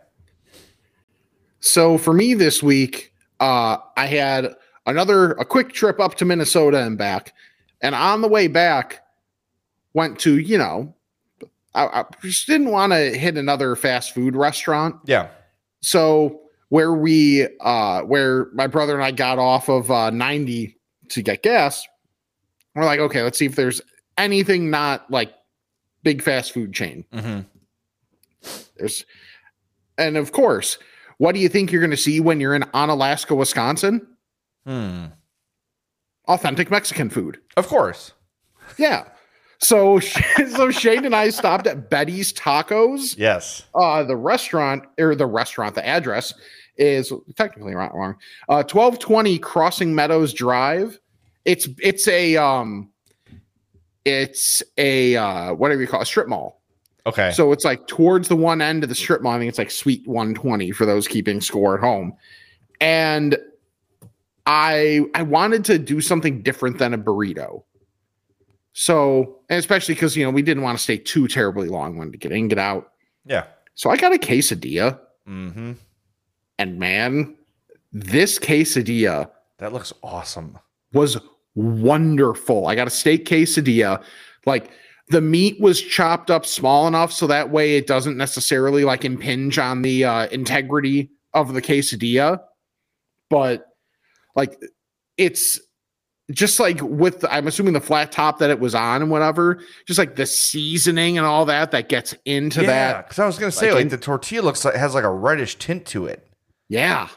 So 1.60 1.98
for 1.98 2.12
me 2.12 2.34
this 2.34 2.62
week, 2.62 3.12
uh, 3.40 3.78
I 3.96 4.06
had 4.06 4.54
another 4.86 5.32
a 5.32 5.44
quick 5.44 5.72
trip 5.72 5.98
up 6.00 6.14
to 6.16 6.24
Minnesota 6.24 6.82
and 6.82 6.96
back, 6.98 7.32
and 7.80 7.94
on 7.94 8.20
the 8.20 8.28
way 8.28 8.48
back, 8.48 9.02
went 9.94 10.18
to 10.20 10.38
you 10.38 10.58
know, 10.58 10.94
I, 11.74 11.86
I 11.86 12.04
just 12.22 12.46
didn't 12.46 12.70
want 12.70 12.92
to 12.92 13.16
hit 13.16 13.36
another 13.36 13.76
fast 13.76 14.14
food 14.14 14.36
restaurant. 14.36 14.96
Yeah. 15.04 15.28
So 15.82 16.40
where 16.68 16.92
we 16.92 17.48
uh 17.60 18.02
where 18.02 18.46
my 18.52 18.66
brother 18.66 18.94
and 18.94 19.02
I 19.04 19.10
got 19.10 19.38
off 19.38 19.68
of 19.68 19.90
uh 19.90 20.10
90 20.10 20.76
to 21.10 21.22
get 21.22 21.42
gas, 21.42 21.86
we're 22.74 22.84
like, 22.84 23.00
okay, 23.00 23.22
let's 23.22 23.38
see 23.38 23.46
if 23.46 23.56
there's 23.56 23.80
anything 24.18 24.70
not 24.70 25.10
like 25.10 25.32
big 26.02 26.22
fast 26.22 26.52
food 26.52 26.72
chain. 26.72 27.04
Mhm. 27.12 27.46
There's 28.76 29.04
and 29.98 30.16
of 30.16 30.32
course, 30.32 30.78
what 31.18 31.34
do 31.34 31.40
you 31.40 31.48
think 31.48 31.72
you're 31.72 31.82
gonna 31.82 31.96
see 31.96 32.20
when 32.20 32.40
you're 32.40 32.54
in 32.54 32.62
Onalaska, 32.62 33.36
Wisconsin? 33.36 34.06
Hmm. 34.66 35.06
Authentic 36.28 36.70
Mexican 36.70 37.10
food. 37.10 37.40
Of 37.56 37.66
course. 37.66 38.12
Yeah. 38.78 39.04
So 39.62 40.00
so 40.50 40.70
Shane 40.70 41.04
and 41.04 41.14
I 41.14 41.30
stopped 41.30 41.66
at 41.66 41.90
Betty's 41.90 42.32
Tacos. 42.32 43.16
Yes. 43.16 43.64
uh 43.74 44.02
the 44.02 44.16
restaurant 44.16 44.84
or 44.98 45.14
the 45.14 45.26
restaurant 45.26 45.74
the 45.74 45.86
address 45.86 46.34
is 46.76 47.12
technically 47.36 47.74
not 47.74 47.94
wrong. 47.94 48.16
Uh 48.48 48.64
1220 48.64 49.38
crossing 49.38 49.94
meadows 49.94 50.32
drive. 50.32 50.98
It's 51.44 51.68
it's 51.78 52.08
a 52.08 52.36
um 52.36 52.90
it's 54.04 54.62
a 54.78 55.16
uh 55.16 55.54
whatever 55.54 55.80
you 55.80 55.86
call 55.86 56.00
it, 56.00 56.04
a 56.04 56.06
strip 56.06 56.28
mall. 56.28 56.58
Okay. 57.06 57.32
so 57.32 57.50
it's 57.50 57.64
like 57.64 57.86
towards 57.86 58.28
the 58.28 58.36
one 58.36 58.60
end 58.60 58.82
of 58.82 58.88
the 58.90 58.94
strip 58.94 59.22
mall. 59.22 59.32
I 59.32 59.38
think 59.38 59.48
it's 59.48 59.58
like 59.58 59.70
suite 59.70 60.06
120 60.06 60.70
for 60.72 60.84
those 60.84 61.08
keeping 61.08 61.40
score 61.40 61.74
at 61.74 61.80
home. 61.80 62.14
And 62.80 63.36
i 64.46 65.02
i 65.14 65.22
wanted 65.22 65.66
to 65.66 65.78
do 65.78 66.00
something 66.00 66.42
different 66.42 66.78
than 66.78 66.94
a 66.94 66.98
burrito 66.98 67.62
so 68.72 69.38
and 69.48 69.58
especially 69.58 69.94
because 69.94 70.16
you 70.16 70.24
know 70.24 70.30
we 70.30 70.42
didn't 70.42 70.62
want 70.62 70.76
to 70.78 70.82
stay 70.82 70.96
too 70.96 71.26
terribly 71.26 71.68
long 71.68 71.96
wanted 71.98 72.12
to 72.12 72.18
get 72.18 72.32
in 72.32 72.48
get 72.48 72.58
out 72.58 72.92
yeah. 73.26 73.44
so 73.74 73.90
I 73.90 73.96
got 73.96 74.14
a 74.14 74.18
quesadilla, 74.18 74.98
Mm-hmm. 75.28 75.72
and 76.58 76.78
man, 76.78 77.36
this 77.92 78.38
quesadilla 78.38 79.30
That 79.58 79.72
looks 79.72 79.92
awesome. 80.02 80.58
was 80.92 81.18
wonderful. 81.54 82.66
I 82.66 82.74
got 82.74 82.86
a 82.86 82.90
steak 82.90 83.26
quesadilla. 83.26 84.02
Like 84.46 84.70
the 85.08 85.20
meat 85.20 85.60
was 85.60 85.80
chopped 85.80 86.30
up 86.30 86.46
small 86.46 86.86
enough 86.86 87.12
so 87.12 87.26
that 87.26 87.50
way 87.50 87.76
it 87.76 87.86
doesn't 87.86 88.16
necessarily 88.16 88.84
like 88.84 89.04
impinge 89.04 89.58
on 89.58 89.82
the 89.82 90.04
uh, 90.04 90.26
integrity 90.28 91.10
of 91.34 91.52
the 91.52 91.60
quesadilla, 91.62 92.40
but 93.28 93.66
like 94.34 94.56
it's 95.16 95.60
just 96.30 96.60
like 96.60 96.80
with 96.82 97.24
I'm 97.28 97.46
assuming 97.46 97.72
the 97.72 97.80
flat 97.80 98.12
top 98.12 98.38
that 98.38 98.50
it 98.50 98.60
was 98.60 98.74
on 98.74 99.02
and 99.02 99.10
whatever, 99.10 99.60
just 99.86 99.98
like 99.98 100.16
the 100.16 100.26
seasoning 100.26 101.18
and 101.18 101.26
all 101.26 101.44
that 101.46 101.70
that 101.72 101.88
gets 101.88 102.14
into 102.24 102.62
yeah, 102.62 102.66
that. 102.66 103.08
because 103.08 103.18
I 103.18 103.26
was 103.26 103.38
gonna 103.38 103.52
say 103.52 103.66
like 103.66 103.76
like, 103.76 103.82
in- 103.82 103.88
the 103.88 103.98
tortilla 103.98 104.42
looks 104.42 104.64
like 104.64 104.74
has 104.74 104.94
like 104.94 105.04
a 105.04 105.10
reddish 105.10 105.56
tint 105.56 105.86
to 105.86 106.06
it. 106.06 106.26
Yeah. 106.68 107.08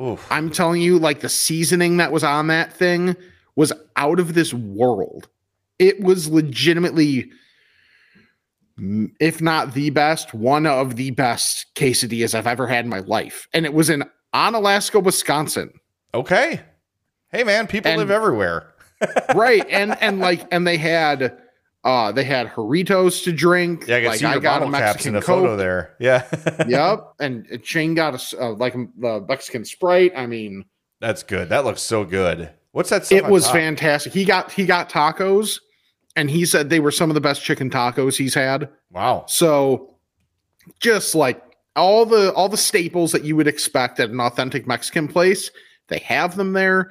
Oof. 0.00 0.26
I'm 0.30 0.50
telling 0.50 0.80
you, 0.80 0.98
like 0.98 1.20
the 1.20 1.28
seasoning 1.28 1.98
that 1.98 2.12
was 2.12 2.24
on 2.24 2.46
that 2.48 2.72
thing 2.72 3.14
was 3.54 3.72
out 3.96 4.18
of 4.18 4.34
this 4.34 4.54
world. 4.54 5.28
It 5.78 6.00
was 6.00 6.28
legitimately, 6.28 7.30
mm, 8.78 9.10
if 9.20 9.42
not 9.42 9.74
the 9.74 9.90
best, 9.90 10.32
one 10.32 10.66
of 10.66 10.96
the 10.96 11.10
best 11.10 11.66
quesadillas 11.74 12.34
I've 12.34 12.46
ever 12.46 12.66
had 12.66 12.84
in 12.84 12.88
my 12.88 13.00
life. 13.00 13.46
And 13.52 13.66
it 13.66 13.74
was 13.74 13.90
in 13.90 14.04
Onalaska, 14.34 15.02
Wisconsin. 15.02 15.72
Okay. 16.14 16.60
Hey 17.32 17.44
man, 17.44 17.66
people 17.66 17.90
And- 17.90 17.98
live 17.98 18.10
everywhere. 18.10 18.68
right. 19.34 19.66
And 19.68 19.96
and 20.00 20.20
like 20.20 20.46
and 20.52 20.66
they 20.66 20.76
had 20.76 21.36
uh 21.82 22.12
they 22.12 22.22
had 22.24 22.48
Jarritos 22.48 23.24
to 23.24 23.32
drink. 23.32 23.86
Yeah, 23.88 23.96
I 23.96 24.00
can 24.00 24.08
like 24.10 24.18
see 24.20 24.30
your 24.30 24.40
bottle 24.40 24.70
caps 24.70 25.06
in 25.06 25.14
the 25.14 25.20
photo 25.22 25.56
there. 25.56 25.96
Yeah. 25.98 26.24
yep. 26.68 27.14
And 27.18 27.60
Shane 27.64 27.94
got 27.94 28.32
a 28.32 28.44
uh, 28.44 28.52
like 28.52 28.74
the 28.74 29.24
Mexican 29.28 29.64
Sprite. 29.64 30.12
I 30.14 30.26
mean, 30.26 30.64
That's 31.00 31.22
good. 31.24 31.48
That 31.48 31.64
looks 31.64 31.82
so 31.82 32.04
good. 32.04 32.50
What's 32.70 32.90
that? 32.90 33.10
it 33.10 33.26
was 33.26 33.44
top? 33.44 33.54
fantastic. 33.54 34.12
He 34.12 34.24
got 34.24 34.52
he 34.52 34.64
got 34.64 34.88
tacos, 34.88 35.58
and 36.14 36.30
he 36.30 36.46
said 36.46 36.70
they 36.70 36.80
were 36.80 36.92
some 36.92 37.10
of 37.10 37.14
the 37.14 37.20
best 37.20 37.42
chicken 37.42 37.70
tacos 37.70 38.16
he's 38.16 38.34
had. 38.34 38.68
Wow. 38.90 39.24
So, 39.26 39.96
just 40.80 41.14
like 41.14 41.42
all 41.76 42.06
the 42.06 42.32
all 42.34 42.48
the 42.48 42.56
staples 42.56 43.12
that 43.12 43.24
you 43.24 43.34
would 43.36 43.48
expect 43.48 43.98
at 44.00 44.10
an 44.10 44.20
authentic 44.20 44.66
Mexican 44.66 45.08
place, 45.08 45.50
they 45.88 45.98
have 45.98 46.36
them 46.36 46.52
there. 46.52 46.90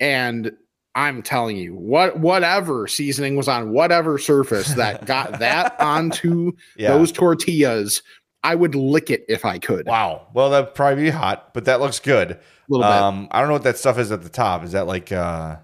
And 0.00 0.52
I'm 0.94 1.22
telling 1.22 1.56
you, 1.56 1.74
what 1.74 2.18
whatever 2.18 2.88
seasoning 2.88 3.36
was 3.36 3.46
on 3.48 3.70
whatever 3.72 4.18
surface 4.18 4.74
that 4.74 5.06
got 5.06 5.38
that 5.38 5.78
onto 5.80 6.52
Yeah. 6.76 6.90
those 6.96 7.12
tortillas, 7.12 8.02
I 8.42 8.54
would 8.54 8.74
lick 8.74 9.10
it 9.10 9.24
if 9.28 9.44
I 9.44 9.58
could. 9.58 9.86
Wow. 9.86 10.28
Well, 10.34 10.50
that'd 10.50 10.74
probably 10.74 11.04
be 11.04 11.10
hot, 11.10 11.52
but 11.54 11.66
that 11.66 11.80
looks 11.80 12.00
good. 12.00 12.32
A 12.32 12.38
little 12.68 12.84
bit. 12.84 12.90
Um, 12.92 13.28
I 13.30 13.38
don't 13.40 13.48
know 13.48 13.54
what 13.54 13.64
that 13.64 13.76
stuff 13.78 13.98
is 13.98 14.10
at 14.10 14.22
the 14.22 14.28
top. 14.30 14.64
Is 14.64 14.72
that 14.72 14.86
like 14.86 15.12
uh 15.12 15.56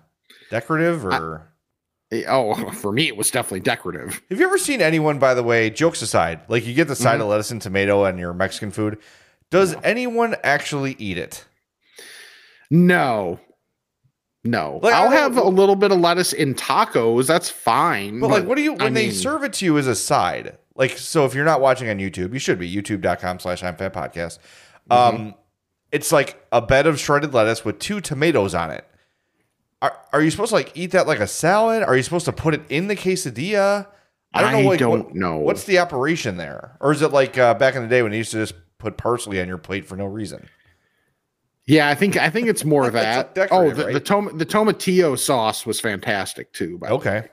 decorative 0.51 1.05
or 1.05 1.49
Oh, 2.29 2.71
for 2.73 2.93
me, 2.93 3.09
it 3.09 3.17
was 3.17 3.31
definitely 3.33 3.61
decorative. 3.61 4.23
have 4.31 4.39
you 4.39 4.47
ever 4.47 4.59
seen 4.59 4.81
anyone, 4.81 5.19
by 5.19 5.35
the 5.35 5.43
way, 5.43 5.71
jokes 5.71 6.03
aside, 6.03 6.41
like 6.49 6.65
you 6.65 6.73
get 6.75 6.87
the 6.87 6.95
Mm-hmm. 6.95 7.03
side 7.03 7.21
of 7.21 7.27
lettuce 7.27 7.51
and 7.51 7.61
tomato 7.61 8.05
and 8.05 8.19
your 8.19 8.33
Mexican 8.33 8.71
food. 8.71 8.99
Does 9.51 9.75
anyone 9.83 10.37
actually 10.45 10.95
eat 11.01 11.19
it? 11.19 11.45
No. 12.71 13.41
No. 14.47 14.81
Like, 14.83 14.95
I'll 14.95 15.11
have 15.11 15.37
a 15.37 15.45
little 15.49 15.77
bit 15.77 15.91
of 15.93 15.99
lettuce 16.01 16.33
in 16.33 16.55
tacos. 16.55 17.27
That's 17.27 17.51
fine. 17.51 18.21
But, 18.21 18.31
like, 18.31 18.45
what 18.47 18.57
do 18.57 18.63
you 18.63 18.73
when 18.73 18.83
I 18.83 18.91
they 18.91 19.07
mean- 19.07 19.13
serve 19.13 19.43
it 19.45 19.53
to 19.55 19.65
you 19.65 19.77
as 19.79 19.87
a 19.87 19.95
side? 19.95 20.57
Like, 20.75 20.99
so 20.99 21.25
if 21.25 21.35
you're 21.35 21.45
not 21.45 21.61
watching 21.61 21.89
on 21.89 21.99
YouTube, 21.99 22.33
you 22.33 22.39
should 22.39 22.59
be 22.59 22.71
youtube.com 22.75 23.39
slash 23.41 23.63
I'm 23.63 23.77
fat 23.77 23.93
podcast. 23.95 24.39
Mm-hmm. 24.91 24.93
Um, 24.93 25.35
it's 25.91 26.13
like 26.13 26.45
a 26.53 26.61
bed 26.61 26.87
of 26.87 26.99
shredded 27.01 27.33
lettuce 27.33 27.65
with 27.65 27.79
two 27.79 28.01
tomatoes 28.01 28.55
on 28.55 28.71
it. 28.71 28.85
Are, 29.83 29.99
are 30.13 30.23
you 30.23 30.31
supposed 30.31 30.51
to 30.51 30.55
like 30.57 30.73
eat 30.75 30.93
that 30.93 31.07
like 31.07 31.21
a 31.21 31.27
salad? 31.27 31.83
Are 31.83 31.97
you 31.97 32.03
supposed 32.03 32.25
to 32.27 32.33
put 32.33 32.55
it 32.55 32.63
in 32.69 32.89
the 32.89 32.97
quesadilla? 32.97 33.87
I 34.35 34.43
don't 34.43 34.53
know. 34.53 34.59
I 34.59 34.63
Like, 34.65 34.79
don't 34.79 35.05
what- 35.07 35.15
know. 35.15 35.37
What's 35.39 35.65
the 35.65 35.79
operation 35.79 36.37
there? 36.37 36.77
Or 36.81 36.93
is 36.93 37.01
it 37.03 37.13
like 37.13 37.39
uh, 37.39 37.55
back 37.55 37.75
in 37.75 37.83
the 37.83 37.89
day 37.89 38.03
when 38.03 38.13
you 38.13 38.19
used 38.19 38.33
to 38.33 38.39
just 38.39 38.55
put 38.79 38.97
parsley 38.99 39.41
on 39.41 39.49
your 39.49 39.59
plate 39.59 39.87
for 39.87 39.97
no 39.97 40.05
reason? 40.07 40.47
Yeah, 41.67 41.89
I 41.89 41.95
think 41.95 42.17
I 42.17 42.31
think 42.31 42.49
it's 42.49 42.65
more 42.65 42.87
of 42.87 42.93
that. 42.93 43.37
oh, 43.51 43.71
the, 43.71 43.75
the 43.75 43.85
right? 43.87 43.95
the 44.39 44.47
tomatillo 44.47 45.19
sauce 45.19 45.67
was 45.67 45.81
fantastic 45.81 46.53
too. 46.53 46.79
by 46.79 46.89
the 46.89 46.97
way. 46.97 46.99
Okay. 46.99 47.29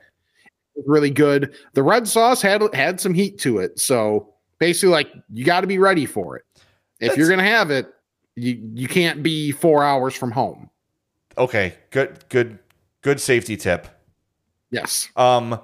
Really 0.87 1.11
good. 1.11 1.53
The 1.73 1.83
red 1.83 2.07
sauce 2.07 2.41
had 2.41 2.63
had 2.73 2.99
some 2.99 3.13
heat 3.13 3.37
to 3.39 3.59
it, 3.59 3.79
so 3.79 4.33
basically, 4.57 4.89
like 4.89 5.11
you 5.31 5.45
got 5.45 5.61
to 5.61 5.67
be 5.67 5.77
ready 5.77 6.07
for 6.07 6.35
it. 6.35 6.45
If 6.99 7.15
you're 7.15 7.29
gonna 7.29 7.43
have 7.43 7.69
it, 7.69 7.93
you 8.35 8.71
you 8.73 8.87
can't 8.87 9.21
be 9.21 9.51
four 9.51 9.83
hours 9.83 10.15
from 10.15 10.31
home. 10.31 10.69
Okay. 11.37 11.75
Good, 11.91 12.23
good, 12.29 12.59
good 13.01 13.19
safety 13.19 13.57
tip. 13.57 13.87
Yes. 14.71 15.09
Um, 15.15 15.59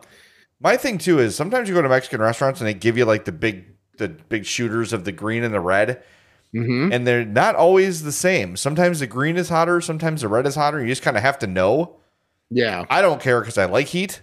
my 0.59 0.78
thing 0.78 0.97
too 0.97 1.20
is 1.20 1.36
sometimes 1.36 1.70
you 1.70 1.76
go 1.76 1.82
to 1.82 1.89
Mexican 1.89 2.22
restaurants 2.22 2.59
and 2.59 2.67
they 2.67 2.74
give 2.74 2.97
you 2.97 3.05
like 3.05 3.26
the 3.26 3.32
big 3.32 3.65
the 3.97 4.09
big 4.09 4.45
shooters 4.45 4.93
of 4.93 5.03
the 5.05 5.11
green 5.11 5.43
and 5.43 5.53
the 5.53 5.59
red, 5.59 6.03
hmm 6.51 6.89
and 6.91 7.05
they're 7.05 7.25
not 7.25 7.55
always 7.55 8.03
the 8.03 8.11
same. 8.11 8.55
Sometimes 8.57 8.99
the 8.99 9.07
green 9.07 9.37
is 9.37 9.49
hotter, 9.49 9.81
sometimes 9.81 10.21
the 10.21 10.27
red 10.27 10.47
is 10.47 10.55
hotter. 10.55 10.81
You 10.81 10.87
just 10.87 11.01
kind 11.03 11.15
of 11.17 11.23
have 11.23 11.39
to 11.39 11.47
know. 11.47 11.97
Yeah. 12.49 12.85
I 12.89 13.01
don't 13.03 13.21
care 13.21 13.39
because 13.41 13.57
I 13.59 13.65
like 13.65 13.87
heat, 13.87 14.21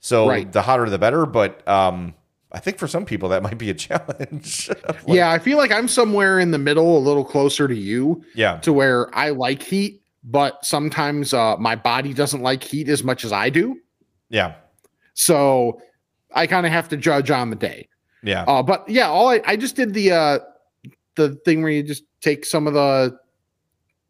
so 0.00 0.28
Right. 0.28 0.50
the 0.50 0.62
hotter 0.62 0.88
the 0.88 0.98
better. 0.98 1.26
But 1.26 1.66
um, 1.66 2.14
I 2.52 2.60
think 2.60 2.78
for 2.78 2.86
some 2.86 3.04
people 3.04 3.30
that 3.30 3.42
might 3.42 3.58
be 3.58 3.70
a 3.70 3.74
challenge. 3.86 4.70
Like, 4.86 5.02
yeah, 5.08 5.30
I 5.32 5.38
feel 5.40 5.58
like 5.58 5.72
I'm 5.72 5.88
somewhere 5.88 6.38
in 6.38 6.50
the 6.52 6.58
middle, 6.58 6.96
a 6.96 7.00
little 7.00 7.24
closer 7.24 7.66
to 7.68 7.74
you. 7.76 8.22
yeah, 8.34 8.58
to 8.60 8.72
where 8.72 9.12
I 9.14 9.30
like 9.30 9.62
heat, 9.62 10.02
but 10.22 10.64
sometimes 10.64 11.34
uh, 11.34 11.56
my 11.58 11.74
body 11.74 12.14
doesn't 12.14 12.40
like 12.42 12.62
heat 12.62 12.88
as 12.88 13.02
much 13.02 13.24
as 13.24 13.32
I 13.32 13.50
do. 13.50 13.80
yeah, 14.30 14.54
So 15.14 15.80
I 16.34 16.46
kind 16.46 16.64
of 16.66 16.72
have 16.72 16.88
to 16.90 16.96
judge 16.96 17.30
on 17.30 17.50
the 17.50 17.56
day. 17.56 17.88
yeah. 18.22 18.44
Uh, 18.44 18.62
but 18.62 18.88
yeah, 18.88 19.08
all 19.08 19.28
I, 19.28 19.40
I 19.44 19.56
just 19.56 19.76
did 19.76 19.92
the 19.94 20.12
uh, 20.12 20.38
the 21.16 21.36
thing 21.44 21.62
where 21.62 21.70
you 21.72 21.82
just 21.82 22.04
take 22.20 22.44
some 22.44 22.66
of 22.66 22.74
the 22.74 23.18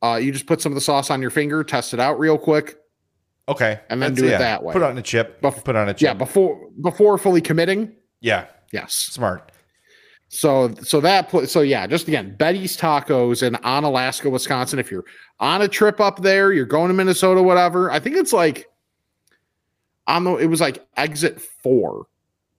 uh, 0.03 0.17
you 0.17 0.33
just 0.33 0.47
put 0.47 0.61
some 0.61 0.73
of 0.73 0.75
the 0.75 0.81
sauce 0.83 1.11
on 1.11 1.21
your 1.23 1.31
finger, 1.31 1.65
test 1.65 1.95
it 1.95 2.01
out 2.01 2.19
real 2.19 2.37
quick. 2.39 2.77
Okay, 3.49 3.81
and 3.91 4.01
then 4.03 4.15
That's- 4.15 4.21
do 4.23 4.27
it 4.27 4.31
yeah. 4.33 4.39
that 4.39 4.63
way. 4.63 4.73
Put 4.73 4.83
on 4.83 4.97
a 4.99 5.03
chip. 5.03 5.41
Bef- 5.43 5.65
Put 5.65 5.77
on 5.77 5.89
a 5.89 5.95
chip. 5.95 6.01
Yeah, 6.03 6.15
before 6.15 6.69
before 6.83 7.19
fully 7.19 7.41
committing. 7.41 7.93
yeah, 8.21 8.47
Yes. 8.73 8.95
smart. 8.95 9.51
So 10.29 10.75
so 10.83 11.01
that 11.01 11.29
put 11.29 11.49
so 11.49 11.61
yeah, 11.61 11.87
just 11.87 12.09
again, 12.09 12.35
Betty's 12.37 12.77
Tacos 12.77 13.43
in 13.43 13.55
Onalaska, 13.57 14.31
Wisconsin. 14.31 14.79
If 14.79 14.91
you're 14.91 15.05
on 15.41 15.63
a 15.63 15.69
trip 15.69 16.01
up 16.01 16.23
there, 16.23 16.53
you're 16.53 16.65
going 16.67 16.89
to 16.89 16.95
Minnesota, 16.95 17.43
whatever. 17.43 17.91
I 17.91 18.01
think 18.01 18.17
it's 18.17 18.33
like 18.33 18.67
on 20.07 20.25
the 20.25 20.35
it 20.37 20.47
was 20.47 20.61
like 20.61 20.85
exit 20.97 21.41
four 21.63 22.07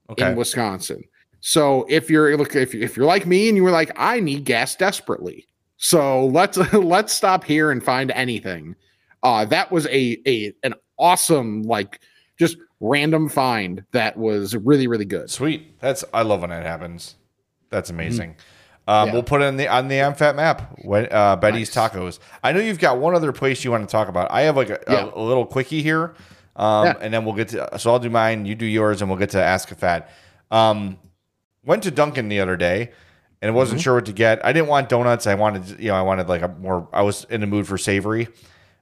Okay, 0.08 0.30
in 0.30 0.36
Wisconsin. 0.36 1.02
So 1.48 1.86
if 1.88 2.10
you're 2.10 2.36
look 2.36 2.56
if, 2.56 2.74
if 2.74 2.96
you're 2.96 3.06
like 3.06 3.24
me 3.24 3.46
and 3.48 3.56
you 3.56 3.62
were 3.62 3.70
like, 3.70 3.92
I 3.94 4.18
need 4.18 4.44
gas 4.44 4.74
desperately. 4.74 5.46
So 5.76 6.26
let's 6.26 6.56
let's 6.72 7.12
stop 7.12 7.44
here 7.44 7.70
and 7.70 7.80
find 7.84 8.10
anything. 8.10 8.74
Uh 9.22 9.44
that 9.44 9.70
was 9.70 9.86
a 9.86 10.18
a 10.26 10.52
an 10.64 10.74
awesome 10.98 11.62
like 11.62 12.00
just 12.36 12.56
random 12.80 13.28
find 13.28 13.84
that 13.92 14.16
was 14.16 14.56
really, 14.56 14.88
really 14.88 15.04
good. 15.04 15.30
Sweet. 15.30 15.78
That's 15.78 16.04
I 16.12 16.22
love 16.22 16.40
when 16.40 16.50
that 16.50 16.64
happens. 16.64 17.14
That's 17.70 17.90
amazing. 17.90 18.30
Um, 18.30 18.36
Mm-hmm. 18.88 19.06
Yeah. 19.06 19.12
We'll 19.14 19.22
put 19.24 19.42
it 19.42 19.44
in 19.46 19.56
the 19.56 19.68
on 19.68 19.86
the 19.88 20.00
I'm 20.00 20.14
Fat 20.14 20.34
map. 20.36 20.78
When 20.82 21.08
uh, 21.12 21.34
Betty's 21.36 21.74
Nice. 21.74 21.90
Tacos. 21.90 22.18
I 22.44 22.52
know 22.52 22.60
you've 22.60 22.78
got 22.78 22.98
one 22.98 23.14
other 23.16 23.32
place 23.32 23.64
you 23.64 23.70
want 23.72 23.88
to 23.88 23.90
talk 23.90 24.06
about. 24.08 24.30
I 24.30 24.42
have 24.42 24.56
like 24.56 24.70
a, 24.70 24.78
a- 24.86 25.12
a, 25.12 25.22
little 25.22 25.44
quickie 25.44 25.82
here, 25.82 26.14
um, 26.54 26.86
Yeah. 26.86 26.94
and 27.00 27.12
then 27.12 27.24
we'll 27.24 27.34
get 27.34 27.48
to. 27.48 27.78
So 27.80 27.90
I'll 27.90 27.98
do 27.98 28.10
mine. 28.10 28.46
You 28.46 28.54
do 28.54 28.64
yours, 28.64 29.00
and 29.00 29.10
we'll 29.10 29.18
get 29.18 29.30
to 29.30 29.42
Ask 29.42 29.72
a 29.72 29.74
Fat. 29.74 30.08
Um, 30.52 30.98
went 31.66 31.82
to 31.82 31.90
Dunkin' 31.90 32.28
the 32.30 32.40
other 32.40 32.56
day, 32.56 32.90
and 33.42 33.50
Mm-hmm. 33.50 33.56
wasn't 33.56 33.80
sure 33.82 33.94
what 33.96 34.06
to 34.06 34.12
get. 34.12 34.42
I 34.44 34.52
didn't 34.54 34.68
want 34.68 34.88
donuts. 34.88 35.26
I 35.26 35.34
wanted, 35.34 35.78
you 35.78 35.88
know, 35.88 35.94
I 35.96 36.02
wanted 36.02 36.28
like 36.28 36.40
a 36.42 36.48
more. 36.48 36.88
I 36.92 37.02
was 37.02 37.24
in 37.28 37.42
the 37.42 37.46
mood 37.46 37.66
for 37.66 37.76
savory, 37.76 38.26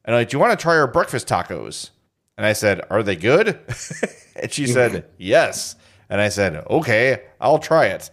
and 0.05 0.15
I 0.15 0.21
like, 0.21 0.29
do 0.29 0.37
you 0.37 0.41
want 0.41 0.57
to 0.59 0.63
try 0.63 0.77
our 0.77 0.87
breakfast 0.87 1.27
tacos? 1.27 1.91
And 2.37 2.45
I 2.47 2.53
said, 2.53 2.81
Are 2.91 3.03
they 3.03 3.17
good? 3.17 3.59
and 4.37 4.51
she 4.53 4.67
said, 4.67 5.07
Yes. 5.19 5.77
And 6.11 6.21
I 6.21 6.29
said, 6.29 6.65
Okay, 6.69 7.23
I'll 7.41 7.59
try 7.59 7.87
it. 7.87 8.11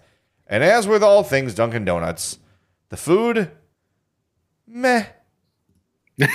And 0.48 0.64
as 0.64 0.88
with 0.88 1.04
all 1.04 1.24
things 1.24 1.54
Dunkin' 1.56 1.86
Donuts, 1.86 2.38
the 2.90 2.98
food, 2.98 3.50
meh. 4.68 5.06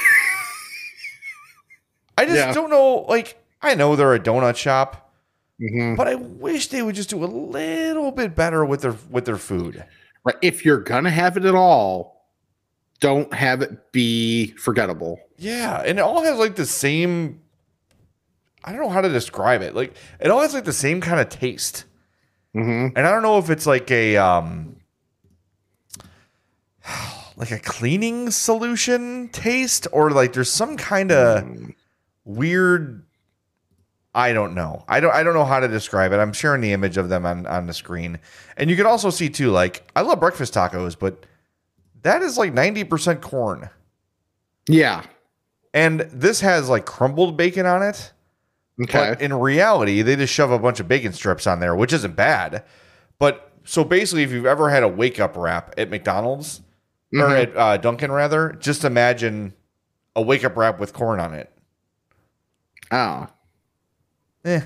I 2.18 2.24
just 2.24 2.36
Yeah. 2.36 2.52
don't 2.52 2.70
know. 2.70 3.04
Like, 3.08 3.42
I 3.62 3.74
know 3.74 3.94
they're 3.96 4.14
a 4.14 4.20
donut 4.20 4.56
shop, 4.56 5.05
Mhm. 5.60 5.96
but 5.96 6.06
I 6.06 6.16
wish 6.16 6.68
they 6.68 6.82
would 6.82 6.94
just 6.94 7.08
do 7.10 7.24
a 7.24 7.26
little 7.26 8.12
bit 8.12 8.34
better 8.34 8.64
with 8.64 8.82
their 8.82 8.94
with 9.10 9.24
their 9.24 9.38
food. 9.38 9.84
Right. 10.24 10.36
If 10.42 10.64
you're 10.64 10.80
gonna 10.80 11.10
have 11.10 11.36
it 11.36 11.44
at 11.44 11.54
all, 11.54 12.26
don't 13.00 13.32
have 13.32 13.62
it 13.62 13.92
be 13.92 14.48
forgettable. 14.58 15.18
Yeah, 15.38 15.82
and 15.84 15.98
it 15.98 16.02
all 16.02 16.22
has 16.22 16.38
like 16.38 16.56
the 16.56 16.66
same. 16.66 17.40
I 18.64 18.72
don't 18.72 18.82
know 18.82 18.88
how 18.90 19.00
to 19.00 19.08
describe 19.08 19.62
it. 19.62 19.74
Like, 19.74 19.94
it 20.20 20.30
all 20.30 20.40
has 20.40 20.52
like 20.52 20.64
the 20.64 20.72
same 20.72 21.00
kind 21.00 21.20
of 21.20 21.28
taste. 21.28 21.84
Mm-hmm. 22.54 22.96
And 22.96 23.06
I 23.06 23.10
don't 23.10 23.22
know 23.22 23.38
if 23.38 23.48
it's 23.48 23.66
like 23.66 23.90
a 23.90 24.16
um 24.16 24.76
like 27.36 27.50
a 27.50 27.58
cleaning 27.58 28.30
solution 28.30 29.28
taste 29.30 29.86
or 29.92 30.10
like 30.10 30.32
there's 30.32 30.50
some 30.50 30.76
kind 30.76 31.12
of 31.12 31.46
weird 32.24 33.05
I 34.16 34.32
don't 34.32 34.54
know. 34.54 34.82
I 34.88 34.98
don't 34.98 35.14
I 35.14 35.22
don't 35.22 35.34
know 35.34 35.44
how 35.44 35.60
to 35.60 35.68
describe 35.68 36.12
it. 36.12 36.16
I'm 36.16 36.32
sharing 36.32 36.62
the 36.62 36.72
image 36.72 36.96
of 36.96 37.08
them 37.10 37.24
on 37.26 37.46
on 37.46 37.66
the 37.66 37.74
screen. 37.74 38.18
And 38.56 38.70
you 38.70 38.74
can 38.76 38.86
also 38.86 39.10
see 39.10 39.28
too 39.28 39.50
like 39.50 39.86
I 39.94 40.00
love 40.00 40.18
breakfast 40.20 40.54
tacos, 40.54 40.98
but 40.98 41.26
that 42.02 42.22
is 42.22 42.38
like 42.38 42.52
90% 42.54 43.20
corn. 43.20 43.68
Yeah. 44.68 45.02
And 45.74 46.00
this 46.12 46.40
has 46.40 46.68
like 46.70 46.86
crumbled 46.86 47.36
bacon 47.36 47.66
on 47.66 47.82
it. 47.82 48.12
Okay. 48.82 49.10
But 49.10 49.20
in 49.20 49.34
reality, 49.34 50.00
they 50.02 50.16
just 50.16 50.32
shove 50.32 50.50
a 50.50 50.58
bunch 50.58 50.80
of 50.80 50.88
bacon 50.88 51.12
strips 51.12 51.46
on 51.46 51.60
there, 51.60 51.76
which 51.76 51.92
isn't 51.92 52.16
bad. 52.16 52.64
But 53.18 53.50
so 53.64 53.84
basically, 53.84 54.22
if 54.22 54.30
you've 54.32 54.46
ever 54.46 54.70
had 54.70 54.82
a 54.82 54.88
wake 54.88 55.20
up 55.20 55.36
wrap 55.36 55.74
at 55.76 55.90
McDonald's 55.90 56.62
or 57.12 57.20
Mhm. 57.28 57.42
at 57.42 57.56
uh, 57.56 57.76
Dunkin', 57.78 58.12
rather, 58.12 58.52
just 58.60 58.84
imagine 58.84 59.52
a 60.14 60.22
wake 60.22 60.44
up 60.44 60.56
wrap 60.56 60.78
with 60.78 60.92
corn 60.94 61.20
on 61.20 61.34
it. 61.34 61.50
oh, 62.90 63.26
Eh, 64.46 64.60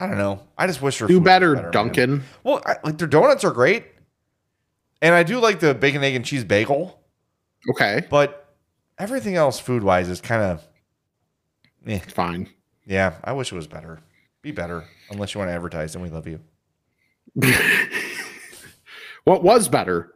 I 0.00 0.06
don't 0.06 0.18
know. 0.18 0.42
I 0.56 0.66
just 0.66 0.82
wish 0.82 0.98
their 0.98 1.06
do 1.08 1.20
better, 1.20 1.54
man. 1.54 1.70
Dunkin'. 1.70 2.22
Well, 2.42 2.62
I, 2.64 2.76
like 2.82 2.98
their 2.98 3.06
donuts 3.06 3.44
are 3.44 3.50
great, 3.52 3.84
and 5.02 5.14
I 5.14 5.22
do 5.22 5.38
like 5.38 5.60
the 5.60 5.74
bacon, 5.74 6.02
egg, 6.02 6.14
and 6.14 6.24
cheese 6.24 6.44
bagel. 6.44 6.98
Okay, 7.70 8.06
But 8.08 8.54
everything 8.98 9.34
else, 9.36 9.58
food 9.60 9.82
wise, 9.82 10.08
is 10.08 10.20
kind 10.20 10.42
of, 10.42 10.68
eh. 11.86 11.98
fine. 11.98 12.48
Yeah, 12.86 13.14
I 13.22 13.32
wish 13.32 13.52
it 13.52 13.56
was 13.56 13.66
better. 13.66 14.00
Be 14.42 14.52
better, 14.52 14.84
unless 15.10 15.34
you 15.34 15.38
want 15.40 15.50
to 15.50 15.54
advertise, 15.54 15.94
and 15.94 16.02
we 16.02 16.10
love 16.10 16.26
you. 16.26 16.40
What 19.28 19.42
was 19.42 19.68
better 19.68 20.14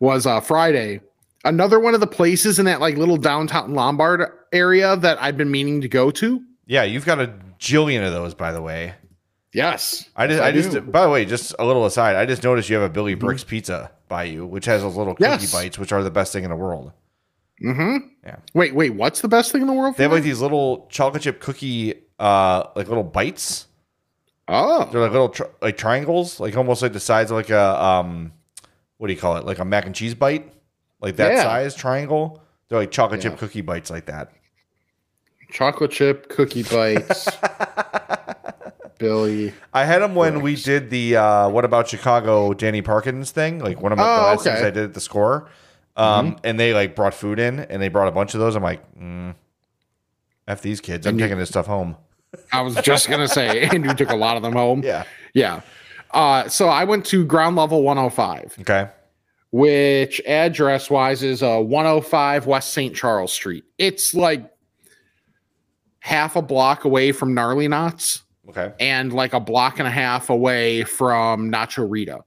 was 0.00 0.26
uh, 0.26 0.40
Friday. 0.40 1.02
Another 1.44 1.78
one 1.78 1.92
of 1.92 2.00
the 2.00 2.06
places 2.06 2.58
in 2.58 2.64
that 2.64 2.80
like 2.80 2.96
little 2.96 3.18
downtown 3.18 3.74
Lombard 3.74 4.26
area 4.54 4.96
that 4.96 5.20
I've 5.20 5.36
been 5.36 5.50
meaning 5.50 5.82
to 5.82 5.88
go 5.88 6.10
to. 6.12 6.42
Yeah, 6.64 6.84
you've 6.84 7.04
got 7.04 7.20
a 7.20 7.30
jillion 7.62 8.04
of 8.04 8.12
those, 8.12 8.34
by 8.34 8.52
the 8.52 8.60
way. 8.62 8.94
Yes, 9.54 10.08
I 10.16 10.26
just, 10.26 10.40
I, 10.42 10.48
I 10.48 10.52
just, 10.52 10.90
by 10.90 11.02
the 11.02 11.10
way, 11.10 11.24
just 11.26 11.54
a 11.58 11.64
little 11.66 11.84
aside, 11.84 12.16
I 12.16 12.24
just 12.24 12.42
noticed 12.42 12.70
you 12.70 12.76
have 12.76 12.90
a 12.90 12.92
Billy 12.92 13.14
Bricks 13.14 13.44
pizza 13.44 13.90
by 14.08 14.24
you, 14.24 14.46
which 14.46 14.64
has 14.64 14.80
those 14.82 14.96
little 14.96 15.14
cookie 15.14 15.28
Yes. 15.28 15.52
bites, 15.52 15.78
which 15.78 15.92
are 15.92 16.02
the 16.02 16.10
best 16.10 16.32
thing 16.32 16.42
in 16.44 16.50
the 16.50 16.56
world. 16.56 16.92
Mm-hmm. 17.62 17.96
Yeah. 18.24 18.36
Wait, 18.54 18.74
wait. 18.74 18.94
What's 18.94 19.20
the 19.20 19.28
best 19.28 19.52
thing 19.52 19.60
in 19.60 19.66
the 19.66 19.74
world? 19.74 19.96
They 19.96 20.04
have 20.04 20.12
like 20.12 20.22
these 20.22 20.40
little 20.40 20.86
chocolate 20.90 21.22
chip 21.22 21.38
cookie, 21.40 21.94
uh, 22.18 22.64
like 22.74 22.88
little 22.88 23.04
bites. 23.04 23.66
oh, 24.48 24.88
They're 24.90 25.02
like 25.02 25.12
little 25.12 25.28
tri- 25.28 25.46
like 25.60 25.76
triangles, 25.76 26.40
like 26.40 26.56
almost 26.56 26.80
like 26.82 26.92
the 26.94 27.00
size 27.00 27.30
of 27.30 27.36
like 27.36 27.50
a 27.50 27.84
um, 27.84 28.32
what 28.96 29.08
do 29.08 29.12
you 29.12 29.18
call 29.20 29.36
it? 29.36 29.44
Like 29.44 29.58
a 29.58 29.64
mac 29.66 29.84
and 29.86 29.94
cheese 29.94 30.14
bite, 30.14 30.50
like 31.00 31.16
that 31.16 31.32
Yeah. 31.34 31.42
size 31.42 31.74
triangle. 31.74 32.42
They're 32.68 32.78
like 32.78 32.90
chocolate 32.90 33.22
Yeah. 33.22 33.30
chip 33.30 33.38
cookie 33.38 33.60
bites 33.60 33.90
like 33.90 34.06
that. 34.06 34.32
Chocolate 35.52 35.90
chip 35.92 36.28
cookie 36.28 36.62
bites. 36.64 37.28
Billy. 38.98 39.52
I 39.72 39.84
had 39.84 40.00
them 40.00 40.14
when 40.14 40.42
we 40.42 40.54
did 40.56 40.90
the 40.90 41.16
uh, 41.16 41.48
"What 41.48 41.64
About 41.64 41.88
Chicago" 41.88 42.54
Danny 42.54 42.82
Parkins 42.82 43.30
thing, 43.32 43.58
like 43.58 43.80
one 43.80 43.90
of 43.92 43.98
my, 43.98 44.04
the 44.04 44.10
Oh, 44.10 44.22
last 44.26 44.44
things. 44.44 44.60
I 44.60 44.70
did 44.70 44.84
at 44.84 44.94
the 44.94 45.00
score. 45.00 45.48
Um, 45.96 46.38
and 46.44 46.58
they 46.58 46.72
like 46.72 46.94
brought 46.96 47.12
food 47.12 47.38
in, 47.38 47.60
and 47.60 47.82
they 47.82 47.88
brought 47.88 48.08
a 48.08 48.12
bunch 48.12 48.34
of 48.34 48.40
those. 48.40 48.54
I'm 48.54 48.62
like, 48.62 48.80
mm, 48.96 49.34
f 50.46 50.62
these 50.62 50.80
kids. 50.80 51.06
I'm 51.06 51.10
And 51.12 51.20
you- 51.20 51.26
taking 51.26 51.38
this 51.38 51.48
stuff 51.48 51.66
home. 51.66 51.96
I 52.52 52.62
was 52.62 52.76
just 52.76 53.10
gonna 53.10 53.28
say, 53.28 53.64
and 53.72 53.84
you 53.84 53.92
took 53.94 54.10
a 54.10 54.16
lot 54.16 54.36
of 54.36 54.42
them 54.42 54.52
home. 54.54 54.82
Yeah. 54.84 55.04
Yeah. 55.34 55.60
Uh, 56.12 56.48
so 56.48 56.68
I 56.68 56.84
went 56.84 57.04
to 57.06 57.24
ground 57.24 57.56
level 57.56 57.82
105, 57.82 58.56
Okay. 58.60 58.88
which 59.50 60.20
address 60.26 60.90
wise 60.90 61.22
is 61.22 61.42
uh, 61.42 61.58
105 61.58 62.46
West 62.46 62.72
St. 62.72 62.94
Charles 62.94 63.32
Street. 63.32 63.64
It's 63.78 64.14
like 64.14 64.50
half 66.04 66.34
a 66.34 66.42
block 66.42 66.84
away 66.84 67.12
from 67.12 67.32
Gnarly 67.32 67.68
Knots 67.68 68.22
Okay. 68.48 68.72
and 68.80 69.12
like 69.12 69.34
a 69.34 69.38
block 69.40 69.78
and 69.78 69.86
a 69.86 69.90
half 69.90 70.30
away 70.30 70.82
from 70.82 71.50
Nacho 71.50 71.88
Rita. 71.88 72.24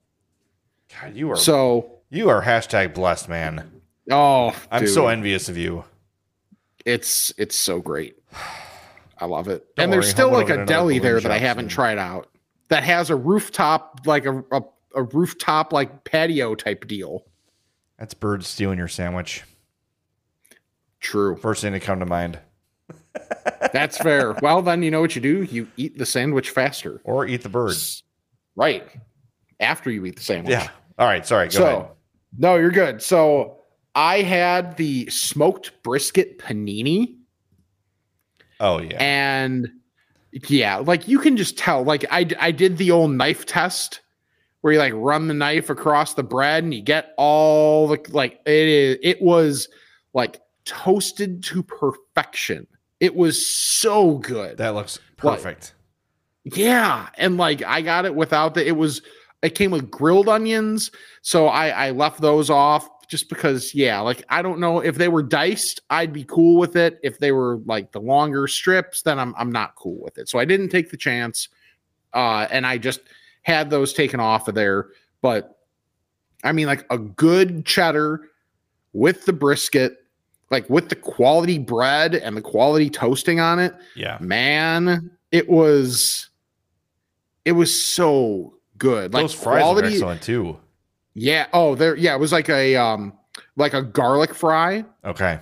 God, 1.01 1.13
you 1.13 1.29
are 1.31 1.35
So, 1.35 1.91
you 2.09 2.29
are 2.29 2.41
hashtag 2.41 2.93
blessed, 2.93 3.27
man. 3.27 3.69
oh, 4.09 4.55
I'm 4.71 4.85
dude, 4.85 4.93
so 4.93 5.07
envious 5.07 5.49
of 5.49 5.57
you. 5.57 5.83
it's 6.85 7.33
it's 7.37 7.57
so 7.57 7.81
great. 7.81 8.15
I 9.19 9.25
love 9.25 9.49
it. 9.49 9.75
Don't 9.75 9.83
and 9.85 9.93
there's 9.93 10.05
worry, 10.05 10.11
still 10.11 10.31
like 10.31 10.49
a 10.49 10.65
deli 10.65 10.99
there 10.99 11.19
that 11.19 11.31
I 11.31 11.37
haven't 11.37 11.67
tried 11.67 11.97
out 11.97 12.27
that 12.69 12.83
has 12.83 13.09
a 13.09 13.15
rooftop, 13.15 14.01
like 14.05 14.25
a, 14.25 14.39
a, 14.51 14.61
a 14.95 15.03
rooftop, 15.03 15.71
like 15.73 16.03
patio 16.05 16.55
type 16.55 16.87
deal. 16.87 17.25
That's 17.99 18.13
birds 18.13 18.47
stealing 18.47 18.77
your 18.77 18.87
sandwich. 18.87 19.43
True. 20.99 21.35
First 21.35 21.61
thing 21.61 21.73
to 21.73 21.79
come 21.79 21.99
to 21.99 22.05
mind. 22.05 22.39
That's 23.73 23.97
fair. 23.97 24.33
well, 24.41 24.61
then 24.61 24.83
you 24.83 24.91
know 24.91 25.01
what 25.01 25.15
you 25.15 25.21
do? 25.21 25.43
You 25.43 25.67
eat 25.77 25.97
the 25.97 26.05
sandwich 26.05 26.49
faster. 26.49 27.01
Or 27.03 27.25
eat 27.25 27.43
the 27.43 27.49
bird. 27.49 27.75
Right. 28.55 28.83
After 29.59 29.91
you 29.91 30.05
eat 30.05 30.15
the 30.15 30.23
sandwich. 30.23 30.51
Yeah. 30.51 30.69
All 30.97 31.07
right. 31.07 31.25
Sorry. 31.25 31.47
Go 31.47 31.51
so, 31.51 31.65
ahead. 31.65 31.87
no, 32.37 32.55
you're 32.55 32.71
good. 32.71 33.01
So, 33.01 33.57
I 33.95 34.21
had 34.21 34.75
the 34.77 35.09
smoked 35.09 35.71
brisket 35.83 36.39
panini. 36.39 37.15
Oh 38.59 38.79
yeah. 38.79 38.97
and 38.99 39.69
yeah 40.49 40.77
like 40.77 41.07
you 41.07 41.19
can 41.19 41.37
just 41.37 41.57
tell 41.57 41.83
like 41.83 42.05
i 42.11 42.27
i 42.39 42.51
did 42.51 42.77
the 42.77 42.91
old 42.91 43.11
knife 43.11 43.45
test 43.45 44.01
where 44.61 44.73
you 44.73 44.79
like 44.79 44.93
run 44.95 45.27
the 45.27 45.33
knife 45.33 45.69
across 45.69 46.13
the 46.13 46.23
bread 46.23 46.63
and 46.63 46.73
you 46.73 46.81
get 46.81 47.13
all 47.17 47.87
the 47.87 47.99
like 48.09 48.39
it 48.45 48.67
is 48.67 48.97
it 49.01 49.21
was 49.21 49.69
like 50.13 50.41
toasted 50.65 51.43
to 51.43 51.63
perfection 51.63 52.67
it 52.99 53.15
was 53.15 53.45
so 53.45 54.17
good. 54.19 54.57
That 54.57 54.73
looks 54.75 54.99
perfect. 55.17 55.73
yeah 56.43 57.09
and 57.17 57.37
like 57.37 57.63
i 57.63 57.81
got 57.81 58.05
it 58.05 58.13
without 58.13 58.53
the 58.53 58.67
it 58.67 58.75
was 58.77 59.01
it 59.41 59.55
came 59.55 59.71
with 59.71 59.89
grilled 59.89 60.29
onions 60.29 60.91
so 61.23 61.47
i 61.47 61.69
i 61.69 61.89
left 61.91 62.21
those 62.21 62.51
off 62.51 62.87
just 63.07 63.29
because 63.29 63.73
yeah 63.73 63.99
like 63.99 64.23
i 64.29 64.41
don't 64.43 64.59
know 64.59 64.79
if 64.79 64.95
they 64.95 65.07
were 65.07 65.23
diced 65.23 65.79
i'd 65.89 66.13
be 66.13 66.23
cool 66.25 66.59
with 66.59 66.75
it. 66.75 66.99
If 67.01 67.17
they 67.17 67.31
were 67.31 67.57
like 67.65 67.91
the 67.93 67.99
longer 68.01 68.47
strips 68.47 69.01
then 69.01 69.17
i'm, 69.17 69.33
I'm 69.37 69.51
not 69.51 69.73
cool 69.75 69.99
with 70.03 70.17
it. 70.19 70.29
So 70.29 70.37
i 70.37 70.45
didn't 70.45 70.69
take 70.69 70.91
the 70.91 70.97
chance 70.97 71.49
uh 72.13 72.45
and 72.51 72.67
i 72.67 72.77
just 72.77 72.99
had 73.41 73.69
those 73.71 73.93
taken 73.93 74.19
off 74.19 74.47
of 74.47 74.53
there. 74.53 74.89
But 75.21 75.57
i 76.43 76.51
mean 76.51 76.67
like 76.67 76.85
a 76.91 76.99
good 76.99 77.65
cheddar 77.65 78.29
with 78.93 79.25
the 79.25 79.33
brisket 79.33 80.04
like 80.51 80.69
with 80.69 80.89
the 80.89 80.95
quality 80.95 81.57
bread 81.57 82.15
and 82.15 82.35
the 82.37 82.41
quality 82.41 82.89
toasting 82.89 83.39
on 83.39 83.59
it 83.59 83.73
Yeah. 83.95 84.17
man 84.21 85.09
it 85.31 85.49
was 85.49 86.29
it 87.45 87.53
was 87.53 87.77
so 87.83 88.53
good 88.77 89.13
like 89.13 89.23
Those 89.23 89.33
fries 89.33 89.61
quality 89.63 89.87
excellent 89.93 90.21
too. 90.21 90.57
yeah 91.13 91.47
oh 91.53 91.75
there 91.75 91.95
yeah 91.95 92.13
it 92.15 92.19
was 92.19 92.31
like 92.31 92.49
a 92.49 92.75
um 92.75 93.13
like 93.55 93.73
a 93.73 93.81
garlic 93.81 94.33
fry 94.33 94.85
Okay. 95.03 95.39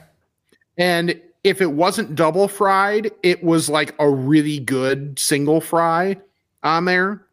and 0.78 1.20
if 1.44 1.62
it 1.62 1.72
wasn't 1.72 2.16
double 2.16 2.48
fried 2.48 3.12
it 3.24 3.44
was 3.44 3.70
like 3.70 3.94
a 4.00 4.10
really 4.10 4.60
good 4.60 5.20
single 5.20 5.60
fry 5.62 6.16
on 6.64 6.86
there 6.86 7.26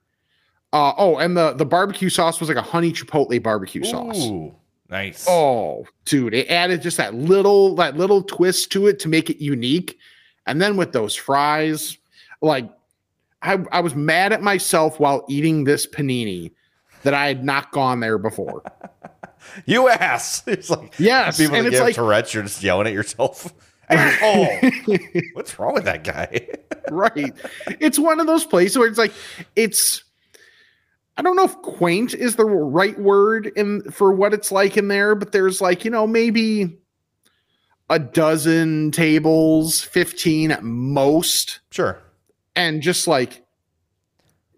uh 0.73 0.93
oh 0.97 1.19
and 1.19 1.37
the 1.37 1.53
the 1.53 1.65
barbecue 1.65 2.09
sauce 2.09 2.41
was 2.41 2.49
like 2.49 2.59
a 2.59 2.63
honey 2.63 2.93
chipotle 2.93 3.41
barbecue 3.43 3.85
sauce 3.85 4.19
Ooh, 4.27 4.55
nice. 4.91 5.27
Oh, 5.29 5.87
dude, 6.05 6.35
it 6.35 6.49
added 6.49 6.83
just 6.83 6.97
that 6.97 7.15
little 7.15 7.75
that 7.77 7.97
little 7.97 8.23
twist 8.23 8.71
to 8.73 8.87
it 8.87 8.99
to 9.01 9.09
make 9.09 9.31
it 9.31 9.43
unique. 9.43 9.99
And 10.47 10.61
then 10.61 10.77
with 10.77 10.93
those 10.93 11.15
fries, 11.15 11.97
like 12.43 12.71
I, 13.43 13.65
I 13.73 13.81
was 13.81 13.95
mad 13.95 14.33
at 14.33 14.43
myself 14.43 15.01
while 15.01 15.25
eating 15.29 15.65
this 15.65 15.87
panini 15.87 16.53
that 17.03 17.15
I 17.15 17.27
had 17.27 17.45
not 17.45 17.73
gone 17.73 18.01
there 18.01 18.19
before. 18.19 18.63
you 19.67 19.89
ass. 19.89 20.43
It's 20.47 20.71
like 20.71 20.95
Yes, 20.99 21.39
people 21.39 21.57
and 21.57 21.65
that 21.65 21.69
it's 21.69 21.79
get 21.79 21.85
like 21.85 21.95
Tourette's, 21.95 22.35
you're 22.35 22.43
just 22.43 22.63
yelling 22.63 22.87
at 22.87 22.93
yourself. 22.93 23.53
oh, 23.91 24.71
what's 25.33 25.59
wrong 25.59 25.75
with 25.75 25.85
that 25.85 26.05
guy? 26.05 26.47
right. 26.91 27.35
It's 27.81 27.99
one 27.99 28.21
of 28.21 28.29
those 28.29 28.45
places 28.45 28.79
where 28.79 28.87
it's 28.87 28.99
like 28.99 29.13
it's 29.57 30.05
I 31.21 31.23
don't 31.23 31.37
know 31.37 31.45
if 31.45 31.55
quaint 31.61 32.15
is 32.15 32.37
the 32.37 32.47
right 32.47 32.99
word 32.99 33.53
in 33.55 33.83
for 33.91 34.11
what 34.11 34.33
it's 34.33 34.51
like 34.51 34.79
in 34.79 34.89
there, 34.89 35.15
but 35.15 35.33
there's 35.33 35.61
like, 35.61 35.85
you 35.85 35.91
know, 35.91 36.07
maybe 36.07 36.79
a 37.91 37.99
dozen 37.99 38.91
tables, 38.91 39.83
15 39.83 40.51
at 40.51 40.65
most. 40.65 41.61
Sure. 41.71 42.01
and 42.57 42.81
just 42.81 43.07
like 43.07 43.45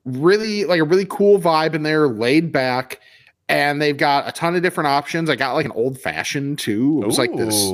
really 0.04 0.64
like 0.64 0.80
a 0.80 0.84
really 0.84 1.06
cool 1.06 1.40
vibe 1.40 1.74
in 1.74 1.82
there 1.82 2.06
laid 2.08 2.52
back 2.52 3.00
and 3.48 3.82
they've 3.82 3.96
got 3.96 4.28
a 4.28 4.32
ton 4.32 4.54
of 4.56 4.62
different 4.62 4.88
options 4.88 5.28
i 5.30 5.36
got 5.36 5.52
like 5.52 5.66
an 5.66 5.72
old 5.72 5.98
fashioned 5.98 6.58
too 6.58 7.00
it 7.02 7.06
was 7.06 7.18
like 7.18 7.34
this 7.36 7.70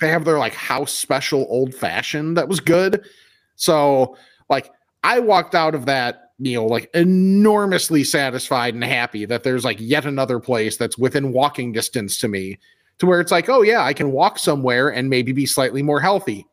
they 0.00 0.08
have 0.08 0.24
their 0.24 0.38
like 0.38 0.54
house 0.54 0.92
special 0.92 1.46
old 1.48 1.74
fashioned 1.74 2.36
that 2.36 2.46
was 2.48 2.60
good 2.60 3.04
so 3.56 4.16
like 4.48 4.70
i 5.02 5.18
walked 5.18 5.54
out 5.54 5.74
of 5.74 5.86
that 5.86 6.31
meal 6.42 6.68
like 6.68 6.90
enormously 6.94 8.02
satisfied 8.04 8.74
and 8.74 8.84
happy 8.84 9.24
that 9.24 9.44
there's 9.44 9.64
like 9.64 9.78
yet 9.80 10.04
another 10.04 10.38
place 10.38 10.76
that's 10.76 10.98
within 10.98 11.32
walking 11.32 11.72
distance 11.72 12.18
to 12.18 12.28
me 12.28 12.58
to 12.98 13.06
where 13.06 13.20
it's 13.20 13.32
like 13.32 13.48
oh 13.48 13.62
yeah 13.62 13.82
i 13.82 13.92
can 13.92 14.12
walk 14.12 14.38
somewhere 14.38 14.88
and 14.88 15.08
maybe 15.08 15.32
be 15.32 15.46
slightly 15.46 15.82
more 15.82 16.00
healthy 16.00 16.46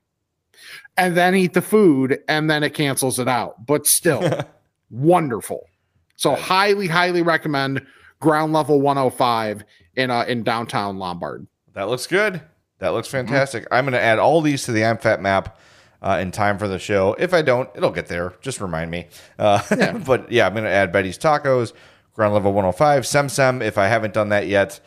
and 0.98 1.18
then 1.18 1.36
eat 1.36 1.54
the 1.54 1.62
food 1.62 2.20
and 2.28 2.50
then 2.50 2.64
it 2.64 2.74
cancels 2.74 3.20
it 3.20 3.28
out 3.28 3.66
but 3.66 3.88
still 3.88 4.42
wonderful 4.92 5.68
so 6.16 6.36
highly 6.36 6.88
highly 6.88 7.22
recommend 7.22 7.86
ground 8.20 8.54
level 8.54 8.82
105 8.82 9.64
in 9.96 10.12
uh 10.12 10.26
in 10.28 10.44
downtown 10.44 10.98
Lombard. 10.98 11.48
That 11.74 11.90
looks 11.90 12.08
good. 12.08 12.42
That 12.80 12.90
looks 12.90 13.08
fantastic. 13.08 13.68
I'm 13.72 13.84
going 13.84 13.94
to 13.94 14.02
add 14.02 14.20
all 14.20 14.42
these 14.42 14.64
to 14.64 14.72
the 14.72 14.86
I'm 14.86 15.22
map 15.22 15.60
uh, 16.02 16.18
in 16.22 16.32
time 16.32 16.58
for 16.58 16.68
the 16.68 16.80
show. 16.80 17.16
If 17.20 17.34
I 17.34 17.42
don't, 17.42 17.70
it'll 17.76 17.92
get 17.92 18.08
there. 18.08 18.34
Just 18.42 18.62
remind 18.62 18.92
me. 18.92 19.08
Uh, 19.38 19.62
but 20.06 20.32
yeah, 20.32 20.48
I'm 20.48 20.54
going 20.54 20.64
to 20.64 20.70
add 20.70 20.92
Betty's 20.92 21.18
Tacos, 21.18 21.74
ground 22.14 22.34
level 22.34 22.54
105, 22.54 23.06
Sem 23.06 23.30
Sem. 23.30 23.62
If 23.62 23.78
I 23.78 23.88
haven't 23.88 24.14
done 24.14 24.30
that 24.30 24.48
yet, 24.48 24.80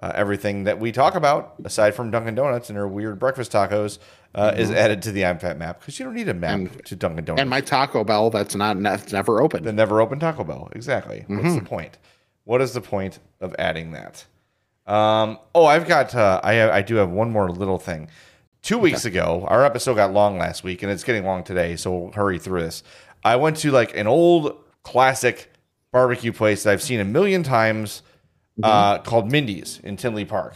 uh, 0.00 0.12
everything 0.14 0.64
that 0.64 0.78
we 0.78 0.92
talk 0.92 1.14
about, 1.14 1.54
aside 1.64 1.94
from 1.94 2.10
Dunkin' 2.10 2.34
Donuts 2.34 2.68
and 2.70 2.76
their 2.76 2.86
weird 2.86 3.18
breakfast 3.18 3.50
tacos, 3.50 3.98
uh, 4.34 4.54
is 4.56 4.70
added 4.70 5.02
to 5.02 5.12
the 5.12 5.24
I'm 5.24 5.38
Fat 5.38 5.58
map 5.58 5.80
because 5.80 5.98
you 5.98 6.04
don't 6.04 6.14
need 6.14 6.28
a 6.28 6.34
map 6.34 6.84
to 6.84 6.94
Dunkin' 6.94 7.24
Donuts. 7.24 7.40
And 7.40 7.50
my 7.50 7.60
Taco 7.60 8.04
Bell 8.04 8.30
that's 8.30 8.54
not 8.54 8.80
that's 8.80 9.12
never 9.12 9.42
open. 9.42 9.64
the 9.64 9.72
never 9.72 10.00
open 10.00 10.20
Taco 10.20 10.44
Bell. 10.44 10.68
Exactly. 10.72 11.24
What's 11.26 11.54
the 11.54 11.62
point? 11.62 11.98
What 12.44 12.60
is 12.60 12.72
the 12.74 12.80
point 12.80 13.18
of 13.40 13.54
adding 13.58 13.92
that? 13.92 14.24
Um, 14.86 15.38
oh, 15.54 15.66
I've 15.66 15.86
got. 15.88 16.14
Uh, 16.14 16.40
I 16.42 16.70
I 16.70 16.82
do 16.82 16.96
have 16.96 17.10
one 17.10 17.30
more 17.30 17.50
little 17.50 17.78
thing. 17.78 18.08
Two 18.62 18.78
weeks 18.78 19.04
ago, 19.04 19.44
our 19.48 19.64
episode 19.64 19.94
got 19.94 20.12
long 20.12 20.36
last 20.38 20.64
week, 20.64 20.82
and 20.82 20.92
it's 20.92 21.04
getting 21.04 21.24
long 21.24 21.44
today, 21.44 21.76
so 21.76 21.96
we'll 21.96 22.12
hurry 22.12 22.38
through 22.38 22.60
this. 22.60 22.82
I 23.24 23.36
went 23.36 23.56
to 23.58 23.70
like 23.70 23.96
an 23.96 24.06
old 24.06 24.56
classic 24.82 25.50
barbecue 25.92 26.32
place 26.32 26.64
that 26.64 26.72
I've 26.72 26.82
seen 26.82 27.00
a 27.00 27.04
million 27.04 27.42
times, 27.42 28.02
uh, 28.62 28.98
called 28.98 29.30
Mindy's 29.30 29.80
in 29.82 29.96
Tinley 29.96 30.24
Park. 30.24 30.54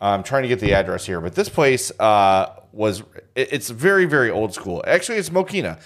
I'm 0.00 0.22
trying 0.22 0.42
to 0.42 0.48
get 0.48 0.60
the 0.60 0.72
address 0.72 1.04
here, 1.04 1.20
but 1.20 1.34
this 1.34 1.48
place 1.48 1.92
uh, 2.00 2.54
was 2.72 3.02
it's 3.34 3.68
very 3.68 4.06
very 4.06 4.30
old 4.30 4.54
school. 4.54 4.82
Actually, 4.86 5.18
it's 5.18 5.28
Mokena, 5.28 5.78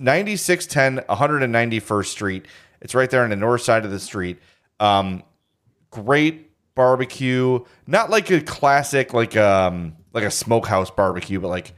9610 0.00 1.04
191st 1.08 2.06
Street. 2.06 2.46
It's 2.80 2.94
right 2.94 3.08
there 3.08 3.22
on 3.22 3.30
the 3.30 3.36
north 3.36 3.62
side 3.62 3.84
of 3.84 3.92
the 3.92 4.00
street. 4.00 4.40
Um, 4.80 5.22
great 5.90 6.50
barbecue, 6.74 7.60
not 7.86 8.10
like 8.10 8.30
a 8.30 8.40
classic 8.40 9.14
like 9.14 9.36
um 9.36 9.96
like 10.12 10.24
a 10.24 10.30
smokehouse 10.30 10.90
barbecue, 10.90 11.40
but 11.40 11.48
like 11.48 11.72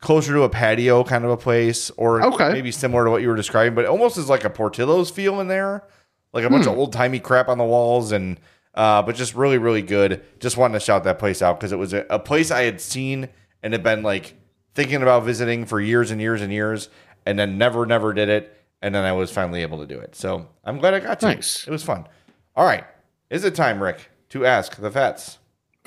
closer 0.00 0.32
to 0.34 0.42
a 0.42 0.48
patio 0.48 1.02
kind 1.04 1.24
of 1.24 1.30
a 1.30 1.36
place, 1.36 1.90
or 1.96 2.22
Okay. 2.22 2.52
maybe 2.52 2.70
similar 2.70 3.04
to 3.04 3.10
what 3.10 3.22
you 3.22 3.28
were 3.28 3.36
describing, 3.36 3.74
but 3.74 3.86
almost 3.86 4.16
as 4.18 4.28
like 4.28 4.44
a 4.44 4.50
Portillo's 4.50 5.10
feel 5.10 5.40
in 5.40 5.48
there, 5.48 5.84
like 6.32 6.44
a 6.44 6.50
bunch 6.50 6.66
of 6.66 6.76
old 6.76 6.92
timey 6.92 7.18
crap 7.20 7.48
on 7.48 7.58
the 7.58 7.64
walls 7.64 8.12
and. 8.12 8.38
Uh, 8.74 9.00
but 9.00 9.16
just 9.16 9.34
really, 9.34 9.56
really 9.56 9.80
good. 9.80 10.22
Just 10.38 10.58
wanted 10.58 10.74
to 10.74 10.80
shout 10.80 11.04
that 11.04 11.18
place 11.18 11.40
out 11.40 11.58
because 11.58 11.72
it 11.72 11.78
was 11.78 11.94
a, 11.94 12.04
a 12.10 12.18
place 12.18 12.50
I 12.50 12.64
had 12.64 12.78
seen 12.78 13.30
and 13.62 13.72
had 13.72 13.82
been 13.82 14.02
like 14.02 14.34
thinking 14.74 15.00
about 15.00 15.24
visiting 15.24 15.64
for 15.64 15.80
years 15.80 16.10
and 16.10 16.20
years 16.20 16.42
and 16.42 16.52
years, 16.52 16.90
and 17.24 17.38
then 17.38 17.56
never, 17.56 17.86
never 17.86 18.12
did 18.12 18.28
it. 18.28 18.54
And 18.82 18.94
then 18.94 19.02
I 19.02 19.12
was 19.12 19.30
finally 19.30 19.62
able 19.62 19.78
to 19.78 19.86
do 19.86 19.98
it. 19.98 20.14
So 20.14 20.46
I'm 20.62 20.76
glad 20.76 20.92
I 20.92 21.00
got 21.00 21.20
to. 21.20 21.26
Nice. 21.28 21.66
It 21.66 21.70
was 21.70 21.82
fun. 21.82 22.06
All 22.54 22.66
right. 22.66 22.84
Is 23.30 23.44
it 23.46 23.54
time, 23.54 23.82
Rick, 23.82 24.10
to 24.28 24.44
ask 24.44 24.76
the 24.76 24.90
vets? 24.90 25.38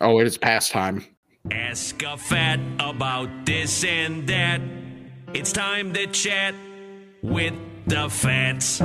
Oh, 0.01 0.17
it 0.17 0.25
is 0.25 0.39
past 0.39 0.71
time. 0.71 1.05
Ask 1.51 2.03
a 2.03 2.15
fat 2.17 2.59
about 2.79 3.45
this 3.45 3.83
and 3.83 4.27
that. 4.27 4.61
It's 5.33 5.51
time 5.51 5.93
to 5.93 6.05
chat 6.07 6.53
with 7.21 7.53
the 7.87 8.09
fats. 8.09 8.81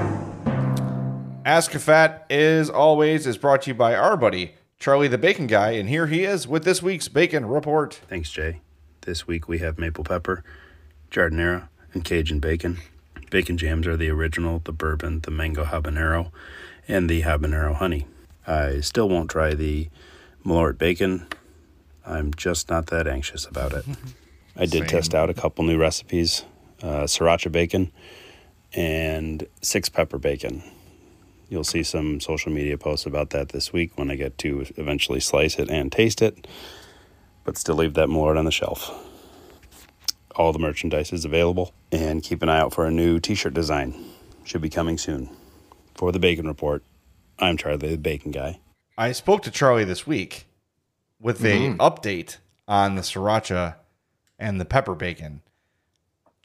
Ask 1.44 1.74
a 1.74 1.78
Fat, 1.78 2.24
is 2.30 2.70
always, 2.70 3.26
is 3.26 3.36
brought 3.36 3.62
to 3.62 3.70
you 3.70 3.74
by 3.74 3.94
our 3.94 4.16
buddy, 4.16 4.54
Charlie 4.78 5.08
the 5.08 5.18
Bacon 5.18 5.46
Guy. 5.46 5.72
And 5.72 5.90
here 5.90 6.06
he 6.06 6.24
is 6.24 6.48
with 6.48 6.64
this 6.64 6.82
week's 6.82 7.08
Bacon 7.08 7.44
Report. 7.44 8.00
Thanks, 8.08 8.30
Jay. 8.30 8.62
This 9.02 9.26
week 9.26 9.46
we 9.46 9.58
have 9.58 9.78
maple 9.78 10.04
pepper, 10.04 10.42
jardinera, 11.10 11.68
and 11.92 12.02
Cajun 12.02 12.40
bacon. 12.40 12.78
Bacon 13.30 13.58
jams 13.58 13.86
are 13.86 13.96
the 13.96 14.08
original, 14.08 14.62
the 14.64 14.72
bourbon, 14.72 15.20
the 15.20 15.30
mango 15.30 15.64
habanero, 15.64 16.30
and 16.88 17.10
the 17.10 17.22
habanero 17.22 17.74
honey. 17.74 18.06
I 18.46 18.80
still 18.80 19.08
won't 19.10 19.30
try 19.30 19.52
the 19.52 19.90
Malort 20.46 20.78
bacon. 20.78 21.26
I'm 22.07 22.34
just 22.34 22.68
not 22.68 22.86
that 22.88 23.07
anxious 23.07 23.46
about 23.46 23.72
it. 23.72 23.84
I 24.57 24.66
did 24.66 24.88
test 24.88 25.14
out 25.14 25.30
a 25.30 25.34
couple 25.34 25.64
new 25.64 25.78
recipes 25.78 26.44
uh, 26.82 27.05
sriracha 27.05 27.50
bacon 27.50 27.90
and 28.72 29.46
six 29.62 29.88
pepper 29.88 30.18
bacon. 30.18 30.62
You'll 31.48 31.64
see 31.64 31.82
some 31.82 32.20
social 32.20 32.52
media 32.52 32.76
posts 32.78 33.07
about 33.07 33.30
that 33.30 33.50
this 33.50 33.72
week 33.72 33.96
when 33.96 34.11
I 34.11 34.16
get 34.16 34.38
to 34.38 34.66
eventually 34.76 35.20
slice 35.20 35.59
it 35.59 35.70
and 35.70 35.90
taste 35.90 36.22
it 36.22 36.46
but 37.44 37.59
still 37.59 37.76
leave 37.76 37.94
that 37.94 38.09
Malort 38.09 38.38
on 38.38 38.44
the 38.44 38.50
shelf. 38.50 38.90
All 40.34 40.52
the 40.52 40.59
merchandise 40.59 41.12
is 41.12 41.24
available, 41.24 41.72
and 41.92 42.22
keep 42.22 42.42
an 42.42 42.48
eye 42.48 42.59
out 42.59 42.72
for 42.72 42.86
a 42.86 42.90
new 42.90 43.20
t 43.20 43.34
shirt 43.34 43.55
design. 43.55 43.94
Should 44.42 44.62
be 44.62 44.70
coming 44.70 44.98
soon. 44.98 45.30
For 45.94 46.11
the 46.11 46.18
Bacon 46.18 46.48
Report, 46.48 46.82
I'm 47.38 47.57
Charlie 47.57 47.76
the 47.76 47.96
Bacon 47.96 48.32
Guy. 48.32 48.59
I 48.98 49.12
spoke 49.12 49.42
to 49.44 49.50
Charlie 49.50 49.84
this 49.84 50.07
week 50.07 50.46
with 51.20 51.44
a 51.44 51.74
update 51.78 52.38
on 52.68 52.94
the 52.96 53.02
sriracha 53.02 53.76
and 54.38 54.60
the 54.60 54.64
pepper 54.64 54.94
bacon. 54.94 55.42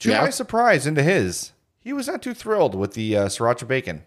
To 0.00 0.10
Yeah. 0.10 0.22
my 0.22 0.30
surprise 0.30 0.86
into 0.86 1.02
his, 1.02 1.52
he 1.78 1.92
was 1.92 2.06
not 2.06 2.22
too 2.22 2.34
thrilled 2.34 2.74
with 2.74 2.94
the 2.94 3.16
uh, 3.16 3.26
sriracha 3.26 3.66
bacon. 3.68 4.02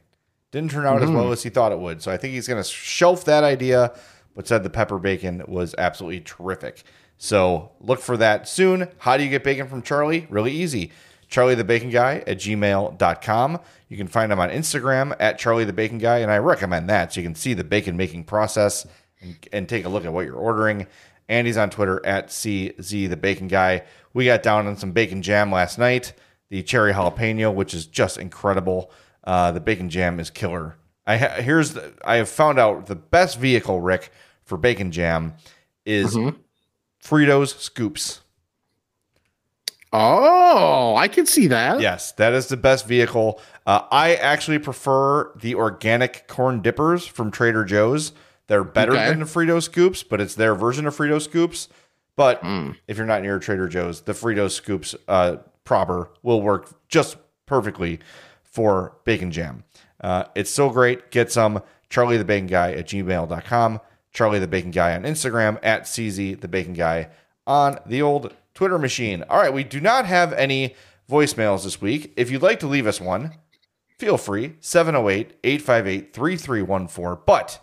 Didn't 0.51 0.71
turn 0.71 0.85
out 0.85 1.01
as 1.01 1.09
well 1.09 1.31
as 1.31 1.43
he 1.43 1.49
thought 1.49 1.71
it 1.71 1.79
would. 1.79 2.01
So 2.01 2.11
I 2.11 2.17
think 2.17 2.33
he's 2.33 2.47
going 2.47 2.61
to 2.61 2.67
shelf 2.69 3.25
that 3.25 3.43
idea, 3.43 3.91
but 4.35 4.47
said 4.47 4.63
the 4.63 4.69
pepper 4.69 4.99
bacon 4.99 5.43
was 5.47 5.73
absolutely 5.77 6.21
terrific. 6.21 6.83
So 7.17 7.71
look 7.79 7.99
for 7.99 8.17
that 8.17 8.47
soon. 8.47 8.87
How 8.99 9.17
do 9.17 9.23
you 9.23 9.29
get 9.29 9.43
bacon 9.43 9.67
from 9.67 9.81
Charlie? 9.81 10.27
Really 10.29 10.51
easy. 10.51 10.91
Charlie 11.27 11.55
the 11.55 11.63
Bacon 11.63 11.89
Guy 11.89 12.23
at 12.27 12.37
gmail.com. 12.37 13.59
You 13.89 13.97
can 13.97 14.07
find 14.07 14.31
him 14.31 14.39
on 14.39 14.49
Instagram 14.49 15.15
at 15.19 15.39
Charlie 15.39 15.65
the 15.65 15.73
Bacon 15.73 15.97
Guy, 15.97 16.19
and 16.19 16.31
I 16.31 16.37
recommend 16.37 16.87
that 16.89 17.13
so 17.13 17.21
you 17.21 17.25
can 17.27 17.33
see 17.35 17.53
the 17.55 17.63
bacon 17.63 17.97
making 17.97 18.25
process 18.25 18.85
and, 19.23 19.47
and 19.51 19.69
take 19.69 19.85
a 19.85 19.89
look 19.89 20.05
at 20.05 20.13
what 20.13 20.25
you're 20.25 20.35
ordering. 20.35 20.87
Andy's 21.29 21.57
on 21.57 21.69
Twitter 21.69 22.05
at 22.05 22.27
CZ 22.27 23.09
the 23.09 23.17
Bacon 23.17 23.47
Guy. 23.47 23.83
We 24.13 24.25
got 24.25 24.43
down 24.43 24.67
on 24.67 24.77
some 24.77 24.91
bacon 24.91 25.21
jam 25.21 25.51
last 25.51 25.79
night, 25.79 26.13
the 26.49 26.61
cherry 26.61 26.93
jalapeno, 26.93 27.53
which 27.53 27.73
is 27.73 27.85
just 27.85 28.17
incredible. 28.17 28.91
Uh, 29.23 29.51
the 29.51 29.59
bacon 29.59 29.89
jam 29.89 30.19
is 30.19 30.29
killer. 30.29 30.75
I 31.05 31.17
ha- 31.17 31.41
here's 31.41 31.73
the, 31.73 31.93
I 32.05 32.17
have 32.17 32.29
found 32.29 32.59
out 32.59 32.85
the 32.85 32.95
best 32.95 33.39
vehicle, 33.39 33.81
Rick, 33.81 34.11
for 34.43 34.57
bacon 34.57 34.91
jam 34.91 35.33
is 35.85 36.17
Fritos 37.03 37.59
scoops. 37.59 38.21
Oh, 39.95 40.95
I 40.95 41.07
can 41.07 41.27
see 41.27 41.47
that. 41.47 41.79
Yes, 41.79 42.13
that 42.13 42.33
is 42.33 42.47
the 42.47 42.57
best 42.57 42.87
vehicle. 42.87 43.39
Uh, 43.67 43.81
I 43.91 44.15
actually 44.15 44.57
prefer 44.57 45.31
the 45.35 45.53
organic 45.53 46.27
corn 46.27 46.61
dippers 46.61 47.05
from 47.05 47.29
Trader 47.29 47.63
Joe's. 47.63 48.11
They're 48.47 48.63
better 48.63 48.91
Okay. 48.93 49.09
than 49.09 49.19
the 49.19 49.25
Frito 49.25 49.61
scoops, 49.61 50.03
but 50.03 50.19
it's 50.21 50.35
their 50.35 50.55
version 50.55 50.85
of 50.85 50.95
Frito 50.95 51.21
scoops. 51.21 51.69
But 52.15 52.41
if 52.87 52.97
you're 52.97 53.05
not 53.07 53.21
near 53.23 53.39
Trader 53.39 53.67
Joe's, 53.67 54.01
the 54.01 54.13
Frito 54.13 54.49
scoops 54.51 54.93
uh, 55.07 55.37
proper 55.63 56.09
will 56.21 56.41
work 56.41 56.69
just 56.87 57.17
perfectly 57.45 57.99
for 58.43 58.97
bacon 59.05 59.31
jam. 59.31 59.63
Uh, 60.01 60.25
it's 60.35 60.51
so 60.51 60.69
great. 60.69 61.09
Get 61.11 61.31
some. 61.31 61.61
Charlie 61.89 62.17
the 62.17 62.25
Bacon 62.25 62.47
Guy 62.47 62.71
at 62.73 62.87
gmail.com. 62.87 63.79
Charlie 64.11 64.39
the 64.39 64.47
Bacon 64.47 64.71
Guy 64.71 64.95
on 64.95 65.03
Instagram 65.03 65.57
at 65.63 65.83
CZ 65.83 66.41
the 66.41 66.47
Bacon 66.47 66.73
Guy 66.73 67.09
on 67.47 67.79
the 67.85 68.01
old 68.01 68.33
Twitter 68.53 68.77
machine. 68.77 69.23
All 69.29 69.37
right, 69.39 69.53
we 69.53 69.63
do 69.63 69.79
not 69.79 70.05
have 70.05 70.33
any 70.33 70.75
voicemails 71.09 71.63
this 71.63 71.81
week. 71.81 72.13
If 72.17 72.29
you'd 72.31 72.41
like 72.41 72.59
to 72.61 72.67
leave 72.67 72.85
us 72.87 72.99
one, 73.01 73.33
feel 73.97 74.17
free 74.17 74.55
708 74.59 75.37
858 75.43 76.13
3314. 76.13 77.23
But 77.25 77.59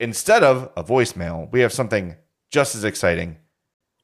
instead 0.00 0.42
of 0.42 0.70
a 0.76 0.84
voicemail, 0.84 1.50
we 1.50 1.60
have 1.60 1.72
something 1.72 2.16
just 2.50 2.74
as 2.74 2.84
exciting. 2.84 3.36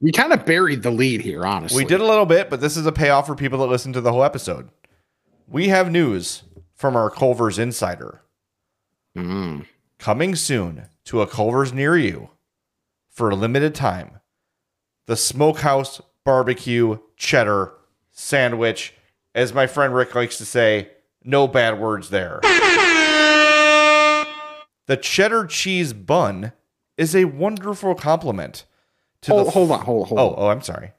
We 0.01 0.13
kind 0.13 0.33
of 0.33 0.45
buried 0.45 0.83
the 0.83 0.91
lead 0.91 1.21
here, 1.23 1.47
honestly. 1.47 1.83
We 1.83 1.89
did 1.89 2.01
a 2.01 2.07
little 2.07 2.27
bit, 2.27 2.51
but 2.51 2.61
this 2.61 2.77
is 2.77 2.87
a 2.87 2.93
payoff 2.93 3.27
for 3.27 3.35
people 3.35 3.61
that 3.61 3.67
listen 3.67 3.93
to 3.95 4.01
the 4.01 4.13
whole 4.13 4.25
episode. 4.25 4.69
We 5.47 5.69
have 5.69 5.91
news 5.91 6.43
from 6.75 6.97
our 6.97 7.11
Culver's 7.11 7.59
Insider. 7.59 8.23
Mm. 9.17 9.67
Coming 9.99 10.35
soon 10.35 10.89
to 11.05 11.23
a 11.23 11.27
Culver's 11.27 11.73
near 11.73 11.97
you 11.97 12.31
for 13.09 13.31
a 13.31 13.37
limited 13.37 13.75
time. 13.75 14.21
The 15.07 15.17
Smokehouse 15.17 16.01
Barbecue 16.25 16.99
Cheddar 17.17 17.73
Sandwich. 18.11 18.95
As 19.35 19.53
my 19.53 19.67
friend 19.67 19.95
Rick 19.95 20.15
likes 20.15 20.39
to 20.39 20.45
say, 20.45 20.91
no 21.23 21.47
bad 21.49 21.81
words 21.81 22.11
there. 22.11 22.41
The 24.87 24.97
cheddar 24.97 25.47
cheese 25.47 25.93
bun 25.93 26.53
is 26.97 27.15
a 27.17 27.25
wonderful 27.25 27.95
compliment 27.95 28.65
to 29.23 29.33
Hold, 29.33 29.47
the 29.47 29.51
hold 29.53 29.71
on, 29.71 29.81
hold, 29.85 30.09
hold 30.09 30.21
Oh, 30.21 30.29
on. 30.31 30.35
oh, 30.39 30.49
I'm 30.49 30.63
sorry. 30.63 30.93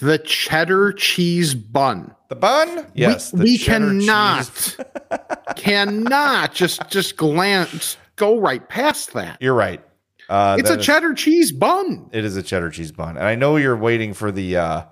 The 0.00 0.18
cheddar 0.18 0.92
cheese 0.92 1.54
bun. 1.54 2.14
The 2.28 2.36
bun? 2.36 2.86
Yes. 2.94 3.32
we, 3.32 3.40
we 3.42 3.58
cannot, 3.58 4.76
cannot 5.56 6.52
just 6.54 6.88
just 6.90 7.16
glance 7.16 7.96
go 8.16 8.38
right 8.38 8.66
past 8.68 9.12
that. 9.14 9.38
You're 9.40 9.54
right. 9.54 9.82
Uh, 10.28 10.56
It's 10.58 10.68
a 10.70 10.78
is- 10.78 10.84
cheddar 10.84 11.14
cheese 11.14 11.52
bun. 11.52 12.10
It 12.12 12.24
is 12.24 12.36
a 12.36 12.42
cheddar 12.42 12.68
cheese 12.70 12.92
bun, 12.92 13.16
and 13.16 13.26
I 13.26 13.36
know 13.36 13.56
you're 13.56 13.76
waiting 13.76 14.12
for 14.12 14.30
the 14.32 14.56
uh, 14.56 14.82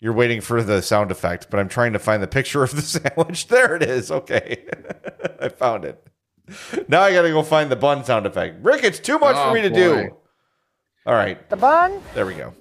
you're 0.00 0.12
waiting 0.14 0.40
for 0.40 0.62
the 0.62 0.80
sound 0.80 1.10
effect, 1.10 1.48
but 1.50 1.58
I'm 1.60 1.68
trying 1.68 1.92
to 1.94 1.98
find 1.98 2.22
the 2.22 2.26
picture 2.28 2.62
of 2.62 2.74
the 2.76 2.82
sandwich. 2.82 3.48
There 3.48 3.74
it 3.76 3.82
is. 3.82 4.10
Okay, 4.10 4.64
I 5.40 5.48
found 5.48 5.84
it. 5.84 6.05
Now 6.88 7.00
I 7.02 7.12
gotta 7.12 7.30
go 7.30 7.42
find 7.42 7.70
the 7.70 7.76
bun 7.76 8.04
sound 8.04 8.26
effect. 8.26 8.64
Rick, 8.64 8.84
it's 8.84 8.98
too 8.98 9.18
much 9.18 9.36
Oh, 9.36 9.48
for 9.48 9.54
me 9.54 9.62
to 9.62 9.70
boy. 9.70 9.76
do. 9.76 10.16
All 11.06 11.14
right. 11.14 11.48
The 11.50 11.56
bun? 11.56 12.00
There 12.14 12.26
we 12.26 12.34
go. 12.34 12.52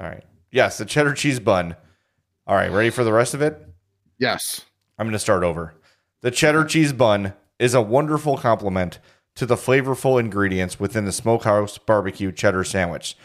All 0.00 0.06
right. 0.06 0.24
Yes, 0.50 0.78
the 0.78 0.84
cheddar 0.84 1.14
cheese 1.14 1.40
bun. 1.40 1.76
All 2.46 2.54
right, 2.56 2.70
ready 2.70 2.90
for 2.90 3.04
the 3.04 3.12
rest 3.12 3.34
of 3.34 3.42
it? 3.42 3.58
Yes. 4.18 4.62
I'm 4.98 5.06
going 5.06 5.12
to 5.12 5.18
start 5.18 5.42
over. 5.44 5.74
The 6.22 6.30
cheddar 6.30 6.64
cheese 6.64 6.92
bun 6.92 7.34
is 7.58 7.74
a 7.74 7.80
wonderful 7.82 8.36
complement 8.38 8.98
to 9.36 9.46
the 9.46 9.54
flavorful 9.56 10.18
ingredients 10.18 10.80
within 10.80 11.04
the 11.04 11.12
smokehouse 11.12 11.78
barbecue 11.78 12.32
cheddar 12.32 12.64
sandwich. 12.64 13.16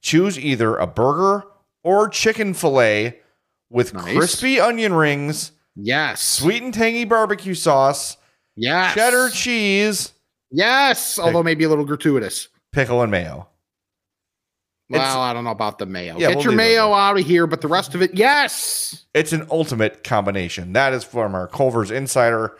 Choose 0.00 0.38
either 0.38 0.76
a 0.76 0.86
burger 0.86 1.44
or 1.84 2.08
chicken 2.08 2.54
fillet 2.54 3.20
with 3.68 3.94
Nice. 3.94 4.16
crispy 4.16 4.58
onion 4.60 4.92
rings, 4.94 5.52
Yes. 5.76 6.20
sweet 6.22 6.62
and 6.62 6.74
tangy 6.74 7.04
barbecue 7.04 7.54
sauce, 7.54 8.16
Yes. 8.60 8.94
cheddar 8.94 9.30
cheese, 9.30 10.12
Yes. 10.52 11.18
Although 11.18 11.42
maybe 11.44 11.64
a 11.64 11.68
little 11.68 11.84
gratuitous. 11.84 12.48
pickle, 12.72 13.02
and 13.02 13.10
mayo. 13.10 13.48
It's- 14.90 15.06
Well, 15.08 15.20
I 15.20 15.32
don't 15.32 15.44
know 15.44 15.50
about 15.52 15.78
the 15.78 15.86
mayo. 15.86 16.18
Yeah, 16.18 16.28
Get 16.28 16.36
we'll 16.36 16.44
your 16.46 16.52
mayo 16.54 16.92
out 16.92 17.18
of 17.18 17.24
here, 17.24 17.46
but 17.46 17.60
the 17.60 17.68
rest 17.68 17.94
of 17.94 18.02
it, 18.02 18.14
yes. 18.14 19.04
It's 19.14 19.32
an 19.32 19.46
ultimate 19.50 20.02
combination. 20.02 20.72
That 20.72 20.92
is 20.92 21.04
from 21.04 21.34
our 21.36 21.46
Culver's 21.46 21.92
Insider. 21.92 22.56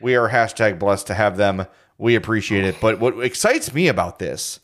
We 0.00 0.16
are 0.16 0.30
hashtag 0.30 0.78
blessed 0.78 1.06
to 1.08 1.14
have 1.14 1.36
them. 1.36 1.66
We 1.98 2.14
appreciate 2.14 2.64
it. 2.64 2.76
But 2.80 2.98
what 3.00 3.22
excites 3.22 3.72
me 3.74 3.86
about 3.88 4.18
this 4.18 4.60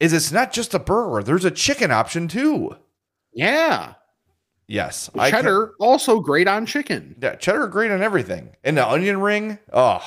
is 0.00 0.12
it's 0.14 0.32
not 0.32 0.52
just 0.52 0.72
a 0.74 0.78
burger. 0.78 1.22
There's 1.22 1.44
a 1.44 1.50
chicken 1.50 1.90
option 1.90 2.28
too. 2.28 2.76
Yeah. 3.34 3.94
Yes, 4.68 5.08
I 5.18 5.30
can- 5.30 5.38
Cheddar 5.44 5.72
also 5.80 6.20
great 6.20 6.46
on 6.46 6.66
chicken. 6.66 7.16
yeah, 7.20 7.34
cheddar 7.36 7.66
great 7.68 7.90
on 7.90 8.02
everything. 8.02 8.50
And 8.62 8.76
the 8.76 8.86
onion 8.86 9.20
ring. 9.20 9.58
Oh, 9.72 10.02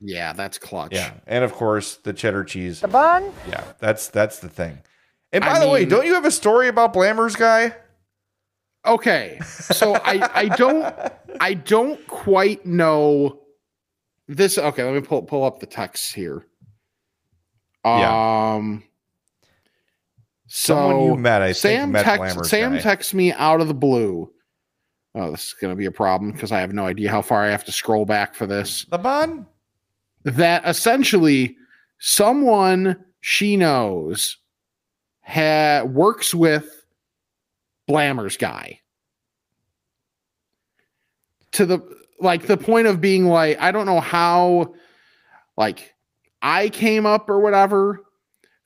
Yeah, 0.00 0.32
that's 0.32 0.58
clutch. 0.58 0.92
yeah. 0.92 1.12
And 1.26 1.44
of 1.44 1.52
course 1.52 1.96
the 1.96 2.12
cheddar 2.12 2.42
cheese. 2.44 2.80
The 2.80 2.88
bun? 2.88 3.32
Yeah, 3.48 3.62
that's 3.78 4.08
that's 4.08 4.40
the 4.40 4.48
thing. 4.48 4.78
And 5.32 5.42
by 5.44 5.52
I 5.52 5.58
the 5.60 5.68
way, 5.70 5.84
don't 5.84 6.04
you 6.04 6.14
have 6.14 6.24
a 6.24 6.30
story 6.30 6.66
about 6.68 6.92
Blammer's 6.92 7.36
guy? 7.36 7.74
Okay. 8.84 9.38
So 9.44 9.94
I 9.94 10.30
I 10.34 10.48
don't 10.48 10.94
I 11.40 11.54
don't 11.54 12.04
quite 12.08 12.66
know 12.66 13.40
this 14.28 14.58
okay, 14.58 14.82
let 14.84 14.94
me 14.94 15.00
pull 15.00 15.22
pull 15.22 15.44
up 15.44 15.60
the 15.60 15.66
text 15.66 16.12
here. 16.14 16.44
Yeah. 17.84 18.54
Um, 18.56 18.82
Someone 20.48 20.94
so 20.94 21.04
you 21.06 21.16
met, 21.16 21.42
I 21.42 21.52
Sam 21.52 21.92
text, 21.92 22.46
Sam 22.46 22.78
texts 22.78 23.12
me 23.12 23.32
out 23.32 23.60
of 23.60 23.68
the 23.68 23.74
blue. 23.74 24.30
Oh, 25.14 25.30
this 25.30 25.46
is 25.46 25.54
going 25.54 25.72
to 25.72 25.76
be 25.76 25.86
a 25.86 25.90
problem 25.90 26.32
because 26.32 26.52
I 26.52 26.60
have 26.60 26.72
no 26.72 26.86
idea 26.86 27.10
how 27.10 27.22
far 27.22 27.42
I 27.42 27.48
have 27.48 27.64
to 27.64 27.72
scroll 27.72 28.04
back 28.04 28.34
for 28.34 28.46
this. 28.46 28.84
The 28.90 28.98
bun? 28.98 29.46
That 30.24 30.62
essentially 30.66 31.56
someone 31.98 32.96
she 33.20 33.56
knows 33.56 34.36
ha- 35.22 35.82
works 35.84 36.34
with 36.34 36.84
Blammer's 37.88 38.36
guy 38.36 38.80
to 41.52 41.66
the 41.66 41.80
like 42.20 42.46
the 42.46 42.56
point 42.56 42.86
of 42.86 43.00
being 43.00 43.26
like 43.26 43.58
I 43.60 43.72
don't 43.72 43.86
know 43.86 44.00
how 44.00 44.74
like 45.56 45.94
I 46.42 46.68
came 46.68 47.06
up 47.06 47.30
or 47.30 47.40
whatever 47.40 48.04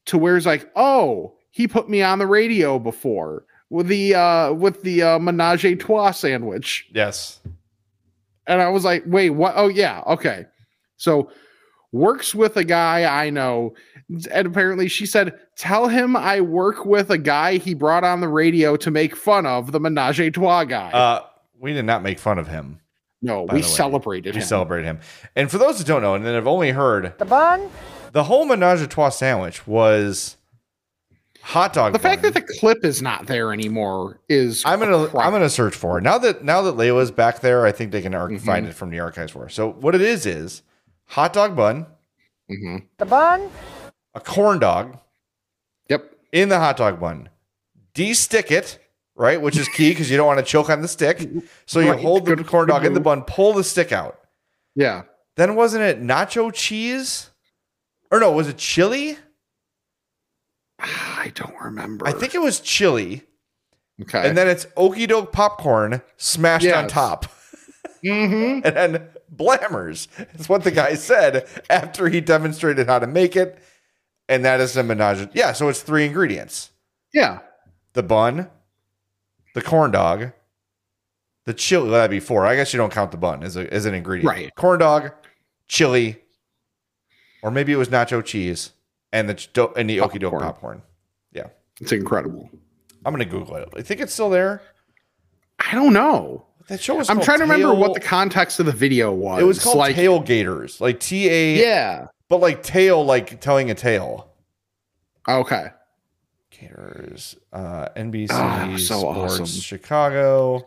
to 0.07 0.18
where 0.18 0.37
it's 0.37 0.47
like 0.47 0.70
oh 0.74 1.37
he 1.51 1.66
put 1.68 1.88
me 1.88 2.03
on 2.03 2.18
the 2.18 2.26
radio 2.26 2.78
before 2.78 3.44
with 3.70 3.86
the 3.88 4.14
uh 4.14 4.53
with 4.53 4.82
the 4.82 5.03
uh 5.03 5.18
menage 5.18 5.64
a 5.64 5.74
trois 5.76 6.11
sandwich 6.12 6.86
Yes. 6.92 7.40
and 8.46 8.61
I 8.61 8.68
was 8.68 8.84
like, 8.84 9.05
wait, 9.07 9.30
what? 9.30 9.55
Oh, 9.57 9.68
yeah. 9.68 10.03
Okay. 10.07 10.46
So 10.96 11.30
works 11.92 12.34
with 12.34 12.57
a 12.57 12.64
guy 12.64 13.05
I 13.24 13.30
know. 13.30 13.74
And 14.32 14.46
apparently 14.46 14.88
she 14.88 15.07
said, 15.07 15.38
tell 15.57 15.88
him 15.88 16.16
I 16.16 16.40
work 16.40 16.84
with 16.84 17.11
a 17.11 17.18
guy 17.18 17.57
he 17.59 17.74
brought 17.74 18.03
on 18.05 18.20
the 18.20 18.28
radio 18.28 18.76
to 18.78 18.90
make 18.90 19.14
fun 19.16 19.46
of 19.46 19.72
the 19.72 19.78
menage 19.80 20.20
a 20.20 20.30
trois 20.30 20.64
guy. 20.64 20.90
Uh, 20.90 21.24
we 21.59 21.72
did 21.72 21.84
not 21.84 22.03
make 22.03 22.18
fun 22.18 22.38
of 22.38 22.48
him. 22.48 22.80
no, 23.22 23.42
we 23.44 23.62
celebrated 23.62 24.34
We 24.34 24.40
him. 24.40 24.46
celebrate 24.46 24.84
him. 24.84 24.98
And 25.36 25.51
for 25.51 25.59
those 25.59 25.78
that 25.78 25.86
don't 25.86 26.03
know, 26.03 26.14
and 26.14 26.24
then 26.24 26.34
I've 26.34 26.46
only 26.46 26.70
heard, 26.72 27.12
The 27.18 27.24
bun? 27.24 27.68
the 28.12 28.24
whole 28.24 28.44
menage 28.46 28.80
a 28.80 28.86
trois 28.88 29.11
sandwich 29.11 29.66
was 29.66 30.36
hot 31.43 31.72
dog. 31.72 31.93
the 31.93 31.99
fact 31.99 32.22
that 32.22 32.34
the 32.34 32.43
clip 32.43 32.84
is 32.84 33.01
not 33.03 33.26
there 33.26 33.53
anymore 33.53 34.20
is 34.28 34.62
I'm 34.66 34.78
gonna 34.78 35.09
crap. 35.09 35.24
I'm 35.26 35.32
gonna 35.32 35.49
search 35.51 35.74
for 35.74 35.99
it 35.99 36.03
now 36.03 36.18
that 36.18 36.45
now 36.45 36.62
that 36.62 36.76
Layla's 36.76 37.11
back 37.11 37.41
there. 37.41 37.64
I 37.66 37.72
think 37.72 37.93
they 37.93 38.03
can 38.03 38.14
ar- 38.14 38.28
Mhm. 38.28 38.41
find 38.41 38.66
it 38.66 38.74
from 38.74 38.91
the 38.91 39.01
archives 39.01 39.32
for. 39.32 39.45
her. 39.45 39.49
So 39.49 39.70
what 39.72 39.95
it 39.95 40.01
is 40.03 40.26
is 40.26 40.62
hot 41.07 41.32
dog 41.32 41.57
bun, 41.57 41.86
mm-hmm. 42.51 42.84
The 42.99 43.07
bun? 43.07 43.51
a 44.14 44.20
corn 44.20 44.59
dog 44.59 44.99
Yep. 45.88 46.05
in 46.32 46.49
the 46.49 46.59
hot 46.59 46.76
dog 46.76 46.99
bun. 47.01 47.28
De-stick 47.95 48.51
it, 48.51 48.78
right, 49.16 49.41
which 49.41 49.57
is 49.57 49.68
key 49.68 49.91
because 49.91 50.11
you 50.11 50.16
don't 50.16 50.26
want 50.26 50.38
to 50.38 50.45
choke 50.45 50.68
on 50.70 50.82
the 50.82 50.88
stick. 50.88 51.28
So 51.66 51.80
you 51.80 51.91
Right. 51.93 52.01
hold 52.01 52.24
the 52.26 52.36
Good- 52.36 52.47
corn 52.47 52.68
dog 52.68 52.84
in 52.84 52.95
the 52.95 53.01
bun, 53.01 53.22
pull 53.22 53.53
the 53.53 53.64
stick 53.64 53.93
out. 53.93 54.18
Yeah. 54.74 55.03
Then 55.36 55.55
wasn't 55.57 55.82
it 55.84 56.03
nacho 56.03 56.53
cheese? 56.53 57.30
Or 58.11 58.18
no, 58.20 58.30
was 58.32 58.49
it 58.49 58.57
chili? 58.59 59.16
I 61.18 61.33
don't 61.35 61.55
remember. 61.61 62.07
I 62.07 62.12
think 62.12 62.35
it 62.35 62.41
was 62.41 62.61
chili. 62.61 63.22
Okay. 64.03 64.26
And 64.26 64.37
then 64.37 64.49
it's 64.49 64.66
okey 64.76 65.07
doke 65.07 65.33
popcorn 65.33 66.01
smashed 66.16 66.66
on 66.66 66.85
Yes. 66.85 66.93
top. 66.93 67.26
Mhm. 68.03 68.62
And 68.64 68.76
then 68.76 69.09
blammers. 69.31 70.09
It's 70.33 70.49
what 70.49 70.64
the 70.64 70.70
guy 70.70 70.95
said 70.95 71.47
after 71.68 72.09
he 72.09 72.22
demonstrated 72.22 72.87
how 72.87 72.99
to 72.99 73.07
make 73.07 73.37
it. 73.37 73.62
And 74.26 74.43
that 74.47 74.59
is 74.61 74.72
the 74.72 74.83
menage. 74.83 75.28
Yeah, 75.35 75.53
so 75.53 75.68
it's 75.68 75.83
three 75.83 76.07
ingredients 76.07 76.70
yeah. 77.12 77.41
the 77.93 78.03
bun, 78.03 78.49
the 79.55 79.61
corn 79.61 79.91
dog, 79.91 80.33
the 81.45 81.53
chili. 81.53 81.91
Well, 81.91 81.99
that'd 81.99 82.11
be 82.11 82.20
four. 82.20 82.47
I 82.47 82.57
guess 82.57 82.72
you 82.72 82.78
don't 82.78 82.93
count 82.93 83.11
the 83.11 83.18
bun 83.18 83.43
as, 83.43 83.57
a, 83.57 83.70
as 83.72 83.85
an 83.85 83.93
ingredient. 83.95 84.28
Right. 84.35 84.55
Corn 84.55 84.78
dog, 84.78 85.11
chili, 85.68 86.20
or 87.43 87.51
maybe 87.51 87.72
it 87.72 87.76
was 87.76 87.89
nacho 87.89 88.24
cheese 88.24 88.70
and 89.12 89.28
the 89.28 89.34
do- 89.52 89.72
and 89.76 89.88
the 89.88 90.00
okey 90.00 90.18
doke 90.18 90.38
Popcorn. 90.40 90.82
Yeah. 91.32 91.46
It's 91.80 91.92
incredible. 91.92 92.50
I'm 93.04 93.14
going 93.14 93.24
to 93.26 93.30
Google 93.30 93.56
it. 93.56 93.68
I 93.76 93.82
think 93.82 94.00
it's 94.00 94.12
still 94.12 94.30
there. 94.30 94.61
I 95.58 95.74
don't 95.74 95.92
know. 95.92 96.46
That 96.68 96.80
show 96.80 96.94
was 96.96 97.08
I'm 97.11 97.20
trying 97.20 97.38
to 97.38 97.44
remember 97.44 97.74
what 97.74 97.94
the 97.94 98.00
context 98.00 98.61
of 98.61 98.66
the 98.66 98.72
video 98.72 99.12
was. 99.12 99.40
It 99.40 99.44
was 99.44 99.58
called 99.62 99.78
like, 99.78 99.96
Tailgaters, 99.96 100.80
like 100.80 101.00
T 101.00 101.28
A, 101.28 101.56
Yeah. 101.61 102.06
but 102.28 102.40
like 102.40 102.62
tail, 102.62 103.04
like 103.04 103.40
telling 103.40 103.70
a 103.70 103.74
tale. 103.74 104.30
Okay. 105.28 105.68
Gators, 106.50 107.36
uh, 107.52 107.88
NBC 107.96 108.28
Ah, 108.30 108.74
so 108.78 108.98
Sports, 109.00 109.32
awesome. 109.40 109.46
Chicago. 109.46 110.62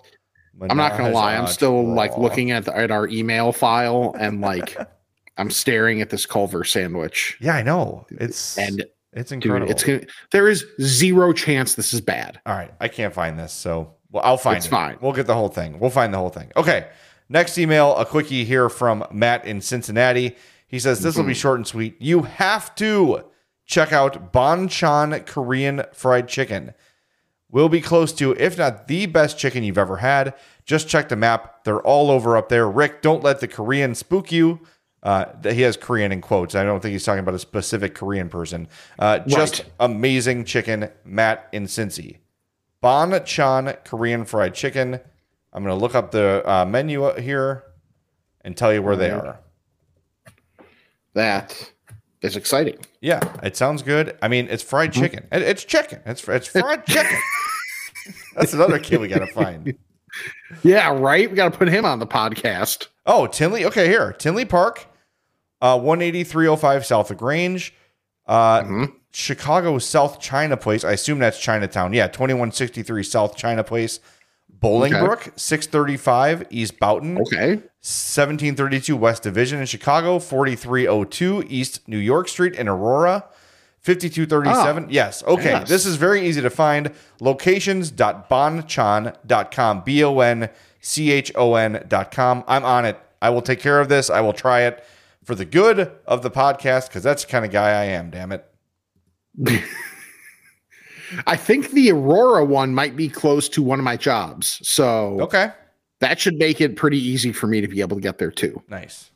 I'm 0.62 0.78
not 0.78 0.98
gonna 0.98 1.12
lie. 1.12 1.36
I'm 1.36 1.48
still 1.48 1.84
like 1.94 2.18
looking 2.18 2.52
at 2.52 2.66
the, 2.66 2.76
at 2.78 2.92
our 2.92 3.08
email 3.08 3.52
file 3.52 4.16
and 4.20 4.42
like 4.42 4.76
I'm 5.38 5.50
staring 5.50 6.02
at 6.02 6.10
this 6.10 6.26
Culver 6.26 6.64
sandwich. 6.64 7.38
Yeah, 7.42 7.56
I 7.56 7.64
know. 7.64 8.06
It's 8.12 8.58
And 8.58 8.86
it's 9.14 9.30
dude, 9.30 9.44
incredible. 9.44 9.72
it's 9.72 9.84
gonna. 9.84 10.02
There 10.32 10.48
is 10.48 10.66
zero 10.82 11.34
chance 11.34 11.76
this 11.76 11.94
is 11.94 12.02
bad. 12.02 12.40
All 12.46 12.56
right, 12.56 12.74
I 12.80 12.88
can't 12.88 13.14
find 13.14 13.40
this, 13.40 13.52
so 13.52 13.96
well, 14.12 14.24
I'll 14.24 14.38
find 14.38 14.58
It's 14.58 14.68
it. 14.68 14.70
fine. 14.70 14.98
We'll 15.02 15.14
get 15.14 15.28
the 15.28 15.34
whole 15.34 15.50
thing. 15.50 15.80
We'll 15.80 15.90
find 15.90 16.14
the 16.14 16.20
whole 16.20 16.30
thing. 16.30 16.52
Okay. 16.56 16.88
Next 17.30 17.58
email, 17.58 17.96
a 17.96 18.06
quickie 18.06 18.44
here 18.44 18.70
from 18.70 19.06
Matt 19.12 19.46
in 19.46 19.60
Cincinnati. 19.60 20.36
He 20.68 20.78
says 20.78 21.02
this 21.02 21.16
will 21.16 21.24
be 21.24 21.32
mm-hmm. 21.32 21.40
short 21.40 21.60
and 21.60 21.68
sweet. 21.68 21.96
You 22.00 22.24
have 22.24 22.76
to 22.76 23.26
check 23.66 23.92
out 23.92 24.32
Bonchon 24.32 25.26
Korean 25.26 25.84
fried 25.94 26.28
chicken. 26.28 26.74
Will 27.50 27.70
be 27.70 27.82
close 27.82 28.12
to, 28.14 28.32
if 28.34 28.58
not 28.58 28.88
the 28.88 29.06
best 29.06 29.38
chicken 29.38 29.64
you've 29.64 29.78
ever 29.78 29.98
had. 29.98 30.34
Just 30.66 30.88
check 30.88 31.10
the 31.10 31.16
map; 31.16 31.64
they're 31.64 31.82
all 31.82 32.12
over 32.12 32.36
up 32.36 32.50
there. 32.50 32.70
Rick, 32.70 33.02
don't 33.02 33.24
let 33.24 33.40
the 33.40 33.48
Korean 33.48 33.96
spook 33.96 34.32
you. 34.32 34.60
Uh, 35.04 35.26
he 35.52 35.62
has 35.62 35.76
Korean 35.78 36.12
in 36.14 36.22
quotes. 36.22 36.56
I 36.56 36.64
don't 36.64 36.80
think 36.80 36.94
he's 36.94 37.04
talking 37.04 37.20
about 37.20 37.36
a 37.36 37.40
specific 37.40 37.94
Korean 37.94 38.30
person. 38.30 38.68
Uh, 38.98 39.20
just 39.20 39.60
Right. 39.60 39.72
amazing 39.82 40.46
chicken, 40.46 40.90
Matt 41.04 41.48
in 41.52 41.66
Cincy. 41.66 42.18
Bonchon 42.82 43.84
Korean 43.86 44.24
fried 44.26 44.54
chicken. 44.56 45.00
I'm 45.52 45.64
going 45.64 45.78
to 45.78 45.82
look 45.82 45.94
up 45.94 46.12
the 46.12 46.42
uh, 46.50 46.66
menu 46.66 47.14
here 47.20 47.64
and 48.42 48.56
tell 48.58 48.74
you 48.74 48.82
where 48.82 48.96
they 48.96 49.12
are. 49.12 49.40
That 51.14 51.72
is 52.22 52.36
exciting. 52.36 52.78
Yeah, 53.02 53.20
it 53.44 53.56
sounds 53.56 53.84
good. 53.84 54.18
I 54.22 54.28
mean, 54.28 54.48
it's 54.50 54.64
fried 54.64 54.94
chicken. 54.94 55.28
It- 55.32 55.42
it's 55.44 55.64
chicken. 55.64 56.00
It's 56.06 56.28
it's 56.28 56.48
fried 56.48 56.86
chicken. 56.86 57.18
That's 58.36 58.54
another 58.54 58.80
kid 58.80 59.00
we 59.00 59.08
got 59.08 59.20
to 59.20 59.28
find. 59.28 59.76
Yeah, 60.64 60.90
right. 60.98 61.30
We 61.30 61.36
got 61.36 61.52
to 61.52 61.58
put 61.58 61.68
him 61.70 61.86
on 61.86 62.00
the 62.00 62.08
podcast. 62.08 62.88
Oh, 63.06 63.28
Tinley. 63.28 63.66
Okay, 63.66 63.88
here. 63.88 64.14
Tinley 64.14 64.46
Park, 64.46 64.86
uh, 65.64 65.80
18305 65.82 66.86
South 66.86 67.10
La 67.10 67.16
Grange. 67.16 67.74
Uh, 68.28 68.88
Chicago 69.12 69.80
South 69.80 70.20
China 70.20 70.56
Place. 70.58 70.84
I 70.84 70.92
assume 70.92 71.18
that's 71.20 71.40
Chinatown. 71.40 71.94
Yeah, 71.94 72.08
2163 72.08 73.04
South 73.04 73.36
China 73.36 73.64
Place. 73.64 74.00
Bolingbrook, 74.60 75.38
635 75.38 76.46
East 76.50 76.80
Boughton, 76.80 77.18
Okay. 77.20 77.56
1732 77.84 78.96
West 78.96 79.24
Division 79.24 79.60
in 79.60 79.66
Chicago, 79.66 80.20
4302 80.20 81.44
East 81.50 81.86
New 81.88 81.98
York 81.98 82.30
Street 82.30 82.56
in 82.56 82.70
Aurora, 82.70 83.26
5237. 83.82 84.88
yes. 84.90 85.22
Okay. 85.26 85.50
yes. 85.52 85.68
This 85.68 85.86
is 85.86 85.98
very 85.98 86.26
easy 86.26 86.40
to 86.42 86.50
find. 86.50 86.92
Locations.bonchon.com. 87.20 89.82
B 89.84 90.04
O 90.04 90.20
N 90.20 90.50
C 90.80 91.12
H 91.12 91.32
O 91.36 91.56
N.com. 91.56 92.44
I'm 92.48 92.64
on 92.64 92.86
it. 92.86 92.98
I 93.22 93.30
will 93.30 93.42
take 93.42 93.60
care 93.60 93.82
of 93.82 93.90
this. 93.90 94.10
I 94.10 94.22
will 94.22 94.34
try 94.34 94.62
it 94.62 94.82
for 95.24 95.36
the 95.36 95.46
good 95.46 95.92
of 96.06 96.22
the 96.24 96.32
podcast 96.32 96.88
because 96.88 97.04
that's 97.04 97.24
the 97.26 97.32
kind 97.32 97.46
of 97.46 97.52
guy 97.52 97.70
I 97.70 97.84
am, 97.86 98.10
damn 98.10 98.32
it. 98.32 98.46
I 101.28 101.36
think 101.36 101.72
the 101.72 101.92
Aurora 101.92 102.44
one 102.46 102.74
might 102.74 102.96
be 102.96 103.08
close 103.10 103.48
to 103.50 103.62
one 103.62 103.80
of 103.80 103.86
my 103.86 103.98
jobs. 103.98 104.60
So 104.68 105.22
Okay. 105.22 105.52
that 106.00 106.20
should 106.20 106.36
make 106.36 106.60
it 106.60 106.76
pretty 106.76 106.98
easy 106.98 107.32
for 107.32 107.48
me 107.48 107.62
to 107.62 107.68
be 107.68 107.82
able 107.82 107.98
to 107.98 108.02
get 108.02 108.18
there 108.18 108.32
too. 108.32 108.62
Nice. 108.68 109.12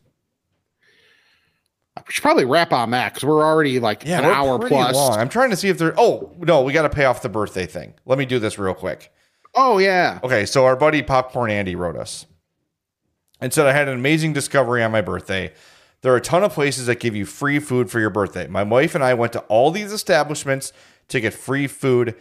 Uh, 1.95 2.01
we 2.07 2.13
should 2.13 2.21
probably 2.21 2.45
wrap 2.45 2.71
on 2.71 2.91
that 2.91 3.13
because 3.13 3.25
we're 3.27 3.43
already 3.43 3.79
like 3.79 4.05
an 4.07 4.23
we're 4.23 4.31
hour 4.31 4.59
plus. 4.59 4.95
long. 4.95 5.17
I'm 5.17 5.29
trying 5.29 5.49
to 5.49 5.55
see 5.55 5.69
if 5.69 5.79
there. 5.79 5.95
Oh, 5.97 6.33
no, 6.37 6.61
we 6.61 6.71
got 6.73 6.83
to 6.83 6.89
pay 6.89 7.05
off 7.05 7.21
the 7.23 7.29
birthday 7.29 7.65
thing. 7.65 7.95
Let 8.05 8.19
me 8.19 8.25
do 8.25 8.37
this 8.37 8.59
real 8.59 8.75
quick. 8.75 9.11
Oh 9.55 9.79
yeah. 9.79 10.19
Okay, 10.23 10.45
so 10.45 10.65
our 10.65 10.75
buddy 10.75 11.01
Popcorn 11.01 11.49
Andy 11.49 11.75
wrote 11.75 11.95
us 11.95 12.27
and 13.41 13.51
said, 13.51 13.65
I 13.65 13.73
had 13.73 13.87
an 13.87 13.95
amazing 13.95 14.33
discovery 14.33 14.83
on 14.83 14.91
my 14.91 15.01
birthday. 15.01 15.51
There 16.01 16.13
are 16.13 16.17
a 16.17 16.21
ton 16.21 16.43
of 16.43 16.53
places 16.53 16.85
that 16.85 16.99
give 16.99 17.15
you 17.15 17.25
free 17.25 17.59
food 17.59 17.89
for 17.89 17.99
your 17.99 18.09
birthday. 18.09 18.47
My 18.47 18.63
wife 18.63 18.95
and 18.95 19.03
I 19.03 19.13
went 19.13 19.33
to 19.33 19.39
all 19.41 19.71
these 19.71 19.91
establishments 19.91 20.71
to 21.07 21.19
get 21.19 21.33
free 21.33 21.67
food. 21.67 22.15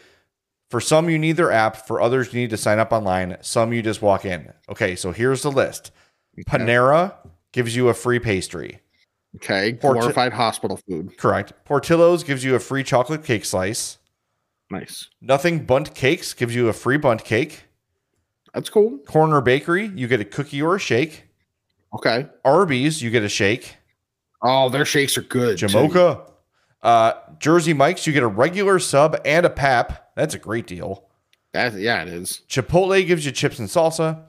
For 0.70 0.81
some, 0.81 1.11
you 1.11 1.18
need 1.18 1.37
their 1.37 1.53
app. 1.53 1.87
For 1.87 2.01
others, 2.01 2.33
you 2.33 2.41
need 2.41 2.51
to 2.51 2.57
sign 2.57 2.79
up 2.79 2.93
online. 2.93 3.37
Some, 3.41 3.72
you 3.72 3.83
just 3.83 4.03
walk 4.03 4.24
in. 4.24 4.53
Okay, 4.68 4.97
so 4.97 5.12
here's 5.12 5.43
the 5.43 5.51
list 5.51 5.93
Panera 6.47 7.14
gives 7.53 7.77
you 7.77 7.89
a 7.89 7.95
free 7.95 8.18
pastry. 8.18 8.81
Okay. 9.37 9.74
Porti- 9.74 10.01
Glorified 10.01 10.33
hospital 10.33 10.79
food. 10.89 11.16
Correct. 11.18 11.53
Portillo's 11.64 12.24
gives 12.24 12.43
you 12.43 12.55
a 12.55 12.59
free 12.59 12.83
chocolate 12.83 13.24
cake 13.24 13.45
slice. 13.45 13.99
Nice. 14.70 15.11
Nothing 15.20 15.64
Bundt 15.64 15.95
Cakes 15.95 16.35
gives 16.35 16.55
you 16.55 16.68
a 16.68 16.72
free 16.72 16.97
bundt 16.97 17.24
cake. 17.24 17.64
That's 18.53 18.70
cool. 18.70 18.99
Corner 19.07 19.41
Bakery, 19.41 19.93
you 19.95 20.09
get 20.09 20.20
a 20.20 20.24
cookie 20.24 20.62
or 20.62 20.77
a 20.77 20.79
shake. 20.81 21.26
Okay. 21.97 22.26
Arby's, 22.44 23.01
you 23.01 23.11
get 23.11 23.22
a 23.22 23.28
shake. 23.28 23.76
Oh, 24.42 24.68
their 24.68 24.84
shakes 24.84 25.16
are 25.16 25.22
good. 25.22 25.57
Jamocha. 25.57 26.30
Uh, 26.82 27.14
Jersey 27.38 27.72
Mike's, 27.72 28.07
you 28.07 28.12
get 28.12 28.22
a 28.22 28.28
regular 28.28 28.78
sub 28.78 29.18
and 29.24 29.47
a 29.47 29.51
pap. 29.51 30.11
That's 30.14 30.34
a 30.34 30.38
great 30.38 30.66
deal. 30.66 31.09
That, 31.55 31.72
yeah, 31.72 32.03
it 32.03 32.09
is. 32.09 32.42
Chipotle 32.49 33.07
gives 33.07 33.24
you 33.24 33.32
chips 33.32 33.59
and 33.59 33.66
salsa. 33.66 34.22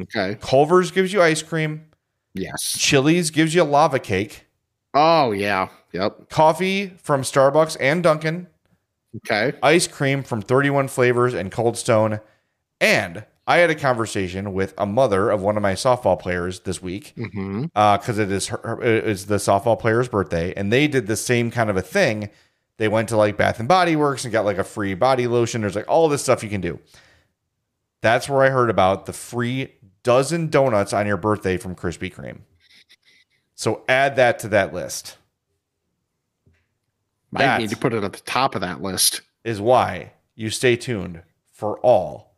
Okay. 0.00 0.38
Culver's 0.40 0.92
gives 0.92 1.12
you 1.12 1.20
ice 1.20 1.42
cream. 1.42 1.84
Yes. 2.32 2.76
Chili's 2.78 3.30
gives 3.30 3.56
you 3.56 3.62
a 3.62 3.64
lava 3.64 3.98
cake. 3.98 4.46
Oh 4.94 5.32
yeah. 5.32 5.68
Yep. 5.92 6.30
Coffee 6.30 6.96
from 7.02 7.22
Starbucks 7.22 7.76
and 7.80 8.04
Dunkin'. 8.04 8.46
Okay. 9.16 9.58
Ice 9.64 9.88
cream 9.88 10.22
from 10.22 10.42
31 10.42 10.86
Flavors 10.86 11.34
and 11.34 11.50
Cold 11.50 11.76
Stone. 11.76 12.20
And 12.80 13.24
I 13.50 13.56
had 13.56 13.68
a 13.68 13.74
conversation 13.74 14.52
with 14.52 14.74
a 14.78 14.86
mother 14.86 15.28
of 15.28 15.42
one 15.42 15.56
of 15.56 15.62
my 15.64 15.72
softball 15.72 16.16
players 16.16 16.60
this 16.60 16.80
week 16.80 17.14
mm-hmm. 17.16 17.64
uh, 17.74 17.98
because 17.98 18.20
it 18.20 18.30
is 18.30 18.46
her, 18.46 18.60
her- 18.62 18.80
it's 18.80 19.24
the 19.24 19.38
softball 19.38 19.76
player's 19.76 20.08
birthday, 20.08 20.54
and 20.54 20.72
they 20.72 20.86
did 20.86 21.08
the 21.08 21.16
same 21.16 21.50
kind 21.50 21.68
of 21.68 21.76
a 21.76 21.82
thing. 21.82 22.30
They 22.76 22.86
went 22.86 23.08
to 23.08 23.16
like 23.16 23.36
Bath 23.36 23.58
and 23.58 23.66
Body 23.66 23.96
Works 23.96 24.24
and 24.24 24.30
got 24.30 24.44
like 24.44 24.58
a 24.58 24.62
free 24.62 24.94
body 24.94 25.26
lotion. 25.26 25.62
There's 25.62 25.74
like 25.74 25.88
all 25.88 26.08
this 26.08 26.22
stuff 26.22 26.44
you 26.44 26.48
can 26.48 26.60
do. 26.60 26.78
That's 28.02 28.28
where 28.28 28.44
I 28.44 28.50
heard 28.50 28.70
about 28.70 29.06
the 29.06 29.12
free 29.12 29.74
dozen 30.04 30.48
donuts 30.48 30.92
on 30.92 31.08
your 31.08 31.16
birthday 31.16 31.56
from 31.56 31.74
Krispy 31.74 32.14
Kreme. 32.14 32.42
So 33.56 33.82
add 33.88 34.14
that 34.14 34.38
to 34.38 34.48
that 34.50 34.72
list. 34.72 35.16
That- 37.32 37.60
need 37.60 37.70
to 37.70 37.76
put 37.76 37.94
it 37.94 38.04
at 38.04 38.12
the 38.12 38.20
top 38.20 38.54
of 38.54 38.60
that 38.60 38.80
list. 38.80 39.22
Is 39.42 39.60
why 39.60 40.12
you 40.36 40.50
stay 40.50 40.76
tuned 40.76 41.24
for 41.50 41.80
all 41.80 42.29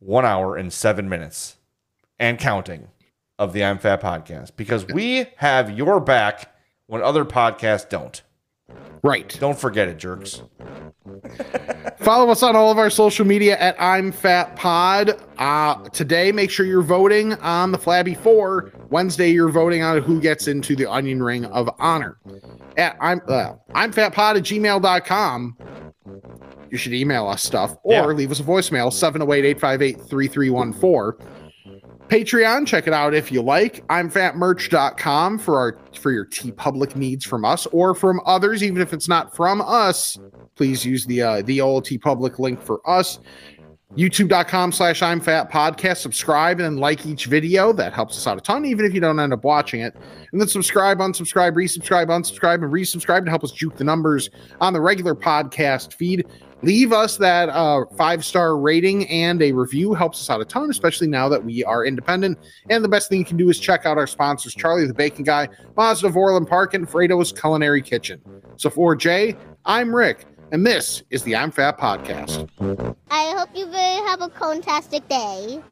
one 0.00 0.24
hour 0.24 0.56
and 0.56 0.72
seven 0.72 1.08
minutes 1.08 1.56
and 2.18 2.38
counting 2.38 2.88
of 3.38 3.52
the 3.52 3.64
I'm 3.64 3.78
Fat 3.78 4.02
podcast 4.02 4.56
because 4.56 4.86
we 4.86 5.26
have 5.36 5.70
your 5.70 6.00
back 6.00 6.54
when 6.86 7.02
other 7.02 7.24
podcasts 7.24 7.88
don't. 7.88 8.20
Right. 9.02 9.36
Don't 9.40 9.58
forget 9.58 9.88
it, 9.88 9.98
jerks. 9.98 10.42
Follow 11.98 12.30
us 12.30 12.42
on 12.42 12.54
all 12.54 12.70
of 12.70 12.78
our 12.78 12.90
social 12.90 13.24
media 13.24 13.58
at 13.58 13.74
I'm 13.80 14.12
Fat 14.12 14.56
Pod. 14.56 15.18
Uh, 15.38 15.76
today, 15.88 16.32
make 16.32 16.50
sure 16.50 16.66
you're 16.66 16.82
voting 16.82 17.34
on 17.34 17.72
the 17.72 17.78
Flabby 17.78 18.14
Four. 18.14 18.72
Wednesday, 18.90 19.30
you're 19.30 19.48
voting 19.48 19.82
on 19.82 20.02
who 20.02 20.20
gets 20.20 20.48
into 20.48 20.76
the 20.76 20.86
Onion 20.86 21.22
Ring 21.22 21.46
of 21.46 21.70
Honor. 21.78 22.18
At 22.76 22.96
I'm 23.00 23.20
uh, 23.26 23.54
I'm 23.74 23.92
Fat 23.92 24.12
Pod 24.12 24.36
at 24.36 24.42
gmail.com. 24.42 25.56
You 26.70 26.78
should 26.78 26.94
email 26.94 27.26
us 27.26 27.42
stuff 27.42 27.76
or 27.82 27.92
Yeah. 27.92 28.06
leave 28.06 28.30
us 28.30 28.40
a 28.40 28.44
voicemail 28.44 28.92
708 28.92 29.44
858 29.44 30.00
3314. 30.08 31.26
Patreon, 32.08 32.66
check 32.66 32.88
it 32.88 32.92
out 32.92 33.14
if 33.14 33.30
you 33.30 33.40
like. 33.40 33.84
I'm 33.88 34.10
fatmerch.com 34.10 35.38
for 35.38 35.58
our 35.58 35.78
for 36.00 36.10
your 36.10 36.26
TeePublic 36.26 36.96
needs 36.96 37.24
from 37.24 37.44
us 37.44 37.66
or 37.66 37.94
from 37.94 38.20
others, 38.26 38.64
even 38.64 38.82
if 38.82 38.92
it's 38.92 39.08
not 39.08 39.34
from 39.36 39.60
us. 39.60 40.18
Please 40.56 40.84
use 40.84 41.06
the 41.06 41.22
uh, 41.22 41.42
the 41.42 41.60
old 41.60 41.84
TeePublic 41.86 42.38
link 42.40 42.60
for 42.60 42.80
us. 42.88 43.20
YouTube.com 43.96 44.70
slash 44.70 45.02
I'm 45.02 45.20
Fat 45.20 45.50
Podcast. 45.50 45.96
Subscribe 45.96 46.60
and 46.60 46.78
like 46.78 47.06
each 47.06 47.26
video. 47.26 47.72
That 47.72 47.92
helps 47.92 48.16
us 48.16 48.26
out 48.28 48.38
a 48.38 48.40
ton, 48.40 48.64
even 48.64 48.84
if 48.84 48.94
you 48.94 49.00
don't 49.00 49.18
end 49.18 49.32
up 49.32 49.42
watching 49.42 49.80
it. 49.80 49.96
And 50.30 50.40
then 50.40 50.46
subscribe, 50.46 50.98
unsubscribe, 50.98 51.54
resubscribe, 51.54 52.06
unsubscribe, 52.06 52.62
and 52.62 52.72
resubscribe 52.72 53.24
to 53.24 53.30
help 53.30 53.42
us 53.42 53.50
juke 53.50 53.76
the 53.76 53.82
numbers 53.82 54.30
on 54.60 54.72
the 54.72 54.80
regular 54.80 55.16
podcast 55.16 55.94
feed. 55.94 56.24
Leave 56.62 56.92
us 56.92 57.16
that 57.16 57.48
uh, 57.48 57.84
five 57.96 58.24
star 58.24 58.58
rating 58.58 59.08
and 59.08 59.40
a 59.40 59.52
review 59.52 59.94
helps 59.94 60.20
us 60.20 60.28
out 60.28 60.40
a 60.40 60.44
ton, 60.44 60.68
especially 60.70 61.06
now 61.06 61.28
that 61.28 61.42
we 61.42 61.64
are 61.64 61.86
independent. 61.86 62.38
And 62.68 62.84
the 62.84 62.88
best 62.88 63.08
thing 63.08 63.18
you 63.18 63.24
can 63.24 63.36
do 63.36 63.48
is 63.48 63.58
check 63.58 63.86
out 63.86 63.96
our 63.96 64.06
sponsors 64.06 64.54
Charlie 64.54 64.86
the 64.86 64.94
Bacon 64.94 65.24
Guy, 65.24 65.48
Mazda 65.76 66.08
of 66.08 66.16
Orland 66.16 66.48
Park, 66.48 66.74
and 66.74 66.86
Frato's 66.86 67.32
Culinary 67.32 67.82
Kitchen. 67.82 68.20
So 68.56 68.68
for 68.68 68.94
Jay, 68.94 69.36
I'm 69.64 69.94
Rick, 69.94 70.26
and 70.52 70.66
this 70.66 71.02
is 71.10 71.22
the 71.22 71.34
I'm 71.36 71.50
Fat 71.50 71.78
Podcast. 71.78 72.48
I 73.10 73.34
hope 73.36 73.48
you 73.54 73.66
have 73.66 74.20
a 74.20 74.28
fantastic 74.28 75.08
day. 75.08 75.62